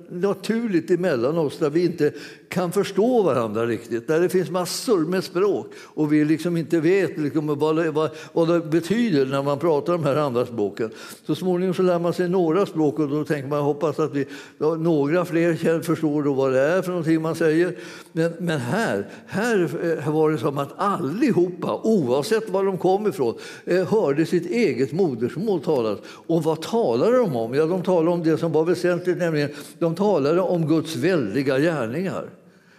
naturligt 0.08 0.90
emellan 0.90 1.38
oss 1.38 1.58
där 1.58 1.70
vi 1.70 1.84
inte 1.84 2.12
kan 2.48 2.72
förstå 2.72 3.22
varandra 3.22 3.66
riktigt. 3.66 4.08
Där 4.08 4.20
det 4.20 4.28
finns 4.28 4.50
massor 4.50 4.98
med 4.98 5.24
språk 5.24 5.66
och 5.82 6.12
vi 6.12 6.24
liksom 6.24 6.56
inte 6.56 6.80
vet 6.80 7.18
liksom 7.18 7.58
vad, 7.58 7.76
det, 7.76 7.90
vad, 7.90 8.10
vad 8.32 8.48
det 8.48 8.60
betyder 8.60 9.26
när 9.26 9.42
man 9.42 9.58
pratar 9.58 9.92
de 9.92 10.04
här 10.04 10.16
andra 10.16 10.46
språken. 10.46 10.90
Så 11.26 11.34
småningom 11.34 11.74
så 11.74 11.82
lär 11.82 11.98
man 11.98 12.12
sig 12.12 12.28
några 12.28 12.66
språk 12.66 12.98
och 12.98 13.08
då 13.08 13.24
tänker 13.24 13.48
man 13.48 13.62
hoppas 13.62 13.98
att 13.98 14.14
vi, 14.14 14.26
några 14.58 15.24
fler 15.24 15.82
förstår 15.82 16.22
då 16.22 16.32
vad 16.32 16.52
det 16.52 16.60
är 16.60 16.82
för 16.82 16.90
någonting 16.90 17.22
man 17.22 17.34
säger. 17.34 17.76
Men, 18.12 18.32
men 18.38 18.60
här, 18.60 19.08
här 19.26 19.70
eh, 19.82 20.12
var 20.12 20.30
det 20.30 20.38
som 20.38 20.58
att 20.58 20.72
allihopa, 20.76 21.80
oavsett 21.82 22.50
var 22.50 22.64
de 22.64 22.78
kom 22.78 22.89
kom 22.90 23.06
ifrån, 23.06 23.34
eh, 23.64 23.86
hörde 23.86 24.26
sitt 24.26 24.46
eget 24.50 24.92
modersmål 24.92 25.60
talas. 25.60 25.98
Och 26.26 26.44
vad 26.44 26.62
talade 26.62 27.16
de 27.16 27.36
om? 27.36 27.54
Ja, 27.54 27.66
de 27.66 27.82
talade 27.82 28.10
om 28.10 28.22
det 28.22 28.38
som 28.38 28.52
var 28.52 28.64
väsentligt, 28.64 29.18
nämligen 29.18 29.50
de 29.78 29.94
talade 29.94 30.40
om 30.40 30.66
Guds 30.66 30.96
väldiga 30.96 31.58
gärningar. 31.58 32.30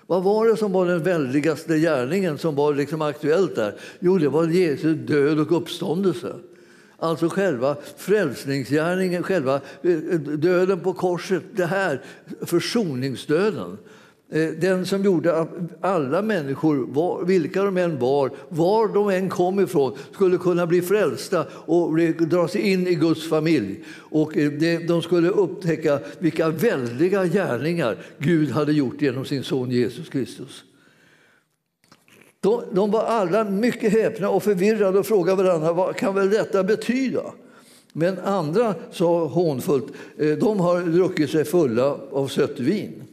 Vad 0.07 0.23
var 0.23 0.47
det 0.47 0.57
som 0.57 0.71
var 0.71 0.85
den 0.85 1.03
väldigaste 1.03 1.77
gärningen 1.77 2.37
som 2.37 2.55
var 2.55 2.73
liksom 2.73 3.01
aktuellt 3.01 3.55
där? 3.55 3.75
Jo, 3.99 4.17
det 4.17 4.29
var 4.29 4.47
Jesu 4.47 4.93
död 4.93 5.39
och 5.39 5.57
uppståndelse. 5.57 6.35
Alltså 6.97 7.29
själva 7.29 7.75
frälsningsgärningen, 7.97 9.23
själva 9.23 9.55
eh, 9.81 9.91
eh, 9.91 10.19
döden 10.19 10.79
på 10.79 10.93
korset, 10.93 11.43
det 11.55 11.65
här 11.65 12.01
försoningsdöden. 12.41 13.77
Eh, 14.33 14.49
den 14.49 14.85
som 14.85 15.03
gjorde 15.03 15.37
att 15.37 15.49
alla 15.81 16.21
människor, 16.21 17.25
vilka 17.25 17.63
de 17.63 17.77
än 17.77 17.99
var, 17.99 18.31
var 18.49 18.87
de 18.87 19.09
än 19.09 19.29
kom 19.29 19.59
ifrån, 19.59 19.97
skulle 20.11 20.37
kunna 20.37 20.67
bli 20.67 20.81
frälsta 20.81 21.45
och 21.53 21.97
dra 22.27 22.47
sig 22.47 22.61
in 22.61 22.87
i 22.87 22.95
Guds 22.95 23.29
familj. 23.29 23.83
Och 23.97 24.37
eh, 24.37 24.79
de 24.87 25.01
skulle 25.01 25.29
upptäcka 25.29 25.99
vilka 26.19 26.49
väldiga 26.49 27.25
gärningar 27.25 27.97
Gud 28.17 28.49
hade 28.49 28.73
gjort 28.73 29.01
genom 29.01 29.25
sin 29.25 29.43
son 29.43 29.71
Jesus 29.71 30.09
Kristus. 30.09 30.63
De, 32.71 32.91
var 32.91 33.03
alla 33.03 33.43
mycket 33.43 33.91
häpna 33.91 34.29
och 34.29 34.43
förvirrade 34.43 34.99
och 34.99 35.05
frågade 35.05 35.43
varandra 35.43 35.73
vad 35.73 35.95
kan 35.95 36.15
väl 36.15 36.29
detta 36.29 36.63
betyda. 36.63 37.23
Men 37.93 38.19
andra 38.19 38.75
sa 38.91 39.25
hånfullt, 39.25 39.93
eh, 40.17 40.29
de 40.29 40.59
har 40.59 40.81
druckit 40.81 41.29
sig 41.29 41.45
fulla 41.45 41.97
av 42.11 42.27
sött 42.27 42.59
vin. 42.59 43.03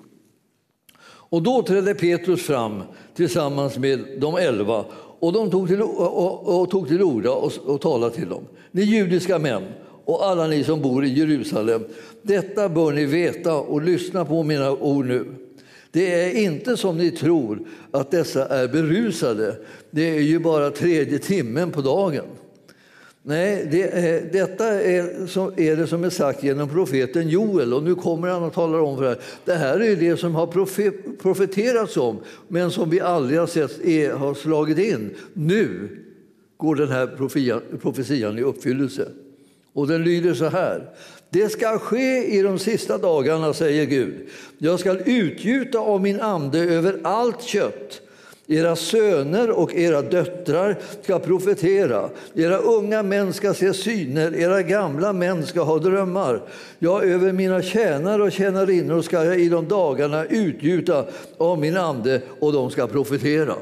Och 1.31 1.43
då 1.43 1.63
trädde 1.63 1.95
Petrus 1.95 2.43
fram 2.43 2.83
tillsammans 3.15 3.79
med 3.79 4.05
de 4.19 4.37
elva 4.37 4.85
och 5.21 5.33
de 5.33 5.51
tog 5.51 5.69
till, 5.69 5.83
och, 5.83 6.61
och 6.61 6.71
tog 6.71 6.89
till 6.89 7.03
orda 7.03 7.31
och, 7.31 7.53
och 7.67 7.81
talade 7.81 8.15
till 8.15 8.29
dem. 8.29 8.45
Ni 8.71 8.83
judiska 8.83 9.39
män 9.39 9.63
och 10.05 10.27
alla 10.27 10.47
ni 10.47 10.65
som 10.65 10.83
bor 10.83 11.05
i 11.05 11.09
Jerusalem, 11.09 11.85
detta 12.23 12.69
bör 12.69 12.93
ni 12.93 13.05
veta 13.05 13.55
och 13.55 13.83
lyssna 13.83 14.25
på 14.25 14.43
mina 14.43 14.73
ord 14.73 15.07
nu. 15.07 15.25
Det 15.91 16.15
är 16.15 16.45
inte 16.45 16.77
som 16.77 16.99
ni 16.99 17.11
tror 17.11 17.61
att 17.91 18.11
dessa 18.11 18.47
är 18.47 18.69
berusade. 18.69 19.57
Det 19.91 20.17
är 20.17 20.21
ju 20.21 20.39
bara 20.39 20.71
tredje 20.71 21.19
timmen 21.19 21.71
på 21.71 21.81
dagen. 21.81 22.25
Nej, 23.29 23.69
det 23.71 23.83
eh, 23.83 24.23
detta 24.33 24.67
är, 24.83 25.27
så, 25.27 25.53
är 25.57 25.77
det 25.77 25.87
som 25.87 26.05
är 26.05 26.11
sagt 26.11 26.43
genom 26.43 26.69
profeten 26.69 27.29
Joel. 27.29 27.75
Och 27.75 27.83
nu 27.83 27.95
kommer 27.95 28.29
han 28.29 28.43
och 28.43 28.53
talar 28.53 28.79
om 28.79 28.97
för 28.97 29.05
det 29.05 29.09
här. 29.09 29.19
Det 29.45 29.55
här 29.55 29.83
är 29.83 29.97
det 29.97 30.17
som 30.17 30.35
har 30.35 30.47
profe, 30.47 30.91
profeterats 31.23 31.97
om, 31.97 32.19
men 32.49 32.71
som 32.71 32.91
vi 32.91 33.01
aldrig 33.01 33.39
har 33.39 33.47
sett 33.47 33.81
är, 33.85 34.13
har 34.13 34.35
slagit 34.35 34.79
in. 34.79 35.11
Nu 35.33 35.89
går 36.57 36.77
den 36.77 36.89
här 36.89 37.07
profetian, 37.07 37.63
profetian 37.83 38.39
i 38.39 38.43
uppfyllelse. 38.43 39.09
Och 39.73 39.87
den 39.87 40.05
lyder 40.05 40.35
så 40.35 40.49
här. 40.49 40.91
Det 41.31 41.49
ska 41.49 41.79
ske 41.79 42.39
i 42.39 42.43
de 42.43 42.59
sista 42.59 42.99
dagarna, 42.99 43.53
säger 43.53 43.85
Gud. 43.85 44.29
Jag 44.59 44.81
ska 44.81 44.99
utgjuta 44.99 45.79
av 45.79 46.03
min 46.03 46.21
ande 46.21 46.59
över 46.59 47.01
allt 47.03 47.43
kött. 47.43 48.01
Era 48.51 48.77
söner 48.77 49.51
och 49.51 49.75
era 49.75 50.03
döttrar 50.03 50.79
ska 51.03 51.19
profetera. 51.19 52.11
Era 52.35 52.57
unga 52.57 53.03
män 53.03 53.33
ska 53.33 53.55
se 53.55 53.75
syner, 53.75 54.35
era 54.35 54.63
gamla 54.63 55.13
män 55.13 55.47
ska 55.47 55.63
ha 55.63 55.79
drömmar. 55.79 56.43
Ja, 56.79 57.03
över 57.03 57.33
mina 57.33 57.63
tjänare 57.63 58.23
och 58.23 58.33
tjänarinnor 58.33 59.03
ska 59.03 59.25
jag 59.25 59.41
i 59.41 59.49
de 59.49 59.69
dagarna 59.69 60.25
utgjuta 60.25 61.05
av 61.39 61.59
min 61.59 61.77
ande 61.77 62.23
och 62.41 62.53
de 62.53 62.71
ska 62.71 62.87
profetera. 62.87 63.55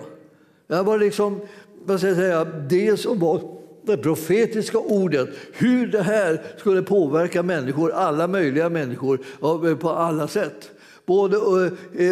Det 0.69 0.83
var 0.83 0.99
liksom, 0.99 1.41
vad 1.85 1.99
ska 1.99 2.09
jag 2.09 2.17
säga, 2.17 2.45
det 2.45 2.97
som 2.97 3.19
var 3.19 3.41
det 3.87 3.97
profetiska 3.97 4.79
ordet, 4.79 5.29
hur 5.53 5.87
det 5.87 6.03
här 6.03 6.43
skulle 6.57 6.83
påverka 6.83 7.43
människor, 7.43 7.93
alla 7.93 8.27
möjliga 8.27 8.69
människor, 8.69 9.75
på 9.75 9.91
alla 9.91 10.29
sätt 10.29 10.71
både 11.07 11.37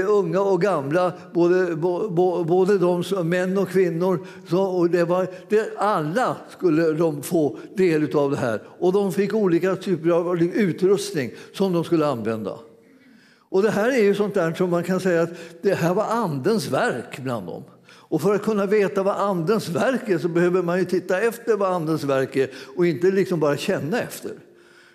unga 0.06 0.40
och 0.40 0.60
gamla, 0.60 1.12
både, 1.32 1.76
bo, 1.76 2.44
både 2.44 2.78
de 2.78 3.04
som, 3.04 3.28
män 3.28 3.58
och 3.58 3.68
kvinnor. 3.68 4.26
Så, 4.48 4.62
och 4.62 4.90
det 4.90 5.04
var, 5.04 5.28
det, 5.48 5.72
alla 5.76 6.36
skulle 6.56 6.92
de 6.92 7.22
få 7.22 7.58
del 7.76 8.16
av 8.16 8.30
det 8.30 8.36
här. 8.36 8.62
Och 8.78 8.92
de 8.92 9.12
fick 9.12 9.34
olika 9.34 9.76
typer 9.76 10.10
av 10.10 10.42
utrustning 10.42 11.30
som 11.52 11.72
de 11.72 11.84
skulle 11.84 12.06
använda. 12.06 12.58
Och 13.48 13.62
det 13.62 13.70
här 13.70 13.90
är 13.90 14.02
ju 14.02 14.14
sånt 14.14 14.34
där 14.34 14.54
som 14.54 14.70
man 14.70 14.84
kan 14.84 15.00
säga 15.00 15.22
att 15.22 15.32
det 15.62 15.74
här 15.74 15.94
var 15.94 16.04
Andens 16.04 16.68
verk 16.68 17.18
bland 17.18 17.46
dem. 17.46 17.62
Och 17.86 18.22
för 18.22 18.34
att 18.34 18.42
kunna 18.42 18.66
veta 18.66 19.02
vad 19.02 19.16
Andens 19.16 19.68
verk 19.68 20.08
är 20.08 20.18
så 20.18 20.28
behöver 20.28 20.62
man 20.62 20.78
ju 20.78 20.84
titta 20.84 21.20
efter 21.20 21.56
vad 21.56 21.72
Andens 21.72 22.04
verk 22.04 22.36
är 22.36 22.50
och 22.76 22.86
inte 22.86 23.10
liksom 23.10 23.40
bara 23.40 23.56
känna 23.56 24.00
efter 24.00 24.32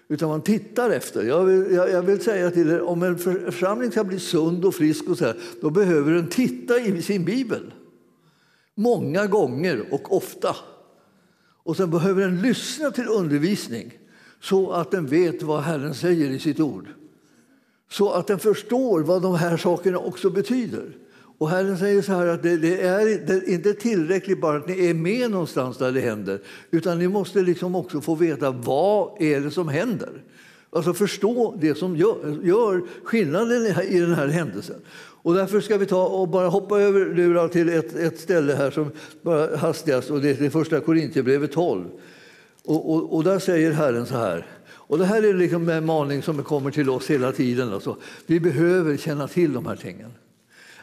utan 0.09 0.29
man 0.29 0.41
tittar 0.41 0.89
efter. 0.89 1.23
Jag 1.23 1.45
vill, 1.45 1.75
jag, 1.75 1.91
jag 1.91 2.01
vill, 2.01 2.21
säga 2.21 2.51
till 2.51 2.69
er, 2.69 2.81
om 2.81 3.03
en 3.03 3.17
församling 3.17 3.91
ska 3.91 4.03
bli 4.03 4.19
sund 4.19 4.65
och 4.65 4.75
frisk 4.75 5.09
och 5.09 5.17
så 5.17 5.25
här, 5.25 5.37
då 5.61 5.69
behöver 5.69 6.11
den 6.11 6.27
titta 6.27 6.79
i 6.79 7.01
sin 7.01 7.25
bibel. 7.25 7.73
Många 8.75 9.27
gånger 9.27 9.93
och 9.93 10.17
ofta. 10.17 10.55
Och 11.63 11.77
sen 11.77 11.91
behöver 11.91 12.21
den 12.21 12.41
lyssna 12.41 12.91
till 12.91 13.07
undervisning 13.07 13.93
så 14.41 14.71
att 14.71 14.91
den 14.91 15.05
vet 15.05 15.43
vad 15.43 15.61
Herren 15.63 15.95
säger 15.95 16.29
i 16.29 16.39
sitt 16.39 16.59
ord. 16.59 16.87
Så 17.91 18.11
att 18.11 18.27
den 18.27 18.39
förstår 18.39 18.99
vad 18.99 19.21
de 19.21 19.35
här 19.35 19.57
sakerna 19.57 19.97
också 19.97 20.29
betyder. 20.29 20.97
Och 21.39 21.49
Herren 21.49 21.77
säger 21.77 22.01
så 22.01 22.13
här 22.13 22.27
att 22.27 22.43
det, 22.43 22.57
det, 22.57 22.81
är, 22.81 23.05
det, 23.05 23.33
är, 23.33 23.49
inte 23.49 23.73
tillräckligt 23.73 24.41
bara 24.41 24.57
att 24.57 24.67
ni 24.67 24.89
är 24.89 24.93
med 24.93 25.31
någonstans 25.31 25.77
där 25.77 25.91
det 25.91 25.99
händer, 25.99 26.41
utan 26.71 26.99
ni 26.99 27.07
måste 27.07 27.41
liksom 27.41 27.75
också 27.75 28.01
få 28.01 28.15
veta 28.15 28.51
vad 28.51 29.21
är 29.21 29.41
det 29.41 29.51
som 29.51 29.67
händer. 29.67 30.09
Alltså 30.69 30.93
förstå 30.93 31.57
det 31.61 31.75
som 31.75 31.95
gör, 31.95 32.39
gör 32.43 32.81
skillnaden 33.03 33.65
i 33.89 33.99
den 33.99 34.13
här 34.13 34.27
händelsen. 34.27 34.75
Och 35.21 35.33
därför 35.33 35.61
ska 35.61 35.77
vi 35.77 35.85
ta 35.85 36.07
och 36.07 36.27
bara 36.27 36.47
hoppa 36.47 36.79
över 36.79 37.47
till 37.47 37.69
ett, 37.69 37.95
ett 37.95 38.19
ställe 38.19 38.53
här 38.53 38.71
som 38.71 38.91
bara 39.21 39.57
hastigast 39.57 40.09
och 40.09 40.21
det 40.21 40.29
är 40.29 40.43
det 40.43 40.49
första 40.49 40.79
Korintierbrevet 40.79 41.51
12. 41.51 41.85
Och, 42.65 42.93
och, 42.93 43.15
och, 43.15 43.23
där 43.23 43.39
säger 43.39 43.71
Herren 43.71 44.05
så 44.05 44.17
här. 44.17 44.45
Och 44.71 44.97
det 44.97 45.05
här 45.05 45.23
är 45.23 45.33
liksom 45.33 45.69
en 45.69 45.85
maning 45.85 46.21
som 46.21 46.43
kommer 46.43 46.71
till 46.71 46.89
oss 46.89 47.09
hela 47.09 47.31
tiden. 47.31 47.73
Alltså. 47.73 47.97
Vi 48.25 48.39
behöver 48.39 48.97
känna 48.97 49.27
till 49.27 49.53
de 49.53 49.65
här 49.65 49.75
tingen. 49.75 50.11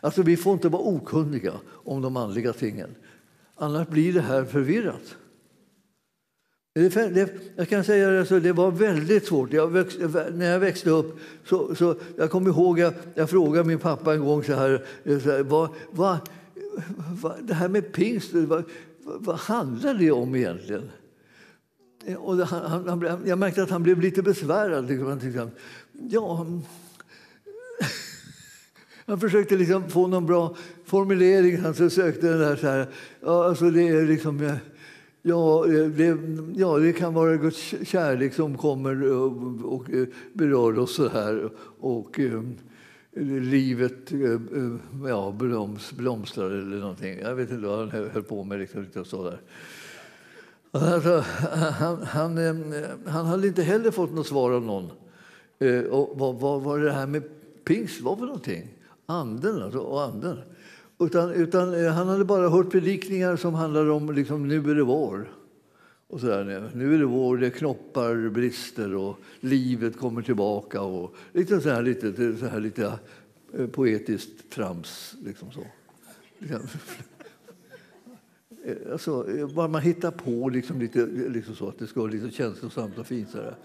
Alltså, 0.07 0.23
vi 0.23 0.37
får 0.37 0.53
inte 0.53 0.69
vara 0.69 0.83
okunniga 0.83 1.53
om 1.69 2.03
de 2.03 2.17
andliga 2.17 2.53
tingen. 2.53 2.95
Annars 3.55 3.89
blir 3.89 4.13
det 4.13 4.21
här 4.21 4.45
förvirrat. 4.45 5.17
Jag 7.57 7.69
kan 7.69 7.85
säga 7.85 8.11
det, 8.11 8.21
alltså, 8.21 8.41
det 8.41 8.53
var 8.53 8.71
väldigt 8.71 9.27
svårt. 9.27 9.53
Jag 9.53 9.69
växte, 9.69 10.31
när 10.35 10.53
jag 10.53 10.61
växte 10.61 10.91
upp 10.91 11.19
så, 11.45 11.75
så 11.75 11.97
jag 12.17 12.31
kommer 12.31 12.51
ihåg 12.51 12.79
jag, 12.79 12.95
jag 13.15 13.31
frågade 13.31 13.69
min 13.69 13.79
pappa 13.79 14.15
en 14.15 14.25
gång 14.25 14.45
så 14.45 14.55
här, 14.55 14.87
eh, 15.05 15.19
så 15.19 15.31
här 15.31 15.43
vad, 15.43 15.71
vad, 15.91 16.19
vad, 17.23 17.35
det 17.43 17.55
här 17.55 17.69
med 17.69 17.93
pingst, 17.93 18.33
vad, 18.33 18.65
vad 19.05 19.37
handlar 19.37 19.95
det 19.95 20.11
om 20.11 20.35
egentligen? 20.35 20.91
Och 22.19 22.37
han, 22.37 22.89
han, 22.89 23.23
jag 23.25 23.39
märkte 23.39 23.63
att 23.63 23.71
han 23.71 23.83
blev 23.83 24.01
lite 24.01 24.23
besvärad. 24.23 24.89
Liksom. 24.89 25.07
Han 25.07 25.21
tyckte, 25.21 25.49
ja, 25.93 26.41
mm. 26.41 26.63
han 29.07 29.21
försökte 29.21 29.57
liksom 29.57 29.89
få 29.89 30.07
någon 30.07 30.27
bra 30.27 30.57
formulering. 30.85 31.59
Han 31.59 31.75
så 31.75 31.91
sökte 31.91 32.29
den 32.29 32.39
där 32.39 32.57
så 32.57 32.67
här, 32.67 32.87
ja, 33.21 33.45
alltså 33.45 33.71
det 33.71 33.89
är 33.89 34.07
liksom 34.07 34.41
eh, 34.41 34.55
Ja 35.23 35.67
eh, 35.67 35.87
det, 35.87 36.19
ja, 36.55 36.79
det 36.79 36.93
kan 36.93 37.15
vara 37.15 37.37
Guds 37.37 37.75
kärlek 37.85 38.35
som 38.35 38.59
kommer 38.59 39.13
och, 39.13 39.33
och 39.65 39.91
eh, 39.91 40.07
berör 40.33 40.79
oss 40.79 40.95
så 40.95 41.09
här. 41.09 41.51
Och, 41.81 42.21
livet 43.41 44.13
ja, 45.09 45.35
bloms, 45.39 45.93
blomstrar 45.93 46.51
eller 46.51 46.77
någonting. 46.77 47.19
Jag 47.19 47.35
vet 47.35 47.51
inte 47.51 47.67
vad 47.67 47.79
han 47.79 48.11
höll 48.11 48.23
på 48.23 48.45
med. 48.45 48.59
Liksom, 48.59 49.05
så 49.05 49.25
där. 49.25 49.41
Alltså, 50.71 51.25
han, 51.73 52.03
han, 52.03 52.39
han 53.07 53.27
hade 53.27 53.47
inte 53.47 53.63
heller 53.63 53.91
fått 53.91 54.13
något 54.13 54.27
svar 54.27 54.51
av 54.51 54.63
någon. 54.63 54.91
Och 55.91 56.19
vad, 56.19 56.35
vad 56.35 56.63
var 56.63 56.79
det 56.79 56.93
här 56.93 57.07
med 57.07 57.23
pingst 57.65 58.01
var 58.01 58.17
för 58.17 58.27
någonting? 58.27 58.76
Anden 59.07 59.63
alltså, 59.63 59.79
och 59.79 60.03
anden. 60.03 60.39
Utan, 60.99 61.31
utan 61.31 61.85
eh, 61.85 61.93
han 61.93 62.09
hade 62.09 62.25
bara 62.25 62.49
hört 62.49 62.71
predikningar 62.71 63.37
som 63.37 63.55
handlade 63.55 63.91
om 63.91 64.13
liksom, 64.13 64.49
nu 64.49 64.71
är 64.71 64.75
det 64.75 64.83
vår. 64.83 65.29
Och 66.09 66.21
så 66.21 66.27
där, 66.27 66.71
nu 66.75 66.95
är 66.95 66.99
det 66.99 67.05
vår, 67.05 67.37
det 67.37 67.51
knoppar 67.51 68.29
brister 68.29 68.95
och 68.95 69.19
livet 69.41 69.99
kommer 69.99 70.23
tillbaka. 70.23 70.81
Och 70.81 71.15
lite 71.33 71.61
så 71.61 71.69
här, 71.69 71.83
lite, 71.83 72.37
så 72.37 72.47
här, 72.47 72.61
lite 72.61 72.99
eh, 73.59 73.67
poetiskt 73.67 74.51
trams. 74.51 75.15
Liksom 75.25 75.53
så. 75.53 75.67
Alltså, 78.93 79.39
eh, 79.39 79.49
bara 79.49 79.69
man 79.69 79.83
hittar 79.83 80.11
på 80.11 80.49
liksom 80.49 80.81
lite, 80.81 81.07
liksom 81.07 81.55
så, 81.55 81.69
att 81.69 81.79
det 81.79 81.87
ska 81.87 82.01
vara 82.01 82.11
lite 82.11 82.31
känslosamt 82.31 82.99
och 82.99 83.07
fint. 83.07 83.31
Så 83.31 83.37
där. 83.37 83.57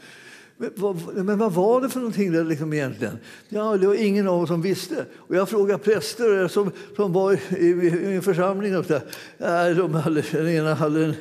Men 1.13 1.37
vad, 1.37 1.53
var 1.53 1.81
det 1.81 1.89
för 1.89 1.99
någonting 1.99 2.31
där 2.31 2.43
liksom 2.43 2.73
egentligen? 2.73 3.17
Ja, 3.49 3.77
det 3.77 3.87
var 3.87 3.95
ingen 3.95 4.27
av 4.27 4.41
oss 4.41 4.49
som 4.49 4.61
visste. 4.61 5.05
Och 5.15 5.35
jag 5.35 5.49
frågade 5.49 5.83
präster 5.83 6.47
som, 6.47 6.71
som 6.95 7.13
var 7.13 7.33
i, 7.33 7.65
i 7.65 8.15
en 8.15 8.21
församling. 8.21 8.77
Och 8.77 8.85
så 8.85 8.99
där, 9.37 9.75
de 9.75 9.93
hade, 9.93 10.23
den 10.31 10.47
ena 10.47 10.73
hade 10.73 11.05
en, 11.05 11.13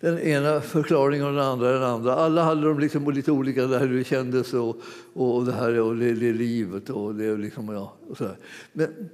den 0.00 0.18
ena 0.18 0.60
förklaringen 0.60 1.26
och 1.26 1.32
den 1.32 1.42
andra 1.42 1.72
den 1.72 1.82
andra. 1.82 2.14
Alla 2.14 2.42
hade 2.42 2.62
de 2.62 2.78
liksom 2.78 3.10
lite 3.10 3.32
olika, 3.32 3.66
det 3.66 3.78
här 3.78 3.86
hur 3.86 3.98
det 3.98 4.04
kändes 4.04 4.54
och, 4.54 4.76
och 5.12 5.44
det 5.44 5.52
här 5.52 5.80
och 5.80 5.96
det, 5.96 6.12
det 6.12 6.32
livet. 6.32 6.90
Och 6.90 7.14
det, 7.14 7.36
liksom, 7.36 7.68
ja, 7.68 7.94
och 8.08 8.16
så 8.16 8.24
där. 8.24 8.36
Men 8.72 9.10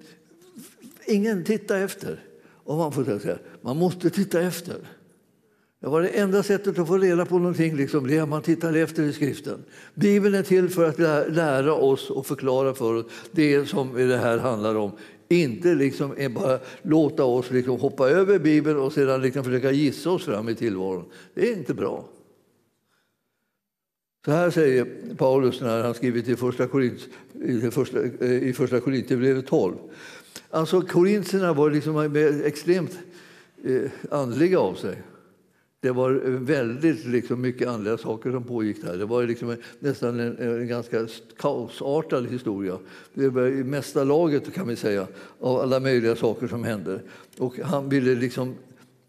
ingen 1.06 1.44
tittade 1.44 1.80
efter. 1.80 2.20
Om 2.64 2.78
man 2.78 2.92
får 2.92 3.18
säga 3.18 3.38
man 3.60 3.76
måste 3.76 4.10
titta 4.10 4.40
efter. 4.40 4.76
Det 5.80 5.86
var 5.86 6.02
det 6.02 6.08
enda 6.08 6.42
sättet 6.42 6.78
att 6.78 6.88
få 6.88 6.98
reda 6.98 7.26
på 7.26 7.38
någonting, 7.38 7.76
liksom, 7.76 8.06
det 8.06 8.16
är 8.16 8.22
att 8.22 8.28
man 8.28 8.42
tittar 8.42 8.76
efter 8.76 9.02
i 9.02 9.12
skriften. 9.12 9.64
Bibeln 9.94 10.34
är 10.34 10.42
till 10.42 10.68
för 10.68 10.88
att 10.88 10.98
lära 11.34 11.74
oss 11.74 12.10
och 12.10 12.26
förklara 12.26 12.74
för 12.74 12.94
oss 12.94 13.06
det 13.30 13.68
som 13.68 13.94
det 13.94 14.16
här 14.16 14.38
handlar 14.38 14.74
om. 14.74 14.92
Inte 15.28 15.74
liksom 15.74 16.12
eh, 16.16 16.30
bara 16.30 16.58
låta 16.82 17.24
oss 17.24 17.50
liksom 17.50 17.80
hoppa 17.80 18.10
över 18.10 18.38
Bibeln 18.38 18.78
och 18.78 18.92
sedan 18.92 19.22
liksom 19.22 19.44
försöka 19.44 19.70
gissa 19.70 20.10
oss 20.10 20.24
fram 20.24 20.48
i 20.48 20.54
tillvaron. 20.54 21.04
Det 21.34 21.48
är 21.48 21.56
inte 21.56 21.74
bra. 21.74 22.08
Så 24.24 24.30
här 24.30 24.50
säger 24.50 24.86
Paulus 25.16 25.60
när 25.60 25.82
han 25.82 25.94
skriver 25.94 26.20
till 26.20 26.36
första 26.36 26.66
Korint, 26.66 27.08
i 27.44 27.70
första, 27.70 27.98
eh, 28.20 28.32
i 28.32 28.52
första 28.52 28.80
Korintierbrevet 28.80 29.46
12. 29.46 29.74
Alltså 30.50 30.80
korintierna 30.80 31.52
var 31.52 31.70
liksom 31.70 32.16
eh, 32.16 32.40
extremt 32.40 32.98
eh, 33.64 33.90
andliga 34.10 34.58
av 34.58 34.74
sig. 34.74 35.02
Det 35.82 35.90
var 35.90 36.10
väldigt 36.38 37.06
liksom, 37.06 37.40
mycket 37.40 37.68
andliga 37.68 37.98
saker 37.98 38.30
som 38.30 38.44
pågick 38.44 38.82
där. 38.82 38.96
Det 38.96 39.04
var 39.04 39.22
liksom 39.22 39.56
nästan 39.78 40.20
en, 40.20 40.38
en 40.38 40.68
ganska 40.68 41.06
kaosartad 41.38 42.26
historia. 42.26 42.78
Det 43.14 43.28
var 43.28 43.46
i 43.46 43.64
mesta 43.64 44.04
laget 44.04 44.54
kan 44.54 44.68
vi 44.68 44.76
säga, 44.76 45.06
av 45.40 45.56
alla 45.56 45.80
möjliga 45.80 46.16
saker 46.16 46.48
som 46.48 46.64
hände. 46.64 47.00
Och 47.38 47.58
han 47.58 47.88
ville 47.88 48.14
liksom 48.14 48.54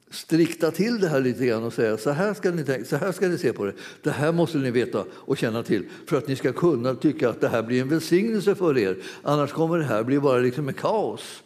strikta 0.09 0.71
till 0.71 0.99
det 0.99 1.07
här 1.07 1.21
lite 1.21 1.45
grann 1.45 1.63
och 1.63 1.73
säga 1.73 1.97
så 1.97 2.09
här, 2.09 2.33
ska 2.33 2.51
ni 2.51 2.63
tänka, 2.63 2.85
så 2.85 2.95
här 2.95 3.11
ska 3.11 3.27
ni 3.27 3.37
se 3.37 3.53
på 3.53 3.65
det. 3.65 3.73
Det 4.03 4.11
här 4.11 4.31
måste 4.31 4.57
ni 4.57 4.71
veta 4.71 5.05
och 5.11 5.37
känna 5.37 5.63
till 5.63 5.85
för 6.05 6.17
att 6.17 6.27
ni 6.27 6.35
ska 6.35 6.53
kunna 6.53 6.95
tycka 6.95 7.29
att 7.29 7.41
det 7.41 7.47
här 7.47 7.63
blir 7.63 7.81
en 7.81 7.89
välsignelse 7.89 8.55
för 8.55 8.77
er. 8.77 8.97
Annars 9.21 9.51
kommer 9.51 9.77
det 9.77 9.83
här 9.83 10.03
bli 10.03 10.19
bara 10.19 10.39
liksom 10.39 10.67
en 10.67 10.73
kaos. 10.73 11.43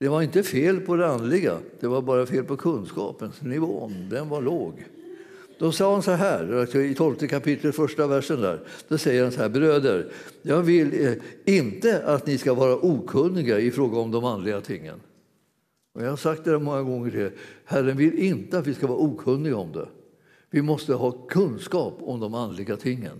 Det 0.00 0.08
var 0.08 0.22
inte 0.22 0.42
fel 0.42 0.80
på 0.80 0.96
det 0.96 1.06
andliga, 1.06 1.58
det 1.80 1.86
var 1.86 2.02
bara 2.02 2.26
fel 2.26 2.44
på 2.44 2.56
kunskapens 2.56 3.42
nivån. 3.42 4.08
Den 4.10 4.28
var 4.28 4.42
låg. 4.42 4.84
Då 5.58 5.72
sa 5.72 5.92
han 5.92 6.02
så 6.02 6.10
här, 6.10 6.76
i 6.76 6.94
12 6.94 7.14
kapitlet, 7.14 7.76
första 7.76 8.06
versen 8.06 8.40
där. 8.40 8.60
Då 8.88 8.98
säger 8.98 9.22
han 9.22 9.32
så 9.32 9.40
här, 9.40 9.48
bröder, 9.48 10.12
jag 10.42 10.62
vill 10.62 11.06
eh, 11.06 11.12
inte 11.44 12.02
att 12.04 12.26
ni 12.26 12.38
ska 12.38 12.54
vara 12.54 12.76
okunniga 12.76 13.58
i 13.58 13.70
fråga 13.70 13.98
om 13.98 14.10
de 14.10 14.24
andliga 14.24 14.60
tingen. 14.60 15.00
Och 15.94 16.02
jag 16.02 16.10
har 16.10 16.16
sagt 16.16 16.44
det 16.44 16.58
många 16.58 16.82
gånger 16.82 17.10
till 17.10 17.30
Herren 17.64 17.96
vill 17.96 18.18
inte 18.18 18.58
att 18.58 18.66
vi 18.66 18.74
ska 18.74 18.86
vara 18.86 18.98
okunniga 18.98 19.56
om 19.56 19.72
det. 19.72 19.88
Vi 20.50 20.62
måste 20.62 20.94
ha 20.94 21.12
kunskap 21.12 21.98
om 22.00 22.20
de 22.20 22.34
andliga 22.34 22.76
tingen. 22.76 23.18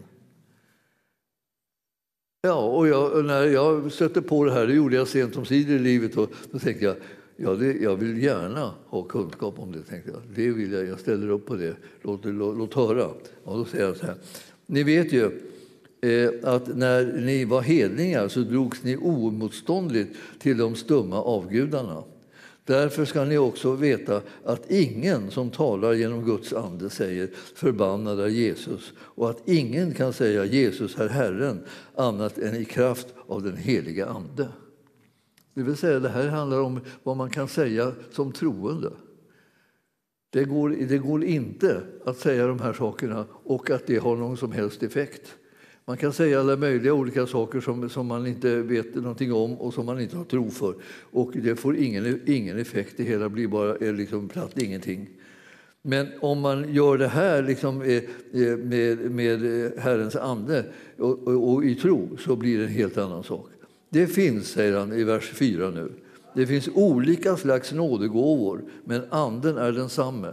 Ja, 2.43 2.63
och 2.63 2.89
jag, 2.89 3.25
när 3.25 3.47
jag 3.47 3.93
stötte 3.93 4.23
på 4.23 4.45
det 4.45 4.53
här, 4.53 4.67
det 4.67 4.75
gjorde 4.75 4.97
jag 4.97 5.09
sent 5.09 5.37
om 5.37 5.45
sidor 5.45 5.77
i 5.77 5.79
livet, 5.79 6.17
och 6.17 6.31
då 6.51 6.59
tänkte 6.59 6.85
jag 6.85 6.97
ja, 7.37 7.55
det, 7.55 7.73
jag 7.73 7.97
vill 7.97 8.23
gärna 8.23 8.75
ha 8.87 9.03
kunskap 9.03 9.59
om 9.59 9.73
det. 9.73 9.83
Tänkte 9.83 10.11
jag. 10.11 10.21
Det 10.35 10.51
vill 10.51 10.73
jag, 10.73 10.87
jag 10.87 11.01
ställer 11.01 11.29
upp 11.29 11.47
på 11.47 11.57
det. 11.57 11.77
Låt, 12.03 12.25
låt, 12.25 12.59
låt 12.59 12.75
höra. 12.75 13.07
Och 13.45 13.59
då 13.59 13.65
säger 13.65 13.85
jag 13.85 13.97
så 13.97 14.07
här. 14.07 14.15
Ni 14.67 14.83
vet 14.83 15.13
ju 15.13 15.25
eh, 16.01 16.31
att 16.43 16.77
när 16.77 17.21
ni 17.21 17.45
var 17.45 17.61
hedningar 17.61 18.29
så 18.29 18.41
drogs 18.41 18.83
ni 18.83 18.97
oemotståndligt 18.97 20.17
till 20.39 20.59
de 20.59 20.75
stumma 20.75 21.23
avgudarna. 21.23 22.03
Därför 22.71 23.05
ska 23.05 23.25
ni 23.25 23.39
också 23.39 23.73
veta 23.73 24.23
att 24.45 24.71
ingen 24.71 25.31
som 25.31 25.51
talar 25.51 25.93
genom 25.93 26.25
Guds 26.25 26.53
ande 26.53 26.91
säger 26.91 27.31
förbannad 27.55 28.21
är 28.21 28.29
Jesus 28.29 28.93
och 28.99 29.31
att 29.31 29.49
ingen 29.49 29.95
kan 29.95 30.13
säga 30.13 30.45
Jesus 30.45 30.99
är 30.99 31.09
Herren 31.09 31.65
annat 31.95 32.39
än 32.39 32.55
i 32.55 32.65
kraft 32.65 33.07
av 33.27 33.43
den 33.43 33.57
heliga 33.57 34.07
Ande. 34.07 34.49
Det 35.55 35.63
vill 35.63 35.77
säga, 35.77 36.01
det 36.01 36.09
här 36.09 36.29
handlar 36.29 36.61
om 36.61 36.81
vad 37.03 37.17
man 37.17 37.31
kan 37.31 37.49
säga 37.49 37.93
som 38.11 38.33
troende. 38.33 38.93
Det 40.31 40.45
går, 40.45 40.69
det 40.69 40.99
går 40.99 41.25
inte 41.25 41.83
att 42.05 42.19
säga 42.19 42.47
de 42.47 42.61
här 42.61 42.73
sakerna 42.73 43.27
och 43.33 43.71
att 43.71 43.87
det 43.87 43.99
har 43.99 44.17
någon 44.17 44.37
som 44.37 44.53
helst 44.53 44.83
effekt. 44.83 45.37
Man 45.91 45.97
kan 45.97 46.13
säga 46.13 46.41
alla 46.41 46.57
möjliga 46.57 46.95
olika 46.95 47.27
saker 47.27 47.61
som, 47.61 47.91
som 47.91 48.07
man 48.07 48.27
inte 48.27 48.63
vet 48.63 48.95
någonting 48.95 49.33
om 49.33 49.55
och 49.55 49.75
som 49.75 49.87
man 49.87 50.01
inte 50.01 50.17
har 50.17 50.25
tro 50.25 50.51
för. 50.51 50.75
Och 51.11 51.33
det 51.35 51.57
får 51.57 51.77
ingen, 51.77 52.21
ingen 52.27 52.59
effekt, 52.59 52.95
det 52.97 53.03
hela 53.03 53.29
blir 53.29 53.49
bara 53.49 53.77
är 53.77 53.93
liksom 53.93 54.29
platt 54.29 54.59
ingenting. 54.59 55.09
Men 55.83 56.09
om 56.21 56.41
man 56.41 56.75
gör 56.75 56.99
det 56.99 57.09
här 57.09 57.43
liksom 57.43 57.83
eh, 57.83 57.97
eh, 58.43 58.57
med, 58.57 59.11
med 59.11 59.41
Herrens 59.79 60.17
ande 60.17 60.65
och, 60.99 61.29
och, 61.29 61.53
och, 61.53 61.65
i 61.65 61.75
tro 61.75 62.17
så 62.19 62.37
blir 62.37 62.59
det 62.59 62.65
en 62.65 62.71
helt 62.71 62.99
annan 62.99 63.25
sak. 63.25 63.49
Det 63.89 64.07
finns, 64.07 64.49
säger 64.49 64.79
han 64.79 64.93
i 64.93 65.05
vers 65.05 65.31
4 65.35 65.71
nu, 65.71 65.93
det 66.35 66.47
finns 66.47 66.69
olika 66.75 67.37
slags 67.37 67.73
nådegåvor 67.73 68.63
men 68.85 69.03
anden 69.11 69.57
är 69.57 69.73
densamme. 69.73 70.31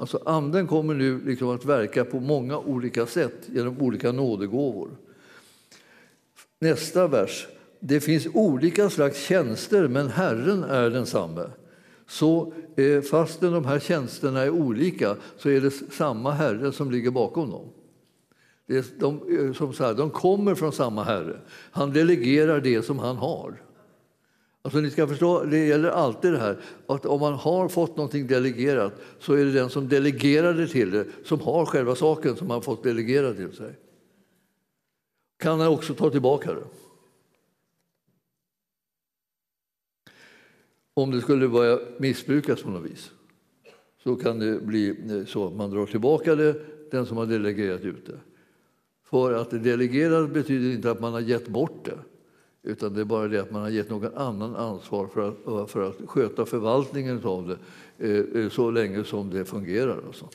Alltså 0.00 0.22
anden 0.24 0.66
kommer 0.66 0.94
nu 0.94 1.20
liksom 1.24 1.48
att 1.48 1.64
verka 1.64 2.04
på 2.04 2.20
många 2.20 2.58
olika 2.58 3.06
sätt 3.06 3.48
genom 3.52 3.80
olika 3.80 4.12
nådegåvor. 4.12 4.90
Nästa 6.58 7.08
vers. 7.08 7.46
Det 7.80 8.00
finns 8.00 8.26
olika 8.34 8.90
slags 8.90 9.26
tjänster, 9.26 9.88
men 9.88 10.08
Herren 10.08 10.64
är 10.64 10.90
densamme. 10.90 11.50
Så 12.06 12.52
eh, 12.76 13.02
fastän 13.02 13.52
de 13.52 13.64
här 13.64 13.78
tjänsterna 13.78 14.40
är 14.40 14.50
olika 14.50 15.16
så 15.36 15.50
är 15.50 15.60
det 15.60 15.70
samma 15.70 16.30
Herre 16.30 16.72
som 16.72 16.90
ligger 16.90 17.10
bakom 17.10 17.50
dem. 17.50 17.68
De, 18.98 19.38
eh, 19.38 19.52
som 19.52 19.72
så 19.72 19.84
här, 19.84 19.94
de 19.94 20.10
kommer 20.10 20.54
från 20.54 20.72
samma 20.72 21.04
Herre. 21.04 21.40
Han 21.70 21.92
delegerar 21.92 22.60
det 22.60 22.82
som 22.82 22.98
han 22.98 23.16
har. 23.16 23.62
Alltså 24.62 24.80
ni 24.80 24.90
ska 24.90 25.06
förstå, 25.06 25.44
det 25.44 25.66
gäller 25.66 25.88
alltid 25.88 26.32
det 26.32 26.38
här 26.38 26.60
att 26.86 27.06
om 27.06 27.20
man 27.20 27.32
har 27.32 27.68
fått 27.68 27.96
någonting 27.96 28.26
delegerat 28.26 28.92
så 29.18 29.34
är 29.34 29.44
det 29.44 29.52
den 29.52 29.70
som 29.70 29.88
delegerar 29.88 30.54
det 30.54 30.68
till 30.68 30.90
det 30.90 31.06
som 31.24 31.40
har 31.40 31.66
själva 31.66 31.94
saken 31.94 32.36
som 32.36 32.48
man 32.48 32.62
fått 32.62 32.82
delegera 32.82 33.34
till 33.34 33.52
sig. 33.52 33.74
Kan 35.38 35.60
han 35.60 35.68
också 35.68 35.94
ta 35.94 36.10
tillbaka 36.10 36.54
det. 36.54 36.64
Om 40.94 41.10
det 41.10 41.20
skulle 41.20 41.48
börja 41.48 41.78
missbrukas 41.98 42.62
på 42.62 42.70
något 42.70 42.90
vis 42.90 43.10
så 44.02 44.16
kan 44.16 44.38
det 44.38 44.60
bli 44.60 44.88
eh, 44.88 45.26
så 45.26 45.46
att 45.46 45.54
man 45.54 45.70
drar 45.70 45.86
tillbaka 45.86 46.34
det, 46.34 46.62
den 46.90 47.06
som 47.06 47.16
har 47.16 47.26
delegerat 47.26 47.80
ut 47.80 48.06
det. 48.06 48.20
För 49.04 49.32
att 49.32 49.50
delegera 49.50 50.26
betyder 50.26 50.70
inte 50.70 50.90
att 50.90 51.00
man 51.00 51.12
har 51.12 51.20
gett 51.20 51.48
bort 51.48 51.84
det 51.84 51.98
utan 52.62 52.94
det 52.94 53.00
är 53.00 53.04
bara 53.04 53.28
det 53.28 53.38
att 53.38 53.50
man 53.50 53.62
har 53.62 53.68
gett 53.68 53.90
någon 53.90 54.14
annan 54.14 54.56
ansvar 54.56 55.06
för 55.06 55.28
att, 55.28 55.70
för 55.70 55.88
att 55.88 55.96
sköta 56.06 56.46
förvaltningen 56.46 57.20
av 57.24 57.56
det 57.98 58.08
eh, 58.08 58.42
eh 58.42 58.50
så 58.50 58.70
länge 58.70 59.04
som 59.04 59.30
det 59.30 59.44
fungerar. 59.44 60.00
Alltså. 60.06 60.28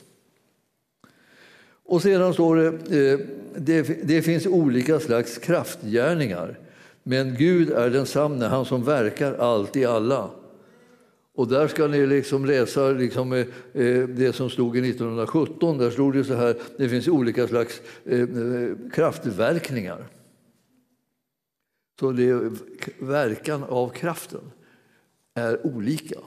Och 1.87 2.01
sedan 2.01 2.33
står 2.33 2.55
det, 2.55 2.67
eh, 2.67 3.19
det, 3.57 4.07
det 4.07 4.21
finns 4.21 4.45
olika 4.45 4.99
slags 4.99 5.37
kraftgärningar 5.37 6.59
men 7.07 7.35
Gud 7.35 7.71
är 7.71 7.89
densamme, 7.89 8.45
han 8.45 8.65
som 8.65 8.83
verkar 8.83 9.33
allt 9.33 9.75
i 9.75 9.85
alla. 9.85 10.29
Och 11.35 11.47
där 11.47 11.67
ska 11.67 11.87
ni 11.87 12.05
liksom 12.05 12.45
läsa 12.45 12.89
liksom, 12.89 13.33
eh, 13.33 13.39
eh 13.73 14.07
det 14.07 14.35
som 14.35 14.49
stod 14.49 14.77
i 14.77 14.89
1917. 14.89 15.77
Där 15.77 15.89
stod 15.89 16.13
det 16.13 16.23
så 16.23 16.33
här, 16.33 16.55
det 16.77 16.89
finns 16.89 17.07
olika 17.07 17.47
slags 17.47 17.81
eh, 18.05 18.19
eh 18.19 18.69
kraftverkningar. 18.93 20.07
Så 21.99 22.11
det, 22.11 22.51
verkan 22.99 23.63
av 23.63 23.89
kraften 23.89 24.51
är 25.35 25.67
olika. 25.67 26.19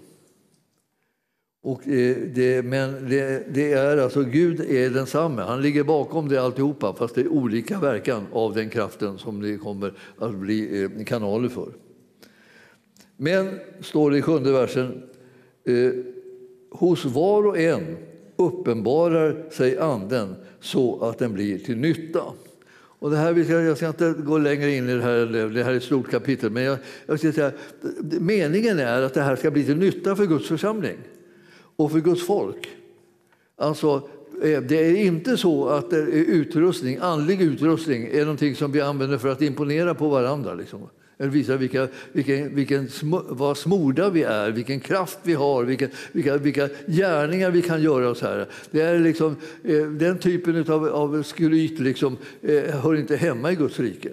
Och 1.62 1.88
eh, 1.88 2.16
det, 2.34 2.64
men 2.64 3.08
det, 3.08 3.54
det, 3.54 3.72
är 3.72 3.96
alltså 3.96 4.22
Gud 4.22 4.60
är 4.60 4.90
densamme, 4.90 5.42
han 5.42 5.62
ligger 5.62 5.84
bakom 5.84 6.28
det 6.28 6.42
alltihopa 6.42 6.94
fast 6.94 7.14
det 7.14 7.20
är 7.20 7.28
olika 7.28 7.80
verkan 7.80 8.26
av 8.32 8.54
den 8.54 8.70
kraften 8.70 9.18
som 9.18 9.42
det 9.42 9.56
kommer 9.56 9.92
att 10.18 10.34
bli 10.34 10.82
eh, 10.82 11.04
kanaler 11.04 11.48
för. 11.48 11.72
Men, 13.16 13.60
står 13.80 14.10
det 14.10 14.18
i 14.18 14.22
sjunde 14.22 14.52
versen, 14.52 15.02
eh, 15.64 15.92
hos 16.70 17.04
var 17.04 17.46
och 17.46 17.58
en 17.58 17.96
uppenbarar 18.36 19.50
sig 19.50 19.78
Anden 19.78 20.34
så 20.60 21.00
att 21.04 21.18
den 21.18 21.32
blir 21.32 21.58
till 21.58 21.76
nytta. 21.76 22.22
Och 22.98 23.10
det 23.10 23.16
här, 23.16 23.50
jag 23.50 23.76
ska 23.76 23.88
inte 23.88 24.14
gå 24.18 24.38
längre 24.38 24.74
in 24.74 24.88
i 24.88 24.94
det 24.94 25.02
här, 25.02 25.48
det 25.54 25.64
här 25.64 25.72
är 25.72 25.76
ett 25.76 25.82
stort 25.82 26.10
kapitel, 26.10 26.50
men 26.50 26.62
jag, 26.62 26.78
jag 27.06 27.18
ska 27.18 27.32
säga, 27.32 27.52
meningen 28.20 28.78
är 28.78 29.02
att 29.02 29.14
det 29.14 29.22
här 29.22 29.36
ska 29.36 29.50
bli 29.50 29.64
till 29.64 29.76
nytta 29.76 30.16
för 30.16 30.26
Guds 30.26 30.48
församling 30.48 30.98
och 31.76 31.92
för 31.92 32.00
Guds 32.00 32.26
folk. 32.26 32.68
Alltså, 33.56 34.08
eh, 34.42 34.60
det 34.60 34.76
är 34.76 34.96
inte 34.96 35.36
så 35.36 35.68
att 35.68 35.92
eh, 35.92 35.98
utrustning, 36.08 36.98
andlig 37.00 37.42
utrustning 37.42 38.08
är 38.12 38.20
någonting 38.20 38.54
som 38.54 38.72
vi 38.72 38.80
använder 38.80 39.18
för 39.18 39.28
att 39.28 39.42
imponera 39.42 39.94
på 39.94 40.08
varandra. 40.08 40.54
Liksom. 40.54 40.88
Eller 41.18 41.30
visar 41.30 41.56
vilka, 41.56 41.88
vilken, 42.12 42.54
vilken, 42.54 42.88
vad 43.28 43.56
smorda 43.56 44.10
vi 44.10 44.22
är, 44.22 44.50
vilken 44.50 44.80
kraft 44.80 45.18
vi 45.22 45.34
har, 45.34 45.64
vilka, 45.64 45.88
vilka, 46.12 46.36
vilka 46.36 46.68
gärningar 46.86 47.50
vi 47.50 47.62
kan 47.62 47.82
göra. 47.82 48.08
oss 48.08 48.22
här. 48.22 48.46
Det 48.70 48.80
är 48.80 48.98
liksom, 48.98 49.36
eh, 49.64 49.86
den 49.86 50.18
typen 50.18 50.72
av, 50.72 50.88
av 50.88 51.22
skryt 51.22 51.78
liksom, 51.78 52.16
eh, 52.42 52.74
hör 52.74 52.96
inte 52.96 53.16
hemma 53.16 53.52
i 53.52 53.54
Guds 53.54 53.80
rike. 53.80 54.10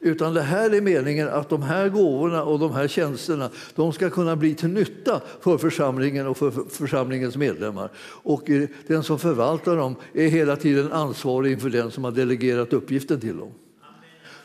Utan 0.00 0.34
det 0.34 0.42
här 0.42 0.74
är 0.74 0.80
meningen 0.80 1.28
att 1.28 1.48
de 1.48 1.62
här 1.62 1.88
gåvorna 1.88 2.42
och 2.44 2.58
de 2.58 2.72
här 2.72 2.88
tjänsterna 2.88 3.50
de 3.74 3.92
ska 3.92 4.10
kunna 4.10 4.36
bli 4.36 4.54
till 4.54 4.68
nytta 4.68 5.20
för 5.40 5.58
församlingen 5.58 6.26
och 6.26 6.36
för 6.36 6.50
församlingens 6.70 7.36
medlemmar. 7.36 7.90
Och 8.22 8.50
eh, 8.50 8.68
den 8.86 9.02
som 9.02 9.18
förvaltar 9.18 9.76
dem 9.76 9.96
är 10.14 10.28
hela 10.28 10.56
tiden 10.56 10.92
ansvarig 10.92 11.52
inför 11.52 11.70
den 11.70 11.90
som 11.90 12.04
har 12.04 12.10
delegerat 12.10 12.72
uppgiften 12.72 13.20
till 13.20 13.36
dem. 13.36 13.52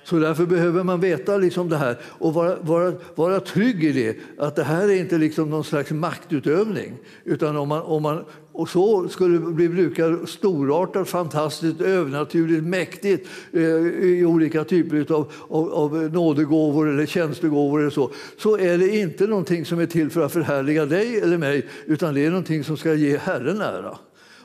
Så 0.03 0.19
därför 0.19 0.45
behöver 0.45 0.83
man 0.83 0.99
veta 0.99 1.37
liksom 1.37 1.69
det 1.69 1.77
här 1.77 1.97
och 2.03 2.33
vara, 2.33 2.55
vara, 2.61 2.93
vara 3.15 3.39
trygg 3.39 3.83
i 3.83 3.91
det. 3.91 4.17
Att 4.37 4.55
det 4.55 4.63
här 4.63 4.89
är 4.89 4.95
inte 4.95 5.17
liksom 5.17 5.49
någon 5.49 5.63
slags 5.63 5.91
maktutövning. 5.91 6.93
Utan 7.23 7.57
om 7.57 7.67
man, 7.69 7.81
om 7.81 8.03
man, 8.03 8.25
och 8.51 8.69
så 8.69 9.07
skulle 9.07 9.39
bli 9.39 9.69
brukad 9.69 10.29
storartat, 10.29 11.09
fantastiskt, 11.09 11.81
övernaturligt, 11.81 12.63
mäktigt 12.63 13.29
eh, 13.51 13.61
i 13.61 14.25
olika 14.25 14.63
typer 14.63 15.13
av, 15.13 15.31
av, 15.49 15.73
av 15.73 15.95
nådegåvor 16.13 16.89
eller 16.89 17.05
tjänstegåvor 17.05 17.79
eller 17.79 17.89
så, 17.89 18.11
så 18.37 18.57
är 18.57 18.77
det 18.77 18.97
inte 18.97 19.27
någonting 19.27 19.65
som 19.65 19.79
är 19.79 19.85
till 19.85 20.09
för 20.09 20.25
att 20.25 20.33
förhärliga 20.33 20.85
dig 20.85 21.19
eller 21.19 21.37
mig, 21.37 21.65
utan 21.85 22.13
det 22.13 22.25
är 22.25 22.29
någonting 22.29 22.63
som 22.63 22.77
ska 22.77 22.93
ge 22.93 23.17
Herren 23.17 23.61
ära 23.61 23.97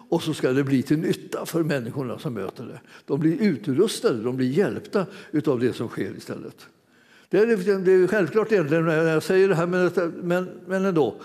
och 0.09 0.23
så 0.23 0.35
ska 0.35 0.53
det 0.53 0.65
bli 0.65 0.83
till 0.83 0.99
nytta 0.99 1.47
för 1.47 1.63
människorna 1.63 2.19
som 2.19 2.35
möter 2.35 2.65
det. 2.65 2.81
De 3.05 3.21
blir 3.21 3.43
utrustade, 3.43 4.23
de 4.23 4.37
blir 4.37 4.51
hjälpta 4.51 5.07
av 5.47 5.61
det 5.61 5.73
som 5.73 5.89
sker 5.89 6.17
istället. 6.17 6.67
Det 7.29 7.39
är, 7.39 7.79
det 7.79 7.93
är 7.93 8.07
självklart 8.07 8.53
egentligen 8.53 8.85
när 8.85 9.05
jag 9.05 9.23
säger 9.23 9.49
det 9.49 9.55
här, 9.55 9.67
men, 9.67 10.13
men, 10.23 10.49
men 10.67 10.85
ändå. 10.85 11.21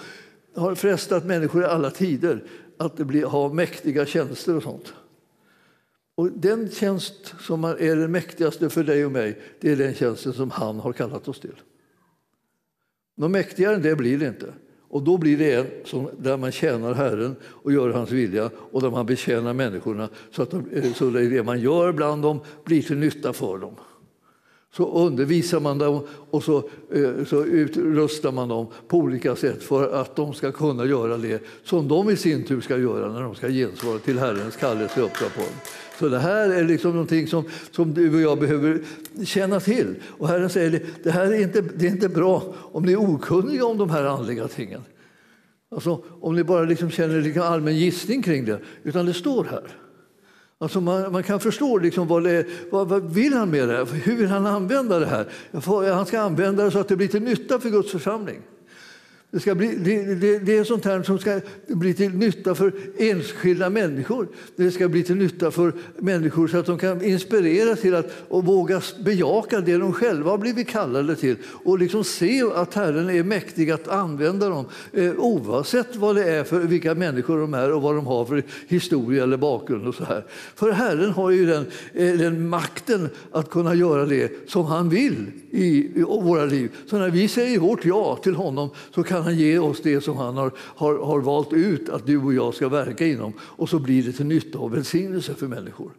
Det 0.54 0.60
har 0.60 0.76
frestat 0.76 1.26
människor 1.26 1.62
i 1.62 1.66
alla 1.66 1.92
tider 1.92 2.44
att 2.78 2.96
bli, 2.96 3.22
ha 3.22 3.54
mäktiga 3.54 4.06
tjänster 4.06 4.56
och 4.56 4.64
sånt. 4.64 4.94
Och 6.16 6.32
den 6.32 6.70
tjänst 6.70 7.36
som 7.40 7.64
är 7.64 7.96
den 7.96 8.12
mäktigaste 8.12 8.70
för 8.70 8.84
dig 8.84 9.06
och 9.06 9.12
mig, 9.12 9.42
det 9.60 9.72
är 9.72 9.76
den 9.76 9.94
tjänsten 9.94 10.34
som 10.34 10.52
han 10.52 10.80
har 10.80 10.94
kallat 10.94 11.28
oss 11.28 11.40
till. 11.40 11.62
Något 13.16 13.32
mäktigare 13.32 13.76
än 13.76 13.82
det 13.82 13.96
blir 13.96 14.18
det 14.18 14.28
inte. 14.28 14.54
Och 14.94 15.04
då 15.04 15.18
blir 15.18 15.38
det 15.38 15.54
en 15.54 15.66
som, 15.86 16.10
där 16.20 16.38
man 16.38 16.52
tjänar 16.52 16.94
Herren 16.94 17.36
och 17.46 17.74
gör 17.74 17.90
hans 17.90 18.12
vilja 18.12 18.50
och 18.72 18.82
där 18.82 18.92
man 18.92 19.06
betjänar 19.06 19.54
människorna 19.54 20.10
så 20.32 20.42
att 20.42 20.52
de, 20.52 20.66
eh, 20.74 20.94
så 20.94 21.10
det 21.10 21.44
man 21.44 21.60
gör 21.60 21.92
bland 21.92 22.22
dem 22.22 22.40
blir 22.64 22.82
till 22.82 22.98
nytta 22.98 23.34
för 23.34 23.58
dem. 23.58 23.76
Så 24.76 25.08
undervisar 25.08 25.60
man 25.60 25.78
dem 25.78 26.08
och 26.30 26.44
så, 26.44 26.58
eh, 26.92 27.26
så 27.28 27.46
utrustar 27.46 28.32
man 28.32 28.50
dem 28.50 28.68
på 28.88 28.98
olika 28.98 29.36
sätt 29.36 29.64
för 29.64 29.94
att 29.94 30.16
de 30.16 30.34
ska 30.34 30.52
kunna 30.52 30.86
göra 30.86 31.18
det 31.18 31.44
som 31.64 31.88
de 31.88 32.10
i 32.10 32.16
sin 32.16 32.44
tur 32.44 32.62
ska 32.62 32.78
göra 32.78 33.14
när 33.14 33.22
de 33.22 33.36
ska 33.36 33.48
gensvara 33.48 34.00
till 34.00 34.20
Herrens 34.20 34.56
kallelse 34.56 35.02
och 35.02 35.08
uppdrag 35.08 35.34
på 35.34 35.42
dem. 35.42 35.60
Så 36.00 36.10
det 36.10 36.20
här 36.20 36.50
är 36.50 36.64
liksom 36.64 36.92
någonting 36.92 37.28
som, 37.28 37.44
som 37.72 37.94
du 37.94 38.16
och 38.16 38.22
jag 38.22 38.40
behöver 38.40 38.82
känna 39.26 39.60
till. 39.60 39.96
Och 40.06 40.28
Herren 40.28 40.50
säger 40.50 40.82
det 41.04 41.12
här 41.12 41.26
är 41.26 41.42
inte, 41.42 41.62
det 41.62 41.86
är 41.88 41.92
inte 41.92 42.10
bra 42.10 42.44
om 42.56 42.84
ni 42.84 42.92
är 42.92 43.02
okunniga 43.02 43.66
om 43.66 43.78
de 43.78 43.90
här 43.90 44.04
andliga 44.04 44.48
tingen. 44.48 44.82
Alltså, 45.72 46.04
om 46.22 46.36
ni 46.36 46.44
bara 46.44 46.64
liksom 46.64 46.90
känner 46.92 47.38
en 47.38 47.42
allmän 47.42 47.76
gissning 47.76 48.22
kring 48.22 48.46
det. 48.46 48.60
Utan 48.84 49.06
det 49.06 49.14
står 49.14 49.44
här. 49.44 49.64
Alltså 50.58 50.82
man, 50.82 51.12
man, 51.12 51.24
kan 51.24 51.40
förstå 51.40 51.78
liksom 51.78 52.08
vad, 52.08 52.24
det, 52.24 52.46
vad, 52.72 52.88
vad 52.88 53.14
vill 53.14 53.34
han 53.34 53.50
med 53.50 53.70
det 53.70 53.76
här? 53.76 53.86
Hur 53.86 54.16
vill 54.16 54.28
han 54.28 54.46
använda 54.46 55.00
det 55.00 55.06
här? 55.06 55.28
Han 55.94 56.06
ska 56.06 56.20
använda 56.20 56.64
det 56.64 56.72
så 56.72 56.80
att 56.80 56.88
det 56.88 56.96
blir 56.96 57.08
till 57.08 57.24
nytta 57.24 57.60
för 57.60 57.70
Guds 57.70 57.92
församling. 57.92 58.42
Det, 59.34 59.40
ska 59.40 59.56
bli, 59.56 59.76
det, 59.76 60.16
det, 60.16 60.40
det, 60.40 60.58
är 60.58 60.64
sånt 60.64 60.86
här 60.86 61.04
som 61.04 61.20
ska 61.20 61.42
bli 61.68 61.94
till 61.94 62.14
nytta 62.14 62.56
för 62.56 62.74
enskilda 62.98 63.70
människor. 63.70 64.28
Det 64.56 64.72
ska 64.72 64.88
bli 64.88 65.04
till 65.04 65.16
nytta 65.16 65.52
för 65.52 65.74
människor 65.98 66.48
så 66.48 66.58
att 66.58 66.66
de 66.66 66.78
kan 66.78 67.04
inspireras 67.04 67.82
till 67.82 67.96
att 67.96 68.12
och 68.28 68.46
våga 68.46 68.82
bejaka 69.06 69.62
det 69.62 69.78
de 69.78 69.94
själva 69.94 70.32
har 70.32 70.38
blivit 70.38 70.68
kallade 70.68 71.16
till 71.16 71.36
och 71.64 71.80
liksom 71.80 72.04
se 72.04 72.44
att 72.56 72.74
Herren 72.74 73.10
är 73.10 73.24
mäktig 73.24 73.72
att 73.72 73.88
använda 73.88 74.50
dem 74.50 74.66
eh, 74.92 75.14
oavsett 75.18 75.96
vad 75.96 76.16
det 76.16 76.24
är 76.24 76.44
för 76.44 76.60
vilka 76.60 76.96
människor 76.96 77.40
de 77.40 77.54
är 77.54 77.72
och 77.74 77.82
vad 77.82 77.96
de 77.96 78.08
har 78.08 78.26
för 78.26 78.44
historia 78.68 79.24
eller 79.24 79.38
bakgrund. 79.38 79.88
och 79.88 79.96
så 79.96 80.04
här. 80.04 80.26
För 80.56 80.72
Herren 80.72 81.12
har 81.12 81.30
ju 81.30 81.46
den, 81.46 81.66
eh, 81.94 82.14
den 82.14 82.50
makten 82.50 83.10
att 83.32 83.50
kunna 83.50 83.76
göra 83.76 84.06
det 84.06 84.50
som 84.50 84.66
han 84.66 84.90
vill 84.90 85.32
i, 85.52 85.66
i 86.00 86.04
våra 86.04 86.46
liv. 86.46 86.72
Så 86.90 86.98
när 86.98 87.10
vi 87.10 87.28
säger 87.28 87.60
vårt 87.60 87.86
ja 87.86 88.20
till 88.24 88.36
honom 88.36 88.70
så 88.96 89.04
kan 89.04 89.23
han 89.24 89.38
ge 89.38 89.60
oss 89.60 89.82
det 89.82 90.02
som 90.02 90.18
han 90.18 90.38
har, 90.38 90.52
har, 90.58 91.06
har 91.06 91.20
valt 91.20 91.54
ut 91.54 91.90
att 91.90 92.06
du 92.06 92.18
och 92.18 92.34
jag 92.34 92.54
ska 92.54 92.70
verka 92.70 93.06
inom. 93.06 93.34
Och 93.40 93.70
så 93.70 93.80
blir 93.80 94.04
det 94.04 94.12
till 94.12 94.26
nytta 94.26 94.60
och 94.60 94.74
välsignelse 94.74 95.34
för 95.34 95.48
människor. 95.48 95.92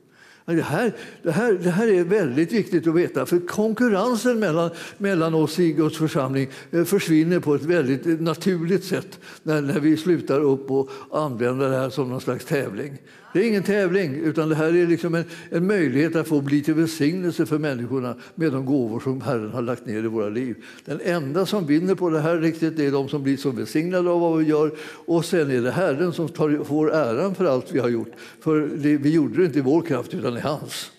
Det 0.47 0.63
här, 0.63 0.93
det, 1.23 1.31
här, 1.31 1.53
det 1.53 1.71
här 1.71 1.89
är 1.89 2.05
väldigt 2.05 2.53
viktigt 2.53 2.87
att 2.87 2.95
veta, 2.95 3.27
för 3.27 3.47
konkurrensen 3.47 4.39
mellan, 4.39 4.71
mellan 4.99 5.35
oss 5.35 5.59
i 5.59 5.73
Guds 5.73 5.99
församling 5.99 6.49
eh, 6.71 6.85
försvinner 6.85 7.41
på 7.41 7.55
ett 7.55 7.63
väldigt 7.63 8.21
naturligt 8.21 8.85
sätt 8.85 9.21
när, 9.43 9.63
när 9.63 9.81
vi 9.81 9.97
slutar 9.97 10.41
upp 10.41 10.71
och 10.71 10.91
använda 11.13 11.69
det 11.69 11.77
här 11.77 11.91
som 11.91 12.09
någon 12.09 12.21
slags 12.21 12.45
tävling. 12.45 12.99
Det 13.35 13.41
är 13.41 13.49
ingen 13.49 13.63
tävling, 13.63 14.15
utan 14.15 14.49
det 14.49 14.55
här 14.55 14.77
är 14.77 14.87
liksom 14.87 15.15
en, 15.15 15.25
en 15.51 15.67
möjlighet 15.67 16.17
att 16.17 16.29
få 16.29 16.41
bli 16.41 16.63
till 16.63 16.75
välsignelse 16.75 17.47
för 17.47 17.59
människorna 17.59 18.15
med 18.35 18.53
de 18.53 18.67
gåvor 18.67 19.01
som 19.01 19.21
Herren 19.21 19.51
har 19.51 19.63
lagt 19.63 19.87
ner 19.87 20.05
i 20.05 20.07
våra 20.07 20.29
liv. 20.29 20.57
Den 20.85 21.01
enda 21.05 21.47
som 21.47 21.67
vinner 21.67 21.95
på 21.95 22.11
det 22.11 22.21
här 22.21 22.39
riktigt 22.39 22.79
är 22.79 22.93
de 22.93 23.09
som 23.09 23.23
blir 23.23 23.37
så 23.37 23.51
välsignade 23.51 24.11
av 24.11 24.21
vad 24.21 24.39
vi 24.39 24.45
gör 24.45 24.73
och 25.07 25.25
sen 25.25 25.51
är 25.51 25.63
det 25.63 25.71
Herren 25.71 26.13
som 26.13 26.29
tar, 26.29 26.65
får 26.65 26.93
äran 26.93 27.35
för 27.35 27.45
allt 27.45 27.73
vi 27.73 27.79
har 27.79 27.89
gjort. 27.89 28.13
För 28.41 28.71
det, 28.77 28.97
vi 28.97 29.11
gjorde 29.11 29.37
det 29.37 29.45
inte 29.45 29.59
i 29.59 29.63
vår 29.63 29.83
kraft 29.83 30.15
utan 30.15 30.37
i 30.37 30.41
hans. 30.41 30.91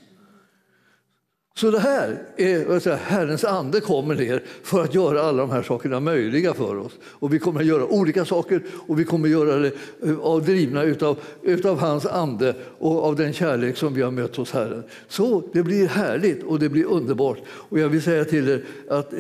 Så 1.58 1.72
det 1.72 1.80
här 1.80 2.22
är 2.36 2.80
säga, 2.80 2.96
Herrens 2.96 3.44
ande 3.44 3.82
kommer 3.82 4.16
ner 4.16 4.44
för 4.64 4.84
att 4.84 4.94
göra 4.94 5.22
alla 5.22 5.42
de 5.42 5.52
här 5.52 5.64
sakerna 5.64 6.00
möjliga 6.00 6.54
för 6.54 6.78
oss. 6.78 6.92
Och 7.04 7.34
vi 7.34 7.40
kommer 7.40 7.60
att 7.60 7.66
göra 7.66 7.86
olika 7.86 8.26
saker 8.26 8.62
och 8.88 9.00
vi 9.00 9.06
kommer 9.06 9.28
att 9.28 9.32
göra 9.32 9.60
det 9.60 9.72
eh, 10.04 10.20
av 10.20 10.46
drivna 10.46 10.84
utav, 10.84 11.20
utav 11.42 11.80
hans 11.80 12.06
ande 12.06 12.56
och 12.80 13.04
av 13.04 13.16
den 13.16 13.34
kärlek 13.34 13.78
som 13.78 13.94
vi 13.94 14.02
har 14.02 14.12
mött 14.12 14.36
hos 14.36 14.52
Herren. 14.52 14.84
Så 15.08 15.44
det 15.54 15.64
blir 15.64 15.88
härligt 15.88 16.44
och 16.44 16.60
det 16.60 16.70
blir 16.70 16.86
underbart. 16.86 17.38
Och 17.48 17.80
jag 17.80 17.90
vill 17.90 18.02
säga 18.02 18.26
till 18.26 18.50
er 18.50 18.64
att 18.90 19.14
eh, 19.14 19.20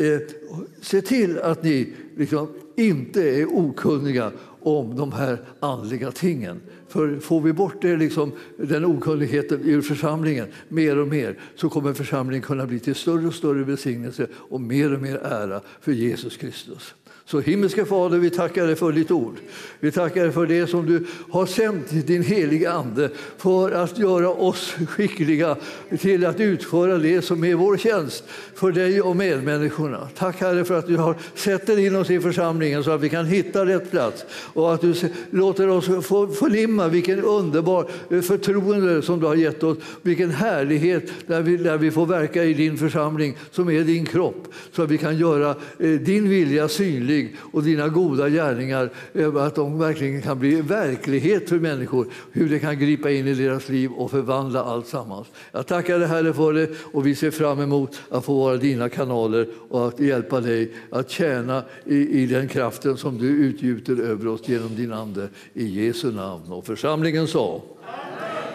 se 0.82 1.02
till 1.02 1.40
att 1.40 1.64
ni 1.64 1.94
liksom 2.18 2.48
inte 2.76 3.22
är 3.22 3.46
okunniga 3.46 4.32
om 4.62 4.96
de 4.96 5.12
här 5.12 5.42
andliga 5.60 6.12
tingen. 6.12 6.62
För 6.96 7.20
får 7.20 7.41
vi 7.41 7.54
bort 7.54 7.82
det, 7.82 7.98
liksom, 7.98 8.32
den 8.58 8.86
okunnigheten 8.86 9.62
ur 9.64 9.82
församlingen 9.82 10.48
mer 10.70 10.98
och 10.98 11.08
mer 11.08 11.39
så 11.56 11.70
kommer 11.70 11.93
församlingen 11.93 12.41
kunna 12.41 12.66
bli 12.66 12.80
till 12.80 12.96
större 12.96 13.28
och 13.28 13.34
större 13.34 13.64
välsignelse 13.64 14.28
och 14.34 14.62
mer 14.62 14.93
och 14.93 15.02
mer 15.02 15.16
ära 15.16 15.62
för 15.82 15.91
Jesus 15.91 16.38
Kristus. 16.38 16.96
Så 17.28 17.39
himmelske 17.39 17.86
Fader, 17.86 18.17
vi 18.17 18.30
tackar 18.30 18.67
dig 18.67 18.76
för 18.76 18.91
ditt 18.91 19.11
ord. 19.11 19.36
Vi 19.80 19.91
tackar 19.91 20.23
dig 20.23 20.32
för 20.32 20.45
det 20.45 20.67
som 20.67 20.86
du 20.86 21.05
har 21.30 21.45
sänt 21.45 22.07
din 22.07 22.23
heliga 22.23 22.71
Ande 22.71 23.09
för 23.38 23.71
att 23.71 23.97
göra 23.99 24.30
oss 24.30 24.76
skickliga 24.88 25.55
till 25.99 26.26
att 26.26 26.39
utföra 26.39 26.97
det 26.97 27.21
som 27.21 27.43
är 27.43 27.55
vår 27.55 27.78
tjänst 27.78 28.23
för 28.55 28.71
dig 28.71 29.01
och 29.01 29.15
medmänniskorna. 29.15 30.07
Tack 30.17 30.41
Herre 30.41 30.65
för 30.65 30.80
att 30.80 30.88
du 30.88 30.97
har 30.97 31.15
sett 31.36 31.69
in 31.69 31.95
oss 31.95 32.09
i 32.09 32.19
församlingen 32.19 32.84
så 32.84 32.91
att 32.91 33.01
vi 33.01 33.09
kan 33.09 33.26
hitta 33.26 33.65
rätt 33.65 33.91
plats 33.91 34.26
och 34.53 34.73
att 34.73 34.82
du 34.82 34.93
låter 35.30 35.67
oss 35.67 35.86
få 35.86 36.28
förnimma 36.28 36.88
vilken 36.88 37.23
underbar 37.23 37.89
eh, 38.09 38.21
förtroende 38.21 39.01
som 39.01 39.19
du 39.19 39.26
har 39.26 39.36
gett 39.36 39.63
oss, 39.63 39.78
vilken 40.01 40.32
härlighet 40.32 41.11
där 41.28 41.41
vi, 41.41 41.57
där 41.57 41.78
vi 41.78 41.91
får 41.91 42.05
verka 42.05 42.43
i 42.43 42.53
din 42.53 42.78
församling 42.78 43.38
som 43.51 43.69
är 43.69 43.84
din 43.84 44.05
kropp 44.05 44.47
så 44.71 44.84
att 44.84 44.91
vi 44.91 44.97
kan 44.97 45.17
göra 45.17 45.49
eh, 45.80 45.89
din 45.89 46.30
vilja 46.30 46.67
synlig 46.67 47.14
helig 47.16 47.36
och 47.51 47.63
dina 47.63 47.88
goda 47.88 48.30
gärningar, 48.30 48.89
eh, 49.13 49.36
att 49.36 49.55
de 49.55 49.80
verkligen 49.80 50.22
kan 50.22 50.39
bli 50.39 50.61
verklighet 50.61 51.49
för 51.49 51.59
människor, 51.59 52.07
hur 52.32 52.49
det 52.49 52.59
kan 52.59 52.80
gripa 52.80 53.11
in 53.11 53.28
i 53.28 53.34
deras 53.34 53.70
liv 53.70 53.91
och 53.91 54.11
förvandla 54.11 54.63
allt 54.63 54.88
sammans. 54.88 55.28
Jag 55.51 55.68
tackar 55.68 55.99
dig 55.99 56.07
Herre 56.07 56.34
för 56.34 56.53
det 56.53 56.70
och 56.93 57.07
vi 57.07 57.16
ser 57.16 57.32
fram 57.32 57.59
emot 57.59 57.99
att 58.09 58.26
få 58.26 58.39
vara 58.39 58.57
dina 58.57 58.89
kanaler 58.89 59.47
och 59.70 59.88
att 59.88 59.99
hjälpa 59.99 60.41
dig 60.41 60.72
att 60.89 61.09
tjäna 61.09 61.63
i, 61.86 62.22
i 62.22 62.26
den 62.26 62.47
kraften 62.47 62.97
som 62.97 63.18
du 63.18 63.28
utgjuter 63.28 64.01
över 64.01 64.28
oss 64.28 64.47
genom 64.47 64.76
din 64.76 64.93
Ande. 64.93 65.30
I 65.53 65.86
Jesu 65.86 66.11
namn. 66.11 66.51
Och 66.51 66.66
församlingen 66.66 67.28
sa 67.28 67.61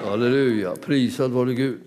Halleluja, 0.04 0.76
prisad 0.76 1.30
vare 1.30 1.54
Gud. 1.54 1.80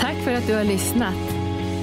Tack 0.00 0.16
för 0.24 0.32
att 0.32 0.46
du 0.46 0.54
har 0.54 0.64
lyssnat. 0.64 1.37